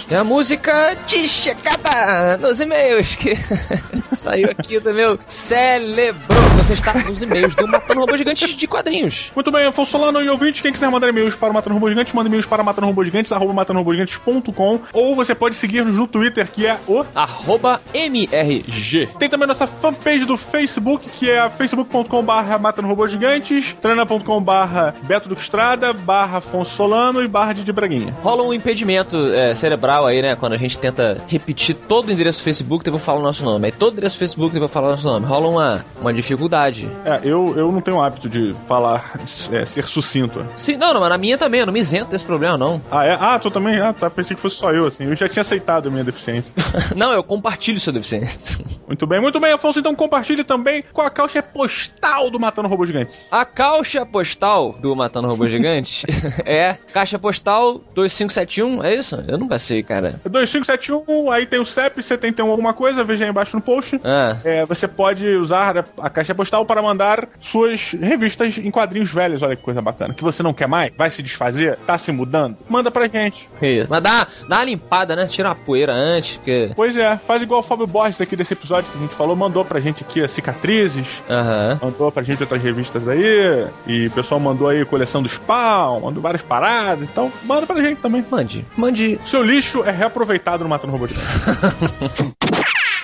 É 0.09 0.15
a 0.15 0.23
música 0.23 0.95
de 1.05 1.27
chegada 1.27 2.37
nos 2.37 2.61
e-mails 2.61 3.17
que 3.17 3.33
saiu 4.15 4.49
aqui 4.49 4.79
do 4.79 4.93
meu 4.93 5.19
cérebro. 5.27 6.37
Você 6.55 6.73
está 6.73 6.93
nos 6.93 7.21
e-mails 7.21 7.53
do 7.53 7.67
Matando 7.67 7.99
Robô 7.99 8.17
Gigantes 8.17 8.55
de 8.55 8.67
quadrinhos. 8.67 9.33
Muito 9.35 9.51
bem, 9.51 9.65
Afonso 9.65 9.91
Solano 9.91 10.21
e 10.21 10.29
ouvinte, 10.29 10.61
quem 10.61 10.71
quiser 10.71 10.89
mandar 10.89 11.09
e-mails 11.09 11.35
para 11.35 11.51
o 11.51 11.53
Matando 11.53 11.73
Robô 11.73 11.89
Gigantes, 11.89 12.13
manda 12.13 12.29
e-mails 12.29 12.45
para 12.45 12.63
matandorobogigantes, 12.63 13.33
arroba 13.33 13.51
matandorobogigantes.com 13.51 14.79
ou 14.93 15.13
você 15.13 15.35
pode 15.35 15.55
seguir-nos 15.55 15.95
no 15.95 16.07
Twitter, 16.07 16.49
que 16.49 16.65
é 16.65 16.79
o 16.87 17.05
arroba 17.13 17.81
MRG. 17.93 19.09
Tem 19.19 19.27
também 19.27 19.45
nossa 19.45 19.67
fanpage 19.67 20.23
do 20.23 20.37
Facebook, 20.37 21.09
que 21.09 21.29
é 21.29 21.49
facebook.com 21.49 22.23
barra 22.23 22.57
matandorobogigantes, 22.57 23.75
trana.com 23.81 24.41
barra 24.41 24.95
Beto 25.03 25.27
do 25.27 25.35
Estrada, 25.35 25.91
barra 25.91 26.37
Afonso 26.37 26.75
Solano 26.75 27.21
e 27.21 27.27
barra 27.27 27.53
de 27.53 27.73
Braguinha. 27.73 28.15
Rola 28.23 28.43
um 28.43 28.53
impedimento 28.53 29.17
é, 29.33 29.53
cerebral 29.53 29.96
aí, 30.05 30.21
né? 30.21 30.35
Quando 30.35 30.53
a 30.53 30.57
gente 30.57 30.77
tenta 30.77 31.23
repetir 31.27 31.75
todo 31.75 32.09
o 32.09 32.11
endereço 32.11 32.39
do 32.39 32.43
Facebook, 32.43 32.83
depois 32.83 33.03
falar 33.03 33.19
o 33.19 33.23
nosso 33.23 33.43
nome. 33.43 33.65
Aí 33.65 33.71
todo 33.71 33.89
o 33.89 33.93
endereço 33.93 34.17
do 34.17 34.19
Facebook, 34.19 34.53
depois 34.53 34.71
falar 34.71 34.89
o 34.89 34.91
nosso 34.91 35.07
nome. 35.07 35.25
Rola 35.25 35.47
uma, 35.47 35.85
uma 35.99 36.13
dificuldade. 36.13 36.89
É, 37.05 37.21
eu, 37.23 37.57
eu 37.57 37.71
não 37.71 37.81
tenho 37.81 37.97
o 37.97 38.01
hábito 38.01 38.29
de 38.29 38.53
falar, 38.67 39.19
é, 39.51 39.65
ser 39.65 39.85
sucinto. 39.85 40.45
Sim, 40.55 40.77
não, 40.77 40.93
não, 40.93 41.01
mas 41.01 41.09
na 41.09 41.17
minha 41.17 41.37
também, 41.37 41.61
eu 41.61 41.65
não 41.65 41.73
me 41.73 41.79
isento 41.79 42.11
desse 42.11 42.25
problema, 42.25 42.57
não. 42.57 42.81
Ah, 42.91 43.05
é? 43.05 43.17
Ah, 43.19 43.39
tu 43.39 43.49
também? 43.49 43.79
Ah, 43.79 43.93
tá, 43.93 44.09
pensei 44.09 44.35
que 44.35 44.41
fosse 44.41 44.55
só 44.57 44.71
eu, 44.71 44.85
assim. 44.85 45.05
Eu 45.05 45.15
já 45.15 45.27
tinha 45.27 45.41
aceitado 45.41 45.87
a 45.87 45.91
minha 45.91 46.03
deficiência. 46.03 46.53
não, 46.95 47.11
eu 47.11 47.23
compartilho 47.23 47.79
sua 47.79 47.93
deficiência. 47.93 48.63
Muito 48.85 49.05
bem, 49.07 49.21
muito 49.21 49.39
bem, 49.39 49.51
Afonso, 49.51 49.79
então 49.79 49.95
compartilhe 49.95 50.43
também 50.43 50.83
com 50.93 51.01
a 51.01 51.09
caixa 51.09 51.41
postal 51.41 52.29
do 52.29 52.39
Matando 52.39 52.67
Robôs 52.67 52.87
Gigantes. 52.87 53.27
A 53.31 53.45
caixa 53.45 54.05
postal 54.05 54.75
do 54.79 54.95
Matando 54.95 55.27
Robôs 55.27 55.51
Gigantes 55.51 56.03
é 56.45 56.77
caixa 56.93 57.19
postal 57.19 57.81
2571, 57.93 58.83
é 58.83 58.95
isso? 58.95 59.23
Eu 59.27 59.37
nunca 59.37 59.57
sei, 59.59 59.83
cara. 59.87 60.19
2571, 60.25 61.31
aí 61.31 61.45
tem 61.45 61.59
o 61.59 61.65
CEP 61.65 62.03
71 62.03 62.49
alguma 62.49 62.73
coisa, 62.73 63.03
veja 63.03 63.25
aí 63.25 63.31
embaixo 63.31 63.55
no 63.55 63.61
post. 63.61 63.99
Ah. 64.03 64.37
É, 64.43 64.65
você 64.65 64.87
pode 64.87 65.27
usar 65.35 65.85
a 65.99 66.09
caixa 66.09 66.35
postal 66.35 66.65
para 66.65 66.81
mandar 66.81 67.27
suas 67.39 67.93
revistas 67.93 68.57
em 68.57 68.69
quadrinhos 68.69 69.11
velhos, 69.11 69.41
olha 69.41 69.55
que 69.55 69.63
coisa 69.63 69.81
bacana. 69.81 70.13
Que 70.13 70.23
você 70.23 70.43
não 70.43 70.53
quer 70.53 70.67
mais, 70.67 70.95
vai 70.95 71.09
se 71.09 71.23
desfazer, 71.23 71.77
tá 71.87 71.97
se 71.97 72.11
mudando, 72.11 72.57
manda 72.69 72.91
pra 72.91 73.07
gente. 73.07 73.49
Isso. 73.61 73.87
Mas 73.89 74.01
dá, 74.01 74.27
dá 74.47 74.57
uma 74.57 74.63
limpada, 74.65 75.15
né? 75.15 75.25
Tira 75.27 75.51
a 75.51 75.55
poeira 75.55 75.93
antes. 75.93 76.39
Que... 76.43 76.71
Pois 76.75 76.97
é, 76.97 77.15
faz 77.17 77.41
igual 77.41 77.61
o 77.61 77.63
Fábio 77.63 77.87
Borges 77.87 78.19
aqui 78.19 78.35
desse 78.35 78.53
episódio 78.53 78.91
que 78.91 78.97
a 78.97 79.01
gente 79.01 79.15
falou, 79.15 79.35
mandou 79.35 79.63
pra 79.63 79.79
gente 79.79 80.03
aqui 80.03 80.23
as 80.23 80.31
cicatrizes, 80.31 81.23
uhum. 81.29 81.79
mandou 81.81 82.11
pra 82.11 82.23
gente 82.23 82.41
outras 82.43 82.61
revistas 82.61 83.07
aí, 83.07 83.67
e 83.85 84.07
o 84.07 84.11
pessoal 84.11 84.39
mandou 84.39 84.67
aí 84.67 84.83
coleção 84.85 85.21
do 85.21 85.29
Spawn, 85.29 86.01
mandou 86.01 86.21
várias 86.21 86.41
paradas, 86.41 87.07
então 87.07 87.31
manda 87.43 87.65
pra 87.65 87.81
gente 87.81 88.01
também. 88.01 88.25
Mande, 88.29 88.65
mande. 88.75 89.19
Seu 89.23 89.43
lixo 89.43 89.76
é 89.83 89.91
reaproveitado 89.91 90.63
no 90.63 90.69
Matando 90.69 90.93
Robô 90.93 91.07
de 91.07 91.15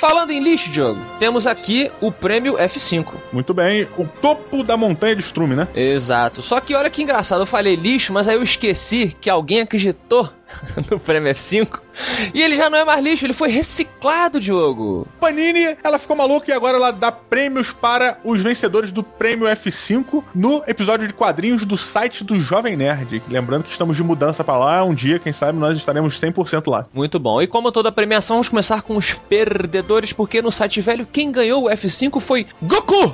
Falando 0.03 0.31
em 0.31 0.43
lixo, 0.43 0.69
Diogo, 0.69 0.99
temos 1.17 1.47
aqui 1.47 1.89
o 2.01 2.11
prêmio 2.11 2.57
F5. 2.57 3.13
Muito 3.31 3.53
bem, 3.53 3.87
o 3.97 4.05
topo 4.05 4.61
da 4.61 4.75
montanha 4.75 5.15
de 5.15 5.21
estrume, 5.21 5.55
né? 5.55 5.65
Exato. 5.73 6.41
Só 6.41 6.59
que 6.59 6.75
olha 6.75 6.89
que 6.89 7.01
engraçado, 7.01 7.43
eu 7.43 7.45
falei 7.45 7.77
lixo, 7.77 8.11
mas 8.11 8.27
aí 8.27 8.35
eu 8.35 8.43
esqueci 8.43 9.15
que 9.21 9.29
alguém 9.29 9.61
acreditou 9.61 10.29
no 10.89 10.99
Prêmio 10.99 11.31
F5. 11.33 11.79
E 12.33 12.41
ele 12.41 12.55
já 12.55 12.69
não 12.69 12.77
é 12.77 12.85
mais 12.85 13.03
lixo, 13.03 13.25
ele 13.25 13.33
foi 13.33 13.49
reciclado, 13.49 14.39
Diogo. 14.39 15.07
Panini, 15.19 15.77
ela 15.83 15.99
ficou 15.99 16.15
maluca 16.15 16.49
e 16.49 16.53
agora 16.53 16.77
ela 16.77 16.91
dá 16.91 17.11
prêmios 17.11 17.71
para 17.73 18.17
os 18.23 18.41
vencedores 18.41 18.91
do 18.91 19.03
Prêmio 19.03 19.47
F5 19.47 20.23
no 20.33 20.63
episódio 20.67 21.07
de 21.07 21.13
quadrinhos 21.13 21.65
do 21.65 21.77
site 21.77 22.23
do 22.23 22.39
Jovem 22.39 22.75
Nerd. 22.75 23.21
Lembrando 23.29 23.63
que 23.63 23.71
estamos 23.71 23.95
de 23.95 24.03
mudança 24.03 24.43
para 24.43 24.57
lá, 24.57 24.83
um 24.83 24.93
dia, 24.93 25.19
quem 25.19 25.33
sabe, 25.33 25.57
nós 25.57 25.77
estaremos 25.77 26.19
100% 26.19 26.69
lá. 26.69 26.85
Muito 26.93 27.19
bom. 27.19 27.41
E 27.41 27.47
como 27.47 27.71
toda 27.71 27.91
premiação, 27.91 28.37
vamos 28.37 28.49
começar 28.49 28.81
com 28.81 28.97
os 28.97 29.13
perdedores, 29.13 30.13
porque 30.13 30.41
no 30.41 30.51
site 30.51 30.81
velho 30.81 31.07
quem 31.11 31.31
ganhou 31.31 31.65
o 31.65 31.69
F5 31.69 32.19
foi 32.19 32.47
Goku! 32.61 33.13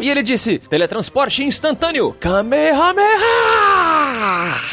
E 0.00 0.08
ele 0.08 0.22
disse: 0.22 0.58
teletransporte 0.58 1.42
instantâneo. 1.42 2.14
Kamehameha! 2.20 3.08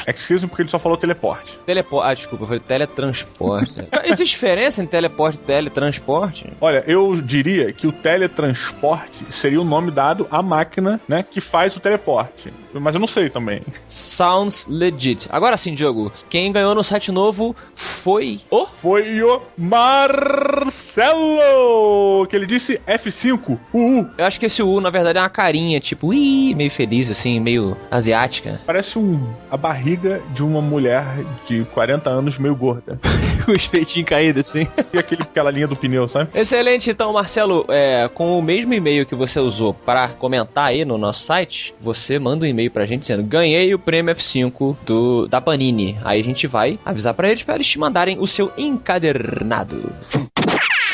Excuse 0.07 0.43
me 0.43 0.49
porque 0.49 0.61
ele 0.63 0.69
só 0.69 0.79
falou 0.79 0.97
teleporte. 0.97 1.57
Teleporte. 1.65 2.09
Ah, 2.09 2.13
desculpa, 2.13 2.45
foi 2.45 2.59
teletransporte. 2.59 3.87
Existe 4.05 4.35
diferença 4.35 4.81
entre 4.81 4.91
teleporte 4.91 5.39
e 5.39 5.41
teletransporte? 5.41 6.53
Olha, 6.61 6.83
eu 6.87 7.21
diria 7.21 7.71
que 7.73 7.87
o 7.87 7.91
teletransporte 7.91 9.25
seria 9.29 9.59
o 9.59 9.63
nome 9.63 9.91
dado 9.91 10.27
à 10.29 10.41
máquina, 10.41 10.99
né, 11.07 11.23
que 11.23 11.41
faz 11.41 11.75
o 11.75 11.79
teleporte. 11.79 12.53
Mas 12.73 12.93
eu 12.93 12.99
não 12.99 13.07
sei 13.07 13.29
também. 13.29 13.61
Sounds 13.87 14.67
legit. 14.69 15.27
Agora 15.31 15.55
sim, 15.57 15.73
Diogo, 15.73 16.11
quem 16.29 16.51
ganhou 16.51 16.75
no 16.75 16.83
site 16.83 17.11
novo 17.11 17.55
foi 17.73 18.39
o? 18.51 18.67
Foi 18.75 19.23
o 19.23 19.41
Marcelo! 19.57 21.05
Que 22.27 22.35
ele 22.35 22.45
disse 22.45 22.81
F5, 22.85 23.57
UU. 23.73 24.09
Eu 24.17 24.25
acho 24.25 24.39
que 24.39 24.45
esse 24.45 24.61
U, 24.61 24.81
na 24.81 24.89
verdade, 24.89 25.17
é 25.17 25.21
uma 25.21 25.29
carinha, 25.29 25.79
tipo, 25.79 26.07
ui, 26.07 26.53
meio 26.55 26.69
feliz, 26.71 27.09
assim, 27.09 27.39
meio 27.39 27.77
asiática. 27.89 28.59
Parece 28.65 28.99
um, 28.99 29.33
a 29.49 29.55
barriga 29.55 29.94
de 29.97 30.43
uma 30.43 30.61
mulher 30.61 31.05
de 31.45 31.63
40 31.73 32.09
anos 32.09 32.37
meio 32.37 32.55
gorda. 32.55 32.99
Com 33.45 33.51
os 33.51 33.67
peitinhos 33.67 34.09
caídos, 34.09 34.49
assim. 34.49 34.67
E 34.93 34.97
aquele, 34.97 35.21
aquela 35.23 35.51
linha 35.51 35.67
do 35.67 35.75
pneu, 35.75 36.07
sabe? 36.07 36.31
Excelente, 36.33 36.89
então, 36.89 37.13
Marcelo, 37.13 37.65
é, 37.69 38.07
com 38.07 38.37
o 38.37 38.41
mesmo 38.41 38.73
e-mail 38.73 39.05
que 39.05 39.13
você 39.13 39.39
usou 39.39 39.73
para 39.73 40.09
comentar 40.09 40.65
aí 40.65 40.83
no 40.83 40.97
nosso 40.97 41.23
site, 41.23 41.75
você 41.79 42.17
manda 42.17 42.45
um 42.45 42.49
e-mail 42.49 42.71
pra 42.71 42.85
gente 42.85 43.01
dizendo: 43.01 43.23
ganhei 43.23 43.73
o 43.73 43.79
prêmio 43.79 44.13
F5 44.15 44.75
do, 44.85 45.27
da 45.27 45.39
Panini. 45.39 45.97
Aí 46.03 46.19
a 46.19 46.23
gente 46.23 46.47
vai 46.47 46.79
avisar 46.83 47.13
para 47.13 47.29
eles 47.29 47.43
para 47.43 47.55
eles 47.55 47.67
te 47.67 47.79
mandarem 47.79 48.17
o 48.19 48.25
seu 48.25 48.51
encadernado. 48.57 49.93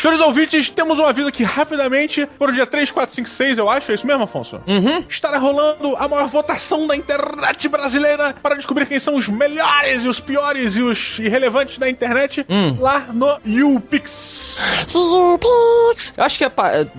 Senhores 0.02 0.20
ouvintes, 0.20 0.68
temos 0.72 0.98
um 0.98 1.06
aviso 1.06 1.28
aqui 1.28 1.44
rapidamente 1.44 2.26
para 2.26 2.50
o 2.50 2.52
dia 2.52 2.66
3, 2.66 2.90
4, 2.90 3.14
5, 3.18 3.30
6, 3.30 3.58
eu 3.60 3.70
acho. 3.70 3.92
É 3.92 3.94
isso 3.94 4.08
mesmo, 4.08 4.24
Afonso? 4.24 4.60
Uhum. 4.66 5.04
Estará 5.08 5.38
rolando 5.38 5.96
a 5.96 6.08
maior 6.08 6.26
votação 6.26 6.88
da 6.88 6.96
internet 6.96 7.68
brasileira 7.68 8.34
para 8.42 8.56
descobrir 8.56 8.88
quem 8.88 8.98
são 8.98 9.16
os 9.16 9.28
melhores 9.28 10.04
e 10.04 10.08
os 10.08 10.20
piores 10.20 10.76
e 10.76 10.82
os 10.82 11.20
irrelevantes 11.20 11.78
da 11.78 11.88
internet 11.88 12.44
hum. 12.50 12.76
lá 12.80 13.10
no 13.14 13.40
YouPix. 13.46 14.58
YouPix! 14.92 16.16
Eu 16.18 16.24
acho 16.24 16.40
que 16.40 16.46
é 16.46 16.52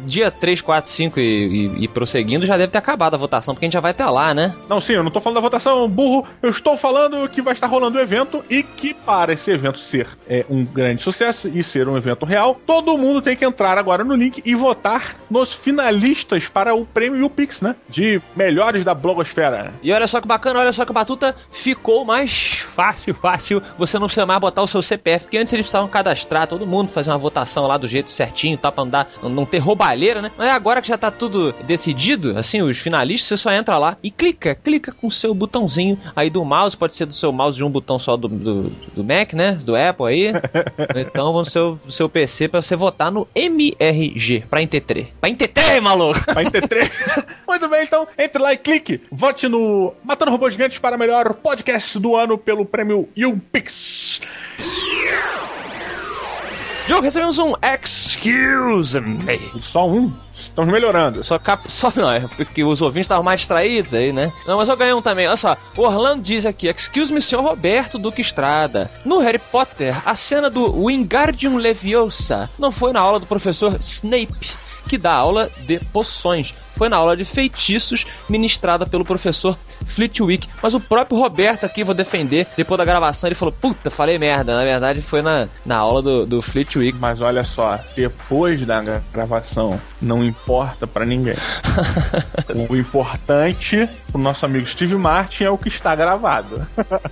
dia 0.06 0.30
3, 0.30 0.60
4, 0.60 0.88
5 0.88 1.18
e, 1.18 1.22
e, 1.24 1.84
e, 1.84 1.88
prosseguindo 1.88 2.46
já 2.46 2.56
deve 2.56 2.70
ter 2.70 2.78
acabado 2.78 3.14
a 3.14 3.18
votação, 3.18 3.52
porque 3.52 3.64
a 3.64 3.66
gente 3.66 3.74
já 3.74 3.80
vai 3.80 3.90
até 3.90 4.06
lá, 4.06 4.32
né? 4.32 4.54
Não, 4.68 4.78
sim, 4.78 4.92
eu 4.92 5.02
não 5.02 5.10
tô 5.10 5.20
falando 5.20 5.38
da 5.38 5.40
votação, 5.40 5.88
burro. 5.88 6.24
Eu 6.40 6.50
estou 6.50 6.76
falando 6.76 7.28
que 7.28 7.42
vai 7.42 7.52
estar 7.52 7.66
rolando 7.66 7.98
o 7.98 8.00
evento 8.00 8.44
e 8.48 8.62
que 8.62 8.94
para 8.94 9.32
esse 9.32 9.50
evento 9.50 9.80
ser 9.80 10.06
é, 10.28 10.46
um 10.48 10.64
grande 10.64 11.02
sucesso 11.02 11.48
e 11.48 11.64
ser 11.64 11.88
um 11.88 11.96
evento 11.96 12.24
real, 12.24 12.60
todo 12.64 12.91
todo 12.92 12.98
mundo 12.98 13.22
tem 13.22 13.34
que 13.34 13.44
entrar 13.44 13.78
agora 13.78 14.04
no 14.04 14.14
link 14.14 14.42
e 14.44 14.54
votar 14.54 15.16
nos 15.30 15.54
finalistas 15.54 16.46
para 16.46 16.74
o 16.74 16.84
prêmio 16.84 17.24
UPix, 17.24 17.62
né? 17.62 17.74
De 17.88 18.20
melhores 18.36 18.84
da 18.84 18.92
blogosfera. 18.92 19.72
E 19.82 19.90
olha 19.90 20.06
só 20.06 20.20
que 20.20 20.28
bacana, 20.28 20.60
olha 20.60 20.72
só 20.72 20.84
que 20.84 20.92
batuta, 20.92 21.34
ficou 21.50 22.04
mais 22.04 22.58
fácil, 22.58 23.14
fácil. 23.14 23.62
Você 23.78 23.98
não 23.98 24.06
precisa 24.06 24.26
mais 24.26 24.40
botar 24.40 24.62
o 24.62 24.66
seu 24.66 24.82
CPF, 24.82 25.24
porque 25.24 25.38
antes 25.38 25.52
eles 25.54 25.64
precisavam 25.64 25.88
cadastrar 25.88 26.46
todo 26.46 26.66
mundo, 26.66 26.90
fazer 26.90 27.10
uma 27.10 27.18
votação 27.18 27.66
lá 27.66 27.78
do 27.78 27.88
jeito 27.88 28.10
certinho, 28.10 28.58
tá? 28.58 28.70
Pra 28.70 28.84
não, 28.84 28.90
dar, 28.90 29.08
não 29.22 29.46
ter 29.46 29.58
roubalheira, 29.58 30.20
né? 30.20 30.30
Mas 30.36 30.50
agora 30.50 30.82
que 30.82 30.88
já 30.88 30.98
tá 30.98 31.10
tudo 31.10 31.54
decidido, 31.64 32.36
assim, 32.36 32.60
os 32.60 32.78
finalistas, 32.78 33.28
você 33.28 33.36
só 33.38 33.52
entra 33.52 33.78
lá 33.78 33.96
e 34.02 34.10
clica, 34.10 34.54
clica 34.54 34.92
com 34.92 35.06
o 35.06 35.10
seu 35.10 35.34
botãozinho 35.34 35.98
aí 36.14 36.28
do 36.28 36.44
mouse, 36.44 36.76
pode 36.76 36.94
ser 36.94 37.06
do 37.06 37.14
seu 37.14 37.32
mouse 37.32 37.56
de 37.56 37.64
um 37.64 37.70
botão 37.70 37.98
só 37.98 38.18
do, 38.18 38.28
do, 38.28 38.62
do 38.94 39.02
Mac, 39.02 39.32
né? 39.32 39.52
Do 39.52 39.74
Apple 39.74 40.06
aí. 40.06 40.32
então, 40.96 41.32
no 41.32 41.44
seu, 41.46 41.76
do 41.76 41.90
seu 41.90 42.06
PC 42.06 42.48
pra 42.48 42.60
você 42.60 42.76
votar 42.82 43.12
no 43.12 43.28
MRG, 43.32 44.44
pra 44.50 44.60
Intetre. 44.60 45.14
Pra 45.20 45.30
Intetre, 45.30 45.80
maluco! 45.80 46.20
Pra 46.24 46.42
Intetre. 46.42 46.80
Muito 47.46 47.68
bem, 47.68 47.84
então, 47.84 48.08
entre 48.18 48.42
lá 48.42 48.52
e 48.52 48.56
clique. 48.56 49.00
Vote 49.10 49.46
no 49.46 49.94
Matando 50.02 50.32
Robôs 50.32 50.52
Gigantes 50.52 50.80
para 50.80 50.98
melhor 50.98 51.32
podcast 51.34 51.96
do 52.00 52.16
ano 52.16 52.36
pelo 52.36 52.64
prêmio 52.64 53.08
YouPix. 53.16 54.22
Joe, 56.88 57.00
recebemos 57.00 57.38
um 57.38 57.52
Excuse 57.62 59.00
Me. 59.00 59.38
Só 59.60 59.88
um? 59.88 60.12
Estamos 60.44 60.72
melhorando. 60.72 61.22
Só, 61.22 61.38
cap... 61.38 61.64
só 61.70 61.92
não, 61.94 62.10
é 62.10 62.20
porque 62.20 62.64
os 62.64 62.82
ouvintes 62.82 63.06
estavam 63.06 63.24
mais 63.24 63.40
distraídos 63.40 63.94
aí, 63.94 64.12
né? 64.12 64.32
Não, 64.46 64.56
mas 64.56 64.68
eu 64.68 64.76
ganhei 64.76 64.94
um 64.94 65.02
também. 65.02 65.26
Olha 65.26 65.36
só, 65.36 65.56
o 65.76 65.82
Orlando 65.82 66.22
diz 66.22 66.46
aqui: 66.46 66.68
Excuse 66.68 67.12
me, 67.12 67.20
senhor 67.20 67.42
Roberto 67.42 67.98
Duque 67.98 68.20
Estrada. 68.20 68.90
No 69.04 69.18
Harry 69.18 69.38
Potter, 69.38 69.96
a 70.06 70.14
cena 70.14 70.48
do 70.50 70.86
Wingardium 70.86 71.56
Leviosa 71.56 72.50
não 72.58 72.72
foi 72.72 72.92
na 72.92 73.00
aula 73.00 73.18
do 73.18 73.26
professor 73.26 73.76
Snape 73.80 74.61
que 74.88 74.98
dá 74.98 75.12
aula 75.12 75.50
de 75.60 75.78
poções. 75.92 76.54
Foi 76.74 76.88
na 76.88 76.96
aula 76.96 77.16
de 77.16 77.24
feitiços 77.24 78.06
ministrada 78.28 78.86
pelo 78.86 79.04
professor 79.04 79.56
Flitwick. 79.84 80.48
Mas 80.62 80.74
o 80.74 80.80
próprio 80.80 81.18
Roberto 81.18 81.64
aqui, 81.64 81.84
vou 81.84 81.94
defender, 81.94 82.46
depois 82.56 82.78
da 82.78 82.84
gravação, 82.84 83.28
ele 83.28 83.34
falou: 83.34 83.52
Puta, 83.52 83.90
falei 83.90 84.18
merda. 84.18 84.56
Na 84.56 84.64
verdade, 84.64 85.02
foi 85.02 85.22
na, 85.22 85.48
na 85.64 85.76
aula 85.76 86.02
do, 86.02 86.26
do 86.26 86.42
Flitwick. 86.42 86.98
Mas 86.98 87.20
olha 87.20 87.44
só, 87.44 87.78
depois 87.94 88.64
da 88.64 88.82
gravação, 89.12 89.80
não 90.00 90.24
importa 90.24 90.86
para 90.86 91.04
ninguém. 91.04 91.34
o 92.68 92.76
importante 92.76 93.88
pro 94.10 94.20
nosso 94.20 94.44
amigo 94.44 94.66
Steve 94.66 94.96
Martin 94.96 95.44
é 95.44 95.50
o 95.50 95.58
que 95.58 95.68
está 95.68 95.94
gravado. 95.94 96.66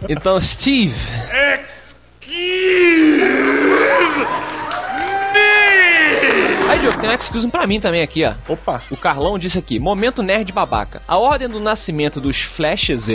então, 0.08 0.40
Steve. 0.40 0.94
Excuse! 2.20 3.30
Aí, 6.70 6.78
Diogo, 6.78 7.00
tem 7.00 7.10
um 7.10 7.12
excuse 7.12 7.48
pra 7.48 7.66
mim 7.66 7.80
também 7.80 8.00
aqui, 8.00 8.24
ó. 8.24 8.32
Opa. 8.48 8.80
O 8.92 8.96
Carlão 8.96 9.36
disse 9.36 9.58
aqui: 9.58 9.80
Momento 9.80 10.22
nerd 10.22 10.52
babaca. 10.52 11.02
A 11.08 11.18
ordem 11.18 11.48
do 11.48 11.58
nascimento 11.58 12.20
dos 12.20 12.42
Flashes 12.42 13.08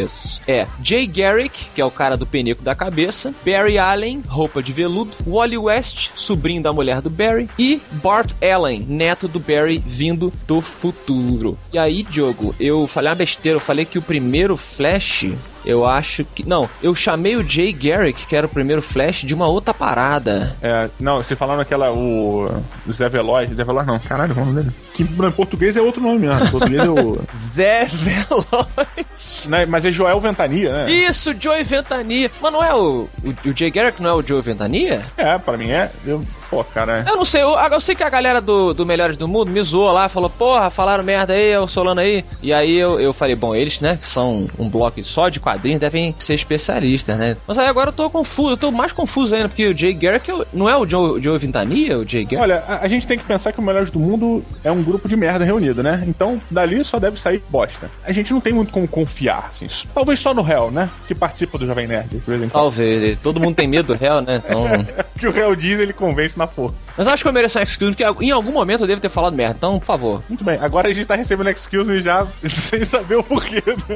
é 0.46 0.68
Jay 0.84 1.08
Garrick, 1.08 1.68
que 1.74 1.80
é 1.80 1.86
o 1.86 1.90
cara 1.90 2.18
do 2.18 2.26
penico 2.26 2.62
da 2.62 2.76
cabeça, 2.76 3.34
Barry 3.46 3.78
Allen, 3.78 4.22
roupa 4.28 4.62
de 4.62 4.74
veludo, 4.74 5.16
Wally 5.26 5.58
West, 5.58 6.10
sobrinho 6.16 6.62
da 6.62 6.74
mulher 6.74 7.00
do 7.00 7.10
Barry, 7.10 7.50
e 7.58 7.82
Bart 7.92 8.34
Allen, 8.44 8.86
neto 8.90 9.26
do 9.26 9.40
Barry 9.40 9.82
vindo 9.88 10.34
do 10.46 10.60
futuro. 10.60 11.58
E 11.72 11.78
aí, 11.78 12.04
Diogo, 12.04 12.54
eu 12.60 12.86
falei 12.88 13.10
uma 13.10 13.16
besteira, 13.16 13.56
eu 13.56 13.62
falei 13.62 13.86
que 13.86 13.98
o 13.98 14.02
primeiro 14.02 14.58
Flash 14.58 15.30
eu 15.66 15.86
acho 15.86 16.24
que. 16.24 16.48
Não, 16.48 16.70
eu 16.82 16.94
chamei 16.94 17.36
o 17.36 17.48
Jay 17.48 17.74
Garrick, 17.74 18.26
que 18.26 18.36
era 18.36 18.46
o 18.46 18.50
primeiro 18.50 18.82
Flash, 18.82 19.24
de 19.24 19.34
uma 19.34 19.48
outra 19.48 19.74
parada. 19.74 20.56
É, 20.62 20.90
não, 21.00 21.18
você 21.18 21.36
falando 21.36 21.62
aquela. 21.62 21.92
O 21.92 22.50
Zé 22.92 23.10
Veloz. 23.10 23.50
Zé 23.50 23.64
Veloz 23.64 23.88
não, 23.88 24.00
caralho, 24.00 24.36
nome 24.36 24.56
dele. 24.56 24.72
Que 24.96 25.04
em 25.04 25.32
português 25.32 25.76
é 25.76 25.82
outro 25.82 26.02
nome 26.02 26.20
mesmo. 26.20 26.46
Em 26.46 26.52
português 26.52 26.82
é 26.82 26.90
o. 26.90 27.20
Zé 27.36 27.86
Veloz. 27.86 29.46
Não, 29.50 29.68
mas 29.68 29.84
é 29.84 29.92
Joel 29.92 30.22
Ventania, 30.22 30.72
né? 30.72 30.90
Isso, 30.90 31.36
Joey 31.38 31.66
Ventania. 31.66 32.32
Mas 32.42 32.54
não 32.54 32.64
é 32.64 32.74
o. 32.74 33.10
O, 33.22 33.50
o 33.50 33.54
Jay 33.54 33.70
Garrick 33.70 34.02
não 34.02 34.10
é 34.10 34.14
o 34.14 34.26
Joey 34.26 34.42
Ventania? 34.42 35.06
É, 35.18 35.38
pra 35.38 35.58
mim 35.58 35.70
é. 35.70 35.92
Eu, 36.06 36.26
pô, 36.50 36.64
cara. 36.64 37.04
É. 37.06 37.12
Eu 37.12 37.18
não 37.18 37.26
sei, 37.26 37.42
eu, 37.42 37.50
eu, 37.50 37.82
sei 37.82 37.94
que 37.94 38.04
a 38.04 38.10
galera 38.10 38.40
do, 38.40 38.74
do 38.74 38.86
Melhores 38.86 39.18
do 39.18 39.28
Mundo 39.28 39.52
me 39.52 39.62
zoou 39.62 39.92
lá, 39.92 40.08
falou, 40.08 40.30
porra, 40.30 40.70
falaram 40.70 41.04
merda 41.04 41.34
aí, 41.34 41.58
o 41.58 41.68
Solano 41.68 42.00
aí. 42.00 42.24
E 42.42 42.54
aí 42.54 42.76
eu, 42.76 43.00
eu 43.00 43.14
falei, 43.14 43.36
bom, 43.36 43.54
eles, 43.54 43.82
né, 43.82 43.98
que 44.00 44.08
são 44.08 44.48
um 44.58 44.70
bloco 44.70 45.04
só 45.04 45.28
de 45.28 45.40
quadrinhos, 45.40 45.80
devem 45.80 46.16
ser 46.18 46.36
especialistas, 46.36 47.18
né? 47.18 47.36
Mas 47.46 47.58
aí 47.58 47.68
agora 47.68 47.90
eu 47.90 47.94
tô 47.94 48.10
confuso, 48.10 48.52
eu 48.52 48.58
tô 48.58 48.72
mais 48.72 48.94
confuso 48.94 49.36
ainda, 49.36 49.50
porque 49.50 49.68
o 49.68 49.78
Jay 49.78 49.94
Garrick 49.94 50.32
não 50.54 50.70
é 50.70 50.78
o 50.78 50.88
Joe, 50.88 51.22
Joe 51.22 51.38
Ventania, 51.38 51.98
o 51.98 52.08
Jay 52.08 52.24
Garrick? 52.24 52.42
Olha, 52.42 52.64
a, 52.68 52.86
a, 52.86 52.88
gente 52.88 53.06
tem 53.06 53.18
que 53.18 53.26
pensar 53.26 53.52
que 53.52 53.60
o 53.60 53.62
Melhores 53.62 53.92
do 53.92 54.00
Mundo 54.00 54.44
é 54.64 54.72
um 54.72 54.82
grupo 54.86 55.08
de 55.08 55.16
merda 55.16 55.44
reunido, 55.44 55.84
né? 55.84 56.04
Então, 56.08 56.42
dali 56.50 56.84
só 56.84 57.00
deve 57.00 57.20
sair 57.20 57.44
bosta. 57.50 57.90
A 58.04 58.12
gente 58.12 58.32
não 58.32 58.40
tem 58.40 58.54
muito 58.54 58.72
como 58.72 58.88
confiar, 58.88 59.48
assim. 59.50 59.68
Talvez 59.94 60.20
só 60.20 60.34
no 60.34 60.50
Hell, 60.50 60.72
né? 60.72 60.90
Que 61.08 61.16
participa 61.16 61.58
do 61.58 61.66
Jovem 61.66 61.88
Nerd, 61.88 62.22
por 62.24 62.34
exemplo. 62.34 62.54
Talvez, 62.54 63.20
todo 63.22 63.40
mundo 63.40 63.56
tem 63.56 63.68
medo 63.68 63.94
do 63.94 64.04
Hell, 64.04 64.22
né? 64.22 64.42
Então... 64.44 64.66
que 65.18 65.28
o 65.28 65.36
Hell 65.36 65.56
diz, 65.56 65.80
ele 65.80 65.94
convence 65.94 66.38
na 66.38 66.48
força. 66.48 66.92
Mas 66.98 67.08
eu 67.08 67.14
acho 67.14 67.24
que 67.24 67.30
eu 67.30 67.34
mereço 67.34 67.58
um 67.58 67.62
excuse, 67.62 67.96
porque 67.96 68.24
em 68.24 68.32
algum 68.32 68.52
momento 68.52 68.82
eu 68.82 68.88
devo 68.88 69.02
ter 69.02 69.10
falado 69.10 69.36
merda, 69.36 69.56
então, 69.58 69.80
por 69.80 69.86
favor. 69.86 70.24
Muito 70.28 70.44
bem, 70.44 70.60
agora 70.62 70.90
a 70.90 70.94
gente 70.94 71.06
tá 71.06 71.16
recebendo 71.16 71.50
excuse 71.50 71.90
me 71.90 72.02
já 72.02 72.28
sem 72.48 72.84
saber 72.84 73.16
o 73.16 73.24
porquê. 73.24 73.64
Né? 73.68 73.96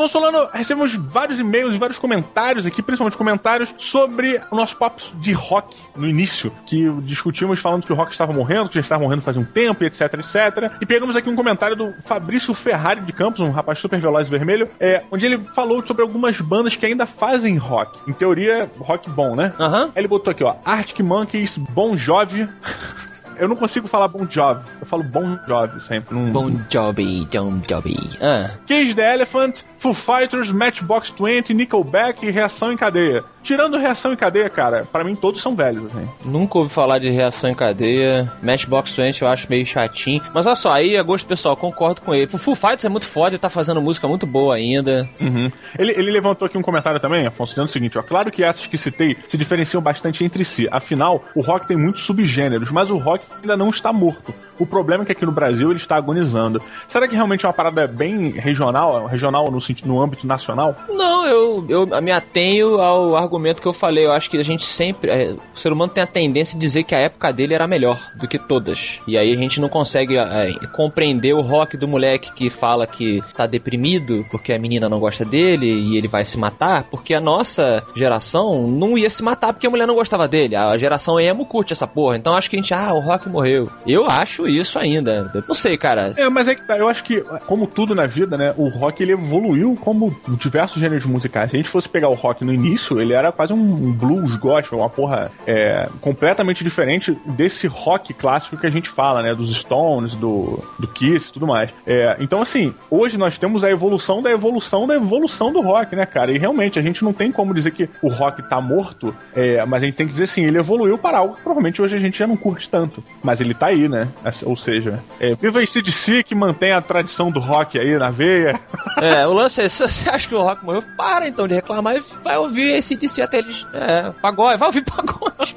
Afonso 0.00 0.12
Solano, 0.12 0.48
recebemos 0.50 0.94
vários 0.94 1.38
e-mails 1.38 1.74
e 1.74 1.78
vários 1.78 1.98
comentários 1.98 2.64
aqui, 2.64 2.80
principalmente 2.80 3.18
comentários 3.18 3.74
sobre 3.76 4.40
o 4.50 4.56
nosso 4.56 4.74
papo 4.78 4.98
de 5.16 5.34
rock 5.34 5.76
no 5.94 6.08
início, 6.08 6.50
que 6.64 6.90
discutimos 7.02 7.60
falando 7.60 7.84
que 7.84 7.92
o 7.92 7.94
rock 7.94 8.10
estava 8.10 8.32
morrendo, 8.32 8.70
que 8.70 8.76
já 8.76 8.80
estava 8.80 9.02
morrendo 9.02 9.20
faz 9.20 9.36
um 9.36 9.44
tempo, 9.44 9.84
etc, 9.84 10.14
etc. 10.14 10.72
E 10.80 10.86
pegamos 10.86 11.16
aqui 11.16 11.28
um 11.28 11.36
comentário 11.36 11.76
do 11.76 11.92
Fabrício 12.02 12.54
Ferrari 12.54 13.02
de 13.02 13.12
Campos, 13.12 13.40
um 13.40 13.50
rapaz 13.50 13.78
super 13.78 14.00
veloz 14.00 14.28
e 14.28 14.30
vermelho, 14.30 14.70
é, 14.80 15.02
onde 15.10 15.26
ele 15.26 15.36
falou 15.36 15.86
sobre 15.86 16.00
algumas 16.00 16.40
bandas 16.40 16.74
que 16.76 16.86
ainda 16.86 17.04
fazem 17.04 17.58
rock. 17.58 17.98
Em 18.08 18.14
teoria, 18.14 18.70
rock 18.78 19.10
bom, 19.10 19.36
né? 19.36 19.52
Aham. 19.60 19.90
Ele 19.94 20.08
botou 20.08 20.30
aqui, 20.30 20.42
ó, 20.42 20.54
Arctic 20.64 21.00
Monkeys, 21.00 21.58
Bon 21.58 21.94
Jovi. 21.94 22.48
Eu 23.40 23.48
não 23.48 23.56
consigo 23.56 23.88
falar 23.88 24.06
Bon 24.06 24.28
Jovi. 24.28 24.60
Eu 24.80 24.86
falo 24.86 25.02
Bon 25.02 25.38
Jovi 25.48 25.80
sempre. 25.80 26.14
Não... 26.14 26.30
Bon 26.30 26.50
Jovi, 26.68 27.26
Bon 27.32 27.60
Jovi. 27.68 27.96
Ah. 28.20 28.50
Cage 28.66 28.94
the 28.94 29.14
Elephant, 29.14 29.62
Foo 29.78 29.94
Fighters, 29.94 30.52
Matchbox 30.52 31.14
20, 31.18 31.54
Nickelback 31.54 32.26
e 32.26 32.30
Reação 32.30 32.70
em 32.70 32.76
Cadeia. 32.76 33.24
Tirando 33.42 33.78
reação 33.78 34.12
em 34.12 34.16
cadeia, 34.16 34.50
cara, 34.50 34.86
para 34.90 35.02
mim 35.02 35.14
todos 35.14 35.40
são 35.40 35.54
velhos, 35.54 35.86
assim. 35.86 36.06
Nunca 36.24 36.58
ouvi 36.58 36.70
falar 36.70 36.98
de 36.98 37.08
reação 37.08 37.48
em 37.48 37.54
cadeia. 37.54 38.30
Matchbox 38.42 38.94
20 38.96 39.22
eu 39.22 39.28
acho 39.28 39.46
meio 39.48 39.64
chatinho. 39.64 40.22
Mas 40.34 40.46
olha 40.46 40.56
só, 40.56 40.72
aí 40.72 40.94
é 40.94 41.02
gosto 41.02 41.26
pessoal, 41.26 41.56
concordo 41.56 42.02
com 42.02 42.14
ele. 42.14 42.28
O 42.32 42.38
Full 42.38 42.54
Fighters 42.54 42.84
é 42.84 42.88
muito 42.88 43.06
foda 43.06 43.34
e 43.34 43.38
tá 43.38 43.48
fazendo 43.48 43.80
música 43.80 44.06
muito 44.06 44.26
boa 44.26 44.54
ainda. 44.54 45.08
Uhum. 45.18 45.50
Ele, 45.78 45.92
ele 45.92 46.10
levantou 46.10 46.46
aqui 46.46 46.58
um 46.58 46.62
comentário 46.62 47.00
também, 47.00 47.26
Afonso, 47.26 47.52
dizendo 47.52 47.68
o 47.68 47.72
seguinte: 47.72 47.98
ó, 47.98 48.02
claro 48.02 48.30
que 48.30 48.44
essas 48.44 48.66
que 48.66 48.76
citei 48.76 49.16
se 49.26 49.38
diferenciam 49.38 49.82
bastante 49.82 50.22
entre 50.22 50.44
si. 50.44 50.68
Afinal, 50.70 51.24
o 51.34 51.40
rock 51.40 51.66
tem 51.66 51.76
muitos 51.76 52.02
subgêneros, 52.02 52.70
mas 52.70 52.90
o 52.90 52.98
rock 52.98 53.24
ainda 53.36 53.56
não 53.56 53.70
está 53.70 53.92
morto. 53.92 54.34
O 54.60 54.66
problema 54.66 55.02
é 55.02 55.06
que 55.06 55.12
aqui 55.12 55.24
no 55.24 55.32
Brasil 55.32 55.70
ele 55.70 55.78
está 55.78 55.96
agonizando. 55.96 56.60
Será 56.86 57.08
que 57.08 57.14
realmente 57.14 57.46
é 57.46 57.48
uma 57.48 57.54
parada 57.54 57.86
bem 57.86 58.28
regional, 58.28 59.06
regional 59.06 59.50
no, 59.50 59.58
no 59.86 60.02
âmbito 60.02 60.26
nacional? 60.26 60.76
Não, 60.88 61.26
eu, 61.26 61.66
eu 61.68 62.02
me 62.02 62.12
atenho 62.12 62.78
ao 62.78 63.16
argumento 63.16 63.62
que 63.62 63.66
eu 63.66 63.72
falei. 63.72 64.04
Eu 64.04 64.12
acho 64.12 64.28
que 64.28 64.36
a 64.36 64.44
gente 64.44 64.64
sempre. 64.64 65.10
É, 65.10 65.32
o 65.32 65.58
ser 65.58 65.72
humano 65.72 65.90
tem 65.90 66.04
a 66.04 66.06
tendência 66.06 66.58
de 66.58 66.60
dizer 66.60 66.84
que 66.84 66.94
a 66.94 66.98
época 66.98 67.32
dele 67.32 67.54
era 67.54 67.66
melhor 67.66 67.98
do 68.16 68.28
que 68.28 68.38
todas. 68.38 69.00
E 69.06 69.16
aí 69.16 69.32
a 69.32 69.36
gente 69.36 69.60
não 69.62 69.68
consegue 69.68 70.18
é, 70.18 70.52
compreender 70.74 71.32
o 71.32 71.40
rock 71.40 71.78
do 71.78 71.88
moleque 71.88 72.32
que 72.32 72.50
fala 72.50 72.86
que 72.86 73.22
tá 73.34 73.46
deprimido 73.46 74.26
porque 74.30 74.52
a 74.52 74.58
menina 74.58 74.90
não 74.90 75.00
gosta 75.00 75.24
dele 75.24 75.66
e 75.66 75.96
ele 75.96 76.06
vai 76.06 76.24
se 76.24 76.36
matar, 76.36 76.84
porque 76.84 77.14
a 77.14 77.20
nossa 77.20 77.82
geração 77.94 78.66
não 78.66 78.98
ia 78.98 79.08
se 79.08 79.22
matar 79.22 79.54
porque 79.54 79.66
a 79.66 79.70
mulher 79.70 79.86
não 79.86 79.94
gostava 79.94 80.28
dele. 80.28 80.54
A 80.54 80.76
geração 80.76 81.18
emo 81.18 81.46
curte 81.46 81.72
essa 81.72 81.86
porra. 81.86 82.16
Então 82.16 82.36
acho 82.36 82.50
que 82.50 82.56
a 82.56 82.58
gente, 82.58 82.74
ah, 82.74 82.92
o 82.92 83.00
rock 83.00 83.26
morreu. 83.26 83.70
Eu 83.86 84.06
acho 84.06 84.49
isso 84.50 84.78
ainda. 84.78 85.30
Não 85.46 85.54
sei, 85.54 85.76
cara. 85.76 86.12
É, 86.16 86.28
mas 86.28 86.48
é 86.48 86.54
que 86.54 86.64
tá. 86.64 86.76
Eu 86.76 86.88
acho 86.88 87.04
que, 87.04 87.20
como 87.46 87.66
tudo 87.66 87.94
na 87.94 88.06
vida, 88.06 88.36
né? 88.36 88.54
O 88.56 88.68
rock 88.68 89.02
ele 89.02 89.12
evoluiu 89.12 89.76
como 89.80 90.14
diversos 90.38 90.80
gêneros 90.80 91.06
musicais. 91.06 91.50
Se 91.50 91.56
a 91.56 91.58
gente 91.58 91.68
fosse 91.68 91.88
pegar 91.88 92.08
o 92.08 92.14
rock 92.14 92.44
no 92.44 92.52
início, 92.52 93.00
ele 93.00 93.12
era 93.12 93.32
quase 93.32 93.52
um 93.52 93.92
blues 93.92 94.34
gospel, 94.36 94.78
uma 94.78 94.90
porra 94.90 95.30
é, 95.46 95.88
completamente 96.00 96.64
diferente 96.64 97.16
desse 97.24 97.66
rock 97.66 98.12
clássico 98.14 98.56
que 98.56 98.66
a 98.66 98.70
gente 98.70 98.88
fala, 98.88 99.22
né? 99.22 99.34
Dos 99.34 99.54
Stones, 99.54 100.14
do, 100.14 100.62
do 100.78 100.88
Kiss 100.88 101.28
e 101.28 101.32
tudo 101.32 101.46
mais. 101.46 101.70
É, 101.86 102.16
então, 102.20 102.42
assim, 102.42 102.74
hoje 102.90 103.18
nós 103.18 103.38
temos 103.38 103.64
a 103.64 103.70
evolução 103.70 104.22
da 104.22 104.30
evolução 104.30 104.86
da 104.86 104.94
evolução 104.94 105.52
do 105.52 105.60
rock, 105.60 105.94
né, 105.94 106.06
cara? 106.06 106.32
E 106.32 106.38
realmente 106.38 106.78
a 106.78 106.82
gente 106.82 107.04
não 107.04 107.12
tem 107.12 107.30
como 107.30 107.54
dizer 107.54 107.70
que 107.72 107.88
o 108.02 108.08
rock 108.08 108.42
tá 108.42 108.60
morto, 108.60 109.14
é, 109.34 109.64
mas 109.64 109.82
a 109.82 109.86
gente 109.86 109.96
tem 109.96 110.06
que 110.06 110.12
dizer 110.12 110.24
assim, 110.24 110.44
ele 110.44 110.58
evoluiu 110.58 110.98
para 110.98 111.18
algo 111.18 111.34
que 111.34 111.42
provavelmente 111.42 111.80
hoje 111.80 111.96
a 111.96 111.98
gente 111.98 112.18
já 112.18 112.26
não 112.26 112.36
curte 112.36 112.68
tanto. 112.68 113.02
Mas 113.22 113.40
ele 113.40 113.54
tá 113.54 113.66
aí, 113.66 113.88
né? 113.88 114.08
Ou 114.46 114.56
seja, 114.56 115.02
é, 115.18 115.34
viva 115.34 115.62
esse 115.62 115.82
DC 115.82 116.22
que 116.22 116.34
mantém 116.34 116.72
a 116.72 116.80
tradição 116.80 117.30
do 117.30 117.40
rock 117.40 117.78
aí 117.78 117.96
na 117.98 118.10
veia. 118.10 118.58
É, 119.00 119.26
o 119.26 119.32
lance 119.32 119.62
é, 119.62 119.68
se 119.68 119.82
você 119.82 120.10
acha 120.10 120.28
que 120.28 120.34
o 120.34 120.42
rock 120.42 120.62
morreu, 120.62 120.82
para 120.94 121.26
então 121.26 121.48
de 121.48 121.54
reclamar 121.54 121.96
e 121.96 122.00
vai 122.22 122.36
ouvir 122.36 122.74
esse 122.74 122.96
DC 122.96 123.22
até 123.22 123.38
eles. 123.38 123.66
É, 123.72 124.10
pagode, 124.20 124.58
vai 124.58 124.68
ouvir 124.68 124.84
pagode. 124.84 125.56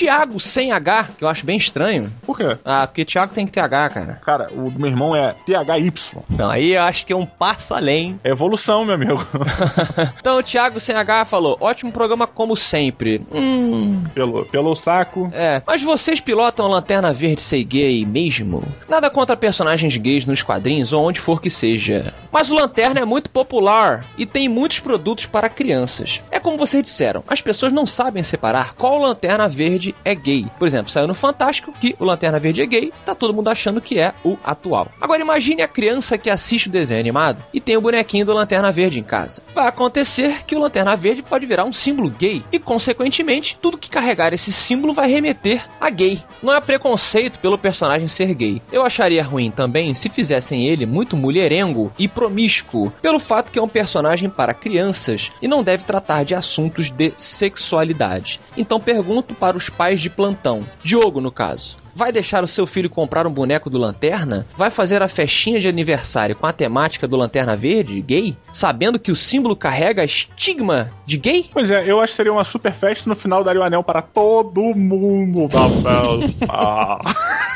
Thiago 0.00 0.40
sem 0.40 0.72
H, 0.72 1.10
que 1.18 1.24
eu 1.24 1.28
acho 1.28 1.44
bem 1.44 1.58
estranho. 1.58 2.10
Por 2.24 2.34
quê? 2.34 2.56
Ah, 2.64 2.86
porque 2.86 3.04
Thiago 3.04 3.34
tem 3.34 3.44
que 3.44 3.52
ter 3.52 3.60
H, 3.60 3.90
cara. 3.90 4.18
Cara, 4.24 4.50
o 4.50 4.70
do 4.70 4.80
meu 4.80 4.88
irmão 4.88 5.14
é 5.14 5.34
THY. 5.44 5.92
Então, 6.30 6.48
aí 6.48 6.72
eu 6.72 6.82
acho 6.82 7.04
que 7.04 7.12
é 7.12 7.16
um 7.16 7.26
passo 7.26 7.74
além. 7.74 8.18
É 8.24 8.30
evolução, 8.30 8.82
meu 8.86 8.94
amigo. 8.94 9.22
então, 10.18 10.38
o 10.38 10.42
Thiago 10.42 10.80
sem 10.80 10.96
H 10.96 11.26
falou: 11.26 11.58
ótimo 11.60 11.92
programa 11.92 12.26
como 12.26 12.56
sempre. 12.56 13.20
Hum. 13.30 14.02
Pelo, 14.14 14.46
pelo 14.46 14.74
saco. 14.74 15.30
É. 15.34 15.62
Mas 15.66 15.82
vocês 15.82 16.18
pilotam 16.18 16.66
Lanterna 16.66 17.12
Verde 17.12 17.42
ser 17.42 17.62
gay 17.64 18.06
mesmo? 18.06 18.64
Nada 18.88 19.10
contra 19.10 19.36
personagens 19.36 19.94
gays 19.98 20.26
nos 20.26 20.42
quadrinhos 20.42 20.94
ou 20.94 21.06
onde 21.06 21.20
for 21.20 21.42
que 21.42 21.50
seja. 21.50 22.14
Mas 22.32 22.50
o 22.50 22.54
Lanterna 22.54 23.00
é 23.00 23.04
muito 23.04 23.28
popular 23.28 24.06
e 24.16 24.24
tem 24.24 24.48
muitos 24.48 24.80
produtos 24.80 25.26
para 25.26 25.50
crianças. 25.50 26.22
É 26.30 26.40
como 26.40 26.56
vocês 26.56 26.82
disseram, 26.82 27.22
as 27.28 27.42
pessoas 27.42 27.70
não 27.70 27.84
sabem 27.84 28.22
separar 28.22 28.72
qual 28.72 28.98
Lanterna 28.98 29.46
Verde 29.46 29.89
Verde 29.90 29.94
é 30.04 30.14
gay. 30.14 30.46
Por 30.58 30.66
exemplo, 30.66 30.90
saiu 30.90 31.06
no 31.06 31.14
Fantástico 31.14 31.72
que 31.72 31.94
o 31.98 32.04
Lanterna 32.04 32.38
Verde 32.38 32.62
é 32.62 32.66
gay, 32.66 32.92
tá 33.04 33.14
todo 33.14 33.34
mundo 33.34 33.48
achando 33.48 33.80
que 33.80 33.98
é 33.98 34.14
o 34.24 34.36
atual. 34.44 34.88
Agora 35.00 35.22
imagine 35.22 35.62
a 35.62 35.68
criança 35.68 36.16
que 36.16 36.30
assiste 36.30 36.68
o 36.68 36.70
desenho 36.70 37.00
animado 37.00 37.42
e 37.52 37.60
tem 37.60 37.76
o 37.76 37.80
bonequinho 37.80 38.24
do 38.24 38.34
Lanterna 38.34 38.70
Verde 38.70 38.98
em 38.98 39.02
casa. 39.02 39.42
Vai 39.54 39.66
acontecer 39.66 40.44
que 40.44 40.54
o 40.54 40.60
Lanterna 40.60 40.96
Verde 40.96 41.22
pode 41.22 41.46
virar 41.46 41.64
um 41.64 41.72
símbolo 41.72 42.10
gay 42.10 42.42
e, 42.52 42.58
consequentemente, 42.58 43.58
tudo 43.60 43.78
que 43.78 43.90
carregar 43.90 44.32
esse 44.32 44.52
símbolo 44.52 44.92
vai 44.92 45.10
remeter 45.10 45.66
a 45.80 45.90
gay. 45.90 46.20
Não 46.42 46.52
é 46.52 46.60
preconceito 46.60 47.40
pelo 47.40 47.58
personagem 47.58 48.08
ser 48.08 48.34
gay. 48.34 48.62
Eu 48.72 48.84
acharia 48.84 49.22
ruim 49.22 49.50
também 49.50 49.94
se 49.94 50.08
fizessem 50.08 50.66
ele 50.66 50.86
muito 50.86 51.16
mulherengo 51.16 51.92
e 51.98 52.06
promíscuo, 52.06 52.92
pelo 53.02 53.18
fato 53.18 53.50
que 53.50 53.58
é 53.58 53.62
um 53.62 53.68
personagem 53.68 54.28
para 54.28 54.54
crianças 54.54 55.30
e 55.42 55.48
não 55.48 55.62
deve 55.62 55.84
tratar 55.84 56.24
de 56.24 56.34
assuntos 56.34 56.90
de 56.90 57.12
sexualidade. 57.16 58.40
Então 58.56 58.80
pergunto 58.80 59.34
para 59.34 59.56
os 59.56 59.68
pais 59.80 60.02
de 60.02 60.10
plantão. 60.10 60.62
Diogo, 60.82 61.22
no 61.22 61.32
caso. 61.32 61.78
Vai 61.94 62.12
deixar 62.12 62.44
o 62.44 62.46
seu 62.46 62.66
filho 62.66 62.90
comprar 62.90 63.26
um 63.26 63.32
boneco 63.32 63.70
do 63.70 63.78
Lanterna? 63.78 64.46
Vai 64.54 64.70
fazer 64.70 65.00
a 65.00 65.08
festinha 65.08 65.58
de 65.58 65.68
aniversário 65.68 66.36
com 66.36 66.46
a 66.46 66.52
temática 66.52 67.08
do 67.08 67.16
Lanterna 67.16 67.56
Verde, 67.56 67.98
gay? 68.02 68.36
Sabendo 68.52 68.98
que 68.98 69.10
o 69.10 69.16
símbolo 69.16 69.56
carrega 69.56 70.04
estigma 70.04 70.92
de 71.06 71.16
gay? 71.16 71.48
Pois 71.50 71.70
é, 71.70 71.90
eu 71.90 71.98
acho 71.98 72.12
que 72.12 72.16
seria 72.18 72.30
uma 72.30 72.44
super 72.44 72.72
festa 72.74 73.08
no 73.08 73.16
final 73.16 73.42
daria 73.42 73.62
o 73.62 73.64
anel 73.64 73.82
para 73.82 74.02
todo 74.02 74.60
mundo 74.74 75.48
da 75.48 75.66
festa. 75.66 77.00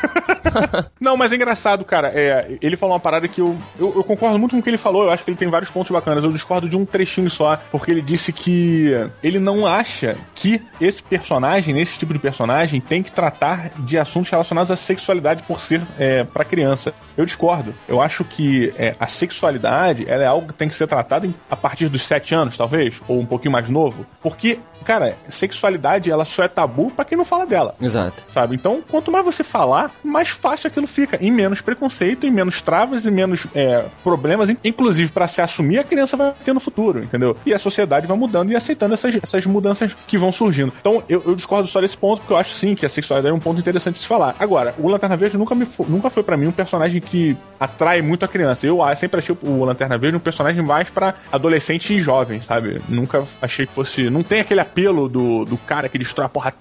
Não, 0.99 1.17
mas 1.17 1.31
é 1.31 1.35
engraçado, 1.35 1.83
cara. 1.83 2.11
É, 2.13 2.57
ele 2.61 2.75
falou 2.75 2.93
uma 2.93 2.99
parada 2.99 3.27
que 3.27 3.41
eu, 3.41 3.57
eu, 3.79 3.93
eu, 3.95 4.03
concordo 4.03 4.39
muito 4.39 4.51
com 4.51 4.59
o 4.59 4.63
que 4.63 4.69
ele 4.69 4.77
falou. 4.77 5.03
Eu 5.03 5.11
acho 5.11 5.23
que 5.23 5.29
ele 5.29 5.37
tem 5.37 5.49
vários 5.49 5.71
pontos 5.71 5.91
bacanas. 5.91 6.23
Eu 6.23 6.31
discordo 6.31 6.69
de 6.69 6.75
um 6.75 6.85
trechinho 6.85 7.29
só, 7.29 7.57
porque 7.71 7.91
ele 7.91 8.01
disse 8.01 8.31
que 8.31 8.91
ele 9.23 9.39
não 9.39 9.65
acha 9.65 10.17
que 10.33 10.61
esse 10.79 11.01
personagem, 11.01 11.79
esse 11.79 11.97
tipo 11.97 12.13
de 12.13 12.19
personagem, 12.19 12.79
tem 12.81 13.03
que 13.03 13.11
tratar 13.11 13.71
de 13.79 13.97
assuntos 13.97 14.29
relacionados 14.29 14.71
à 14.71 14.75
sexualidade 14.75 15.43
por 15.43 15.59
ser 15.59 15.81
é, 15.97 16.23
para 16.23 16.43
criança. 16.45 16.93
Eu 17.17 17.25
discordo. 17.25 17.73
Eu 17.87 18.01
acho 18.01 18.23
que 18.23 18.73
é, 18.77 18.93
a 18.99 19.07
sexualidade 19.07 20.05
ela 20.07 20.23
é 20.23 20.27
algo 20.27 20.47
que 20.47 20.53
tem 20.53 20.67
que 20.67 20.75
ser 20.75 20.87
tratado 20.87 21.33
a 21.49 21.55
partir 21.55 21.89
dos 21.89 22.03
sete 22.03 22.33
anos, 22.33 22.57
talvez, 22.57 22.95
ou 23.07 23.19
um 23.19 23.25
pouquinho 23.25 23.51
mais 23.51 23.69
novo, 23.69 24.05
porque 24.21 24.59
cara, 24.85 25.17
sexualidade 25.27 26.11
ela 26.11 26.23
só 26.23 26.43
é 26.43 26.47
tabu 26.47 26.91
para 26.91 27.03
quem 27.03 27.17
não 27.17 27.25
fala 27.25 27.45
dela. 27.45 27.75
Exato. 27.81 28.25
Sabe? 28.31 28.55
Então, 28.55 28.81
quanto 28.89 29.11
mais 29.11 29.25
você 29.25 29.43
falar, 29.43 29.91
mais 30.03 30.29
fácil 30.29 30.67
aquilo 30.67 30.87
fica. 30.87 31.17
E 31.19 31.31
menos 31.31 31.61
preconceito, 31.61 32.25
e 32.25 32.31
menos 32.31 32.61
travas, 32.61 33.05
e 33.05 33.11
menos 33.11 33.47
é, 33.53 33.85
problemas. 34.03 34.49
Inclusive, 34.63 35.11
para 35.11 35.27
se 35.27 35.41
assumir, 35.41 35.79
a 35.79 35.83
criança 35.83 36.15
vai 36.15 36.33
ter 36.43 36.53
no 36.53 36.59
futuro, 36.59 37.03
entendeu? 37.03 37.35
E 37.45 37.53
a 37.53 37.59
sociedade 37.59 38.07
vai 38.07 38.17
mudando 38.17 38.51
e 38.51 38.55
aceitando 38.55 38.93
essas, 38.93 39.17
essas 39.21 39.45
mudanças 39.45 39.95
que 40.07 40.17
vão 40.17 40.31
surgindo. 40.31 40.71
Então, 40.79 41.03
eu, 41.09 41.23
eu 41.25 41.35
discordo 41.35 41.67
só 41.67 41.81
desse 41.81 41.97
ponto, 41.97 42.19
porque 42.19 42.33
eu 42.33 42.37
acho 42.37 42.53
sim 42.53 42.75
que 42.75 42.85
a 42.85 42.89
sexualidade 42.89 43.33
é 43.33 43.35
um 43.35 43.39
ponto 43.39 43.59
interessante 43.59 43.95
de 43.95 44.01
se 44.01 44.07
falar. 44.07 44.35
Agora, 44.39 44.75
o 44.77 44.87
Lanterna 44.87 45.17
Verde 45.17 45.37
nunca, 45.37 45.55
me, 45.55 45.67
nunca 45.87 46.09
foi 46.09 46.23
para 46.23 46.37
mim 46.37 46.47
um 46.47 46.51
personagem 46.51 47.01
que 47.01 47.35
atrai 47.59 48.01
muito 48.01 48.23
a 48.23 48.27
criança. 48.27 48.67
Eu 48.67 48.79
sempre 48.95 49.19
achei 49.19 49.35
o 49.41 49.65
Lanterna 49.65 49.97
Verde 49.97 50.17
um 50.17 50.19
personagem 50.19 50.63
mais 50.63 50.89
para 50.89 51.15
adolescente 51.31 51.93
e 51.93 51.99
jovem, 51.99 52.39
sabe? 52.39 52.81
Nunca 52.87 53.23
achei 53.41 53.65
que 53.65 53.73
fosse. 53.73 54.09
Não 54.09 54.23
tem 54.23 54.41
aquele 54.41 54.59
apelo 54.59 54.74
do, 54.83 55.45
do 55.45 55.57
cara 55.57 55.87
que 55.87 55.97
destrói 55.97 56.25
a 56.25 56.29
porra 56.29 56.53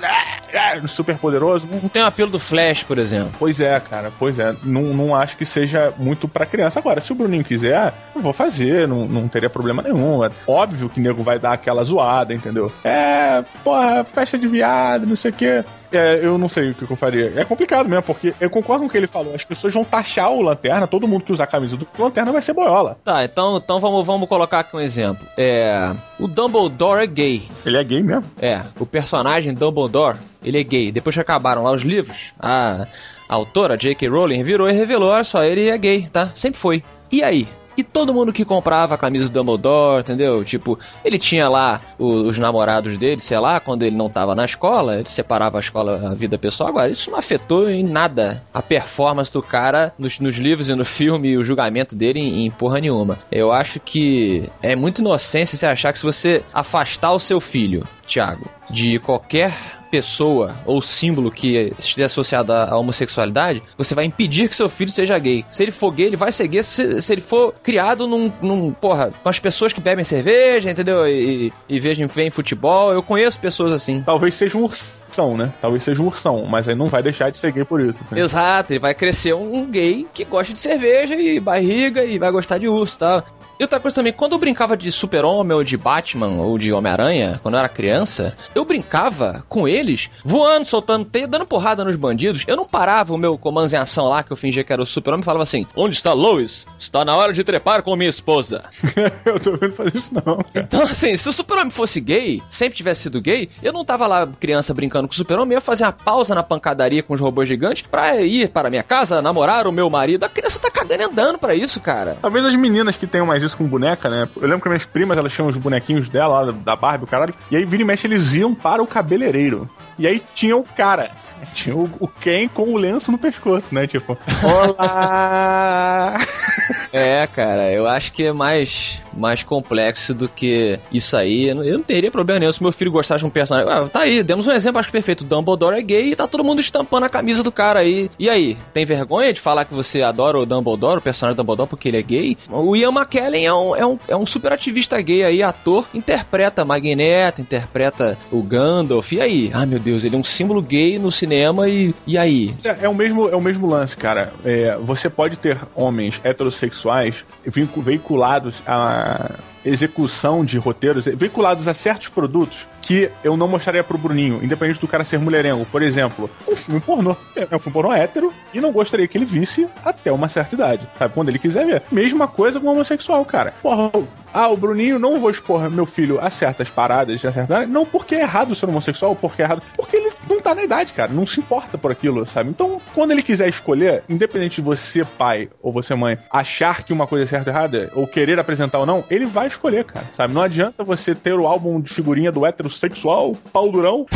né? 0.00 0.08
é, 0.52 0.86
super 0.86 1.16
poderoso. 1.16 1.66
Não 1.66 1.88
tem 1.88 2.02
o 2.02 2.06
apelo 2.06 2.30
do 2.30 2.38
Flash, 2.38 2.82
por 2.82 2.98
exemplo. 2.98 3.32
Pois 3.38 3.58
é, 3.58 3.80
cara, 3.80 4.12
pois 4.18 4.38
é. 4.38 4.54
Não, 4.62 4.82
não 4.94 5.14
acho 5.14 5.36
que 5.36 5.44
seja 5.44 5.92
muito 5.98 6.28
pra 6.28 6.46
criança. 6.46 6.78
Agora, 6.78 7.00
se 7.00 7.10
o 7.12 7.14
Bruninho 7.14 7.44
quiser, 7.44 7.92
eu 8.14 8.20
vou 8.20 8.32
fazer, 8.32 8.86
não, 8.86 9.06
não 9.06 9.28
teria 9.28 9.48
problema 9.48 9.82
nenhum. 9.82 10.24
É 10.24 10.30
óbvio 10.46 10.88
que 10.88 11.00
o 11.00 11.02
nego 11.02 11.22
vai 11.22 11.38
dar 11.38 11.52
aquela 11.52 11.82
zoada, 11.82 12.34
entendeu? 12.34 12.70
É, 12.84 13.42
porra, 13.64 14.04
festa 14.04 14.38
de 14.38 14.46
viado, 14.46 15.06
não 15.06 15.16
sei 15.16 15.30
o 15.30 15.34
quê. 15.34 15.64
É, 15.92 16.20
eu 16.22 16.38
não 16.38 16.48
sei 16.48 16.70
o 16.70 16.74
que 16.74 16.90
eu 16.90 16.96
faria. 16.96 17.32
É 17.36 17.44
complicado 17.44 17.88
mesmo, 17.88 18.02
porque 18.02 18.34
eu 18.40 18.50
concordo 18.50 18.82
com 18.82 18.88
o 18.88 18.90
que 18.90 18.96
ele 18.96 19.06
falou. 19.06 19.34
As 19.34 19.44
pessoas 19.44 19.72
vão 19.72 19.84
taxar 19.84 20.30
o 20.30 20.40
Lanterna, 20.40 20.86
todo 20.86 21.06
mundo 21.06 21.24
que 21.24 21.32
usar 21.32 21.44
a 21.44 21.46
camisa 21.46 21.76
do 21.76 21.86
Lanterna 21.98 22.32
vai 22.32 22.42
ser 22.42 22.52
boiola. 22.52 22.96
Tá, 23.04 23.24
então, 23.24 23.56
então 23.56 23.78
vamos, 23.80 24.06
vamos 24.06 24.28
colocar 24.28 24.60
aqui 24.60 24.76
um 24.76 24.80
exemplo. 24.80 25.26
É. 25.36 25.94
O 26.18 26.26
Dumbledore 26.26 27.02
é 27.02 27.06
gay. 27.06 27.42
Ele 27.64 27.76
é 27.76 27.84
gay 27.84 28.02
mesmo? 28.02 28.24
É. 28.40 28.62
O 28.78 28.86
personagem 28.86 29.54
Dumbledore, 29.54 30.18
ele 30.42 30.58
é 30.58 30.64
gay. 30.64 30.90
Depois 30.90 31.14
que 31.14 31.20
acabaram 31.20 31.62
lá 31.62 31.72
os 31.72 31.82
livros, 31.82 32.32
a 32.38 32.86
a 33.32 33.34
autora, 33.34 33.78
J.K. 33.78 34.08
Rowling, 34.08 34.42
virou 34.42 34.68
e 34.68 34.74
revelou: 34.74 35.08
olha 35.08 35.24
só, 35.24 35.42
ele 35.42 35.70
é 35.70 35.78
gay, 35.78 36.06
tá? 36.12 36.30
Sempre 36.34 36.60
foi. 36.60 36.84
E 37.10 37.22
aí? 37.22 37.48
E 37.76 37.82
todo 37.82 38.12
mundo 38.12 38.32
que 38.32 38.44
comprava 38.44 38.94
a 38.94 38.98
camisa 38.98 39.28
do 39.28 39.32
Dumbledore, 39.32 40.02
entendeu? 40.02 40.44
Tipo, 40.44 40.78
ele 41.04 41.18
tinha 41.18 41.48
lá 41.48 41.80
os, 41.98 42.28
os, 42.28 42.38
namorados 42.38 42.98
dele, 42.98 43.20
sei 43.20 43.38
lá, 43.38 43.60
quando 43.60 43.82
ele 43.82 43.96
não 43.96 44.10
tava 44.10 44.34
na 44.34 44.44
escola, 44.44 44.96
ele 44.96 45.08
separava 45.08 45.58
a 45.58 45.60
escola, 45.60 46.10
a 46.10 46.14
vida 46.14 46.38
pessoal. 46.38 46.68
Agora, 46.68 46.90
isso 46.90 47.10
não 47.10 47.18
afetou 47.18 47.70
em 47.70 47.82
nada 47.82 48.42
a 48.52 48.60
performance 48.60 49.32
do 49.32 49.42
cara 49.42 49.94
nos, 49.98 50.18
nos 50.18 50.36
livros 50.36 50.68
e 50.68 50.74
no 50.74 50.84
filme 50.84 51.30
e 51.30 51.36
o 51.36 51.44
julgamento 51.44 51.96
dele 51.96 52.20
em, 52.20 52.46
em 52.46 52.50
porra 52.50 52.80
nenhuma. 52.80 53.18
Eu 53.30 53.52
acho 53.52 53.80
que 53.80 54.48
é 54.62 54.76
muito 54.76 55.00
inocência 55.00 55.56
você 55.56 55.66
achar 55.66 55.92
que 55.92 55.98
se 55.98 56.04
você 56.04 56.42
afastar 56.52 57.12
o 57.12 57.20
seu 57.20 57.40
filho, 57.40 57.86
Thiago, 58.06 58.46
de 58.70 58.98
qualquer 58.98 59.81
pessoa 59.92 60.56
ou 60.64 60.80
símbolo 60.80 61.30
que 61.30 61.70
esteja 61.78 62.06
associado 62.06 62.50
à 62.50 62.74
homossexualidade, 62.78 63.62
você 63.76 63.94
vai 63.94 64.06
impedir 64.06 64.48
que 64.48 64.56
seu 64.56 64.66
filho 64.66 64.90
seja 64.90 65.18
gay. 65.18 65.44
Se 65.50 65.62
ele 65.62 65.70
for 65.70 65.90
gay, 65.90 66.06
ele 66.06 66.16
vai 66.16 66.32
ser 66.32 66.48
gay 66.48 66.62
se, 66.62 67.02
se 67.02 67.12
ele 67.12 67.20
for 67.20 67.52
criado 67.62 68.06
num, 68.06 68.32
num, 68.40 68.72
Porra, 68.72 69.12
com 69.22 69.28
as 69.28 69.38
pessoas 69.38 69.70
que 69.70 69.82
bebem 69.82 70.02
cerveja, 70.02 70.70
entendeu? 70.70 71.06
E, 71.06 71.52
e 71.68 71.78
vejam, 71.78 72.08
veem 72.08 72.30
futebol. 72.30 72.90
Eu 72.90 73.02
conheço 73.02 73.38
pessoas 73.38 73.70
assim. 73.70 74.02
Talvez 74.02 74.32
seja 74.32 74.56
um 74.56 74.62
ursão, 74.62 75.36
né? 75.36 75.52
Talvez 75.60 75.82
seja 75.82 76.02
um 76.02 76.06
ursão, 76.06 76.46
mas 76.46 76.66
aí 76.66 76.74
não 76.74 76.86
vai 76.86 77.02
deixar 77.02 77.30
de 77.30 77.36
ser 77.36 77.52
gay 77.52 77.64
por 77.64 77.78
isso. 77.82 78.02
Assim. 78.02 78.18
Exato, 78.18 78.72
ele 78.72 78.80
vai 78.80 78.94
crescer 78.94 79.34
um 79.34 79.66
gay 79.66 80.06
que 80.14 80.24
gosta 80.24 80.54
de 80.54 80.58
cerveja 80.58 81.14
e 81.14 81.38
barriga 81.38 82.02
e 82.02 82.18
vai 82.18 82.30
gostar 82.30 82.56
de 82.56 82.66
urso, 82.66 82.98
tá? 82.98 83.22
E 83.62 83.64
outra 83.64 83.78
coisa 83.78 83.94
também, 83.94 84.12
quando 84.12 84.32
eu 84.32 84.40
brincava 84.40 84.76
de 84.76 84.90
Super-Homem 84.90 85.56
ou 85.56 85.62
de 85.62 85.76
Batman 85.76 86.42
ou 86.42 86.58
de 86.58 86.72
Homem-Aranha, 86.72 87.38
quando 87.44 87.54
eu 87.54 87.60
era 87.60 87.68
criança, 87.68 88.36
eu 88.56 88.64
brincava 88.64 89.44
com 89.48 89.68
eles 89.68 90.10
voando, 90.24 90.64
soltando 90.64 91.04
teia, 91.04 91.28
dando 91.28 91.46
porrada 91.46 91.84
nos 91.84 91.94
bandidos. 91.94 92.42
Eu 92.48 92.56
não 92.56 92.64
parava 92.64 93.14
o 93.14 93.16
meu 93.16 93.38
comando 93.38 93.72
em 93.72 93.76
ação 93.76 94.08
lá, 94.08 94.24
que 94.24 94.32
eu 94.32 94.36
fingia 94.36 94.64
que 94.64 94.72
era 94.72 94.82
o 94.82 94.84
Super-Homem, 94.84 95.22
e 95.22 95.24
falava 95.24 95.44
assim: 95.44 95.64
Onde 95.76 95.94
está 95.94 96.12
Lois? 96.12 96.66
Está 96.76 97.04
na 97.04 97.16
hora 97.16 97.32
de 97.32 97.44
trepar 97.44 97.84
com 97.84 97.94
minha 97.94 98.10
esposa. 98.10 98.64
eu 99.24 99.38
tô 99.38 99.56
vendo 99.56 99.74
fazer 99.74 99.94
isso 99.94 100.12
não. 100.12 100.38
Cara. 100.38 100.48
Então, 100.56 100.82
assim, 100.82 101.14
se 101.14 101.28
o 101.28 101.32
Super-Homem 101.32 101.70
fosse 101.70 102.00
gay, 102.00 102.42
sempre 102.50 102.76
tivesse 102.76 103.02
sido 103.02 103.20
gay, 103.20 103.48
eu 103.62 103.72
não 103.72 103.84
tava 103.84 104.08
lá 104.08 104.26
criança 104.26 104.74
brincando 104.74 105.06
com 105.06 105.14
o 105.14 105.16
Super-Homem, 105.16 105.52
eu 105.52 105.58
ia 105.58 105.60
fazer 105.60 105.84
uma 105.84 105.92
pausa 105.92 106.34
na 106.34 106.42
pancadaria 106.42 107.00
com 107.00 107.14
os 107.14 107.20
robôs 107.20 107.48
gigantes 107.48 107.82
pra 107.82 108.20
ir 108.22 108.48
para 108.48 108.68
minha 108.68 108.82
casa, 108.82 109.22
namorar 109.22 109.68
o 109.68 109.72
meu 109.72 109.88
marido. 109.88 110.24
A 110.24 110.28
criança 110.28 110.58
tá 110.58 110.68
cagando 110.68 111.02
e 111.02 111.04
andando 111.04 111.38
pra 111.38 111.54
isso, 111.54 111.78
cara. 111.78 112.18
Talvez 112.20 112.44
as 112.44 112.56
meninas 112.56 112.96
que 112.96 113.06
tenham 113.06 113.24
mais 113.24 113.40
isso 113.40 113.51
com 113.54 113.64
boneca, 113.66 114.08
né? 114.08 114.28
Eu 114.36 114.42
lembro 114.42 114.60
que 114.60 114.68
minhas 114.68 114.84
primas, 114.84 115.16
elas 115.18 115.32
tinham 115.32 115.48
os 115.48 115.56
bonequinhos 115.56 116.08
dela, 116.08 116.42
lá 116.42 116.52
da 116.52 116.76
Barbie, 116.76 117.04
o 117.04 117.06
caralho. 117.06 117.34
E 117.50 117.56
aí, 117.56 117.64
vira 117.64 117.82
e 117.82 117.86
mexe, 117.86 118.06
eles 118.06 118.32
iam 118.34 118.54
para 118.54 118.82
o 118.82 118.86
cabeleireiro. 118.86 119.68
E 120.02 120.06
aí 120.08 120.20
tinha 120.34 120.56
o 120.56 120.64
cara 120.64 121.12
tinha 121.54 121.76
o, 121.76 121.90
o 122.00 122.08
Ken 122.08 122.48
com 122.48 122.72
o 122.72 122.76
lenço 122.76 123.10
no 123.10 123.18
pescoço, 123.18 123.74
né? 123.74 123.86
Tipo, 123.86 124.16
olá! 124.42 126.18
é, 126.92 127.26
cara, 127.26 127.70
eu 127.72 127.86
acho 127.86 128.12
que 128.12 128.24
é 128.24 128.32
mais, 128.32 129.00
mais 129.12 129.42
complexo 129.42 130.14
do 130.14 130.28
que 130.28 130.78
isso 130.92 131.16
aí. 131.16 131.48
Eu 131.48 131.56
não, 131.56 131.82
teria 131.82 132.10
problema 132.10 132.40
nenhum 132.40 132.52
se 132.52 132.62
meu 132.62 132.72
filho 132.72 132.92
gostasse 132.92 133.20
de 133.20 133.26
um 133.26 133.30
personagem. 133.30 133.70
Ah, 133.70 133.88
tá 133.88 134.00
aí, 134.00 134.22
demos 134.22 134.46
um 134.46 134.52
exemplo, 134.52 134.78
acho 134.78 134.90
perfeito. 134.90 135.24
Dumbledore 135.24 135.76
é 135.76 135.82
gay 135.82 136.12
e 136.12 136.16
tá 136.16 136.26
todo 136.26 136.44
mundo 136.44 136.60
estampando 136.60 137.06
a 137.06 137.08
camisa 137.08 137.42
do 137.42 137.52
cara 137.52 137.80
aí. 137.80 138.10
E 138.18 138.28
aí, 138.28 138.56
tem 138.72 138.84
vergonha 138.84 139.32
de 139.32 139.40
falar 139.40 139.64
que 139.64 139.74
você 139.74 140.02
adora 140.02 140.38
o 140.38 140.46
Dumbledore, 140.46 140.98
o 140.98 141.02
personagem 141.02 141.36
Dumbledore, 141.36 141.68
porque 141.68 141.88
ele 141.88 141.98
é 141.98 142.02
gay? 142.02 142.36
O 142.48 142.76
Ian 142.76 142.92
McKellen 142.92 143.46
é 143.46 143.54
um, 143.54 143.76
é 143.76 143.86
um, 143.86 143.98
é 144.08 144.16
um 144.16 144.26
super 144.26 144.52
ativista 144.52 145.00
gay 145.00 145.24
aí, 145.24 145.42
ator, 145.42 145.86
interpreta 145.92 146.64
Magneto, 146.64 147.40
interpreta 147.40 148.18
o 148.30 148.42
Gandalf. 148.42 149.12
E 149.12 149.20
aí? 149.20 149.50
Ah, 149.52 149.66
meu 149.66 149.78
Deus, 149.78 149.91
ele 150.04 150.16
é 150.16 150.18
um 150.18 150.22
símbolo 150.24 150.62
gay 150.62 150.98
no 150.98 151.10
cinema 151.10 151.68
e, 151.68 151.94
e 152.06 152.16
aí? 152.16 152.54
É, 152.64 152.84
é, 152.84 152.88
o 152.88 152.94
mesmo, 152.94 153.28
é 153.28 153.36
o 153.36 153.40
mesmo 153.40 153.66
lance, 153.66 153.96
cara. 153.96 154.32
É, 154.44 154.76
você 154.80 155.08
pode 155.08 155.38
ter 155.38 155.58
homens 155.74 156.20
heterossexuais 156.24 157.24
veiculados 157.44 158.62
a 158.66 159.30
execução 159.64 160.44
de 160.44 160.58
roteiros 160.58 161.06
veiculados 161.06 161.68
a 161.68 161.74
certos 161.74 162.08
produtos 162.08 162.66
que 162.80 163.10
eu 163.22 163.36
não 163.36 163.46
mostraria 163.46 163.84
pro 163.84 163.96
Bruninho, 163.96 164.40
independente 164.42 164.80
do 164.80 164.88
cara 164.88 165.04
ser 165.04 165.18
mulherengo. 165.18 165.64
Por 165.66 165.82
exemplo, 165.82 166.28
um 166.48 166.56
filme 166.56 166.80
pornô. 166.80 167.16
É 167.36 167.54
um 167.54 167.58
filme 167.58 167.72
pornô 167.72 167.92
hétero 167.92 168.32
e 168.52 168.60
não 168.60 168.72
gostaria 168.72 169.06
que 169.06 169.16
ele 169.16 169.24
visse 169.24 169.68
até 169.84 170.10
uma 170.10 170.28
certa 170.28 170.54
idade, 170.54 170.88
sabe? 170.98 171.14
Quando 171.14 171.28
ele 171.28 171.38
quiser 171.38 171.64
ver. 171.64 171.82
Mesma 171.90 172.26
coisa 172.26 172.58
com 172.58 172.66
homossexual, 172.66 173.24
cara. 173.24 173.54
Porra, 173.62 173.90
ah, 174.34 174.48
o 174.48 174.56
Bruninho 174.56 174.98
não 174.98 175.20
vou 175.20 175.30
expor 175.30 175.70
meu 175.70 175.86
filho 175.86 176.18
a 176.20 176.28
certas 176.28 176.70
paradas, 176.70 177.20
a. 177.24 177.66
Não 177.66 177.86
porque 177.86 178.16
é 178.16 178.22
errado 178.22 178.54
ser 178.54 178.66
homossexual, 178.66 179.14
porque 179.14 179.42
é 179.42 179.44
errado. 179.44 179.62
Porque 179.76 179.96
ele 179.96 180.12
não 180.28 180.40
tá 180.40 180.54
na 180.54 180.64
idade, 180.64 180.92
cara. 180.92 181.12
Não 181.12 181.26
se 181.26 181.40
importa 181.40 181.78
por 181.78 181.92
aquilo, 181.92 182.26
sabe? 182.26 182.50
Então, 182.50 182.80
quando 182.94 183.12
ele 183.12 183.22
quiser 183.22 183.48
escolher, 183.48 184.02
independente 184.08 184.56
de 184.56 184.62
você, 184.62 185.04
pai 185.04 185.48
ou 185.62 185.70
você, 185.70 185.94
mãe, 185.94 186.18
achar 186.30 186.82
que 186.82 186.92
uma 186.92 187.06
coisa 187.06 187.24
é 187.24 187.26
certa 187.26 187.50
ou 187.50 187.56
errada, 187.56 187.92
ou 187.94 188.06
querer 188.06 188.38
apresentar 188.38 188.78
ou 188.78 188.86
não, 188.86 189.04
ele 189.10 189.26
vai 189.26 189.46
escolher, 189.52 189.84
cara, 189.84 190.06
sabe? 190.12 190.34
Não 190.34 190.42
adianta 190.42 190.84
você 190.84 191.14
ter 191.14 191.34
o 191.34 191.46
álbum 191.46 191.80
de 191.80 191.92
figurinha 191.92 192.32
do 192.32 192.44
heterossexual, 192.44 193.36
pau 193.52 193.70
durão. 193.70 194.06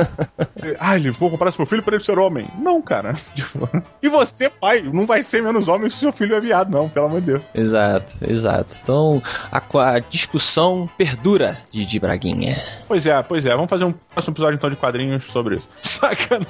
ah, 0.78 0.96
ele 0.96 1.10
vou 1.10 1.30
comprar 1.30 1.52
pro 1.52 1.66
filho 1.66 1.82
para 1.82 1.96
ele 1.96 2.04
ser 2.04 2.18
homem. 2.18 2.48
Não, 2.58 2.80
cara. 2.82 3.14
Tipo, 3.36 3.68
e 4.02 4.08
você, 4.08 4.48
pai, 4.48 4.82
não 4.82 5.04
vai 5.06 5.22
ser 5.22 5.42
menos 5.42 5.68
homem 5.68 5.90
se 5.90 5.98
seu 5.98 6.12
filho 6.12 6.34
é 6.34 6.40
viado, 6.40 6.70
não, 6.70 6.88
pelo 6.88 7.06
amor 7.06 7.20
de 7.20 7.32
Deus. 7.32 7.42
Exato, 7.54 8.16
exato. 8.26 8.74
Então, 8.82 9.22
a, 9.50 9.62
a 9.90 9.98
discussão 9.98 10.88
perdura 10.96 11.58
de, 11.70 11.84
de 11.84 12.00
Braguinha. 12.00 12.56
Pois 12.88 13.06
é, 13.06 13.20
pois 13.22 13.44
é. 13.44 13.50
Vamos 13.50 13.68
fazer 13.68 13.84
um 13.84 13.92
próximo 13.92 14.32
episódio 14.32 14.56
então 14.56 14.70
de 14.70 14.76
quadrinhos 14.76 15.24
sobre 15.24 15.56
isso. 15.56 15.68
Sacanagem. 15.82 16.46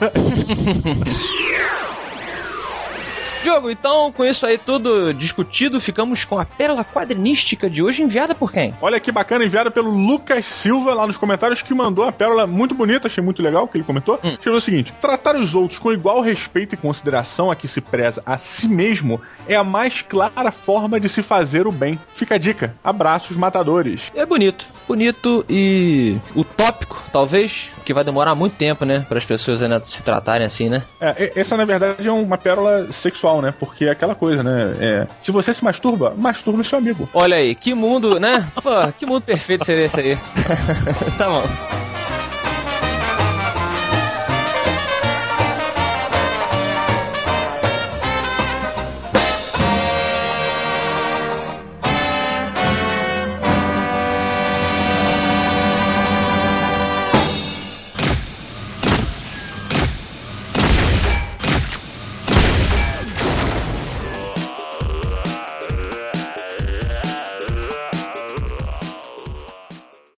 Diogo, 3.46 3.70
então, 3.70 4.10
com 4.10 4.24
isso 4.24 4.44
aí 4.44 4.58
tudo 4.58 5.14
discutido, 5.14 5.80
ficamos 5.80 6.24
com 6.24 6.36
a 6.36 6.44
pérola 6.44 6.84
quadrinística 6.84 7.70
de 7.70 7.80
hoje, 7.80 8.02
enviada 8.02 8.34
por 8.34 8.50
quem? 8.50 8.74
Olha 8.80 8.98
que 8.98 9.12
bacana, 9.12 9.44
enviada 9.44 9.70
pelo 9.70 9.88
Lucas 9.88 10.44
Silva 10.44 10.92
lá 10.92 11.06
nos 11.06 11.16
comentários, 11.16 11.62
que 11.62 11.72
mandou 11.72 12.04
a 12.04 12.10
pérola 12.10 12.44
muito 12.44 12.74
bonita, 12.74 13.06
achei 13.06 13.22
muito 13.22 13.40
legal 13.44 13.62
o 13.62 13.68
que 13.68 13.76
ele 13.76 13.84
comentou. 13.84 14.18
Hum. 14.24 14.30
Escreveu 14.30 14.58
o 14.58 14.60
seguinte: 14.60 14.92
tratar 15.00 15.36
os 15.36 15.54
outros 15.54 15.78
com 15.78 15.92
igual 15.92 16.20
respeito 16.20 16.74
e 16.74 16.76
consideração 16.76 17.48
a 17.48 17.54
que 17.54 17.68
se 17.68 17.80
preza 17.80 18.20
a 18.26 18.36
si 18.36 18.68
mesmo 18.68 19.20
é 19.46 19.54
a 19.54 19.62
mais 19.62 20.02
clara 20.02 20.50
forma 20.50 20.98
de 20.98 21.08
se 21.08 21.22
fazer 21.22 21.68
o 21.68 21.72
bem. 21.72 22.00
Fica 22.14 22.34
a 22.34 22.38
dica. 22.38 22.74
Abraços, 22.82 23.36
matadores. 23.36 24.10
É 24.12 24.26
bonito, 24.26 24.66
bonito 24.88 25.46
e 25.48 26.18
utópico, 26.34 27.00
talvez, 27.12 27.70
que 27.84 27.94
vai 27.94 28.02
demorar 28.02 28.34
muito 28.34 28.56
tempo, 28.56 28.84
né, 28.84 29.06
para 29.08 29.18
as 29.18 29.24
pessoas 29.24 29.62
ainda 29.62 29.80
se 29.82 30.02
tratarem 30.02 30.44
assim, 30.44 30.68
né? 30.68 30.82
É, 31.00 31.30
essa 31.36 31.56
na 31.56 31.64
verdade 31.64 32.08
é 32.08 32.10
uma 32.10 32.36
pérola 32.36 32.90
sexual 32.90 33.35
né? 33.40 33.54
Porque 33.58 33.84
é 33.86 33.90
aquela 33.90 34.14
coisa, 34.14 34.42
né? 34.42 34.76
É, 34.80 35.06
se 35.20 35.30
você 35.30 35.52
se 35.52 35.64
masturba, 35.64 36.14
masturba 36.16 36.62
seu 36.62 36.78
amigo. 36.78 37.08
Olha 37.12 37.36
aí, 37.36 37.54
que 37.54 37.74
mundo, 37.74 38.18
né? 38.18 38.46
Pô, 38.54 38.70
que 38.96 39.06
mundo 39.06 39.22
perfeito 39.22 39.64
seria 39.64 39.86
esse 39.86 40.00
aí. 40.00 40.18
tá 41.16 41.28
bom. 41.28 41.85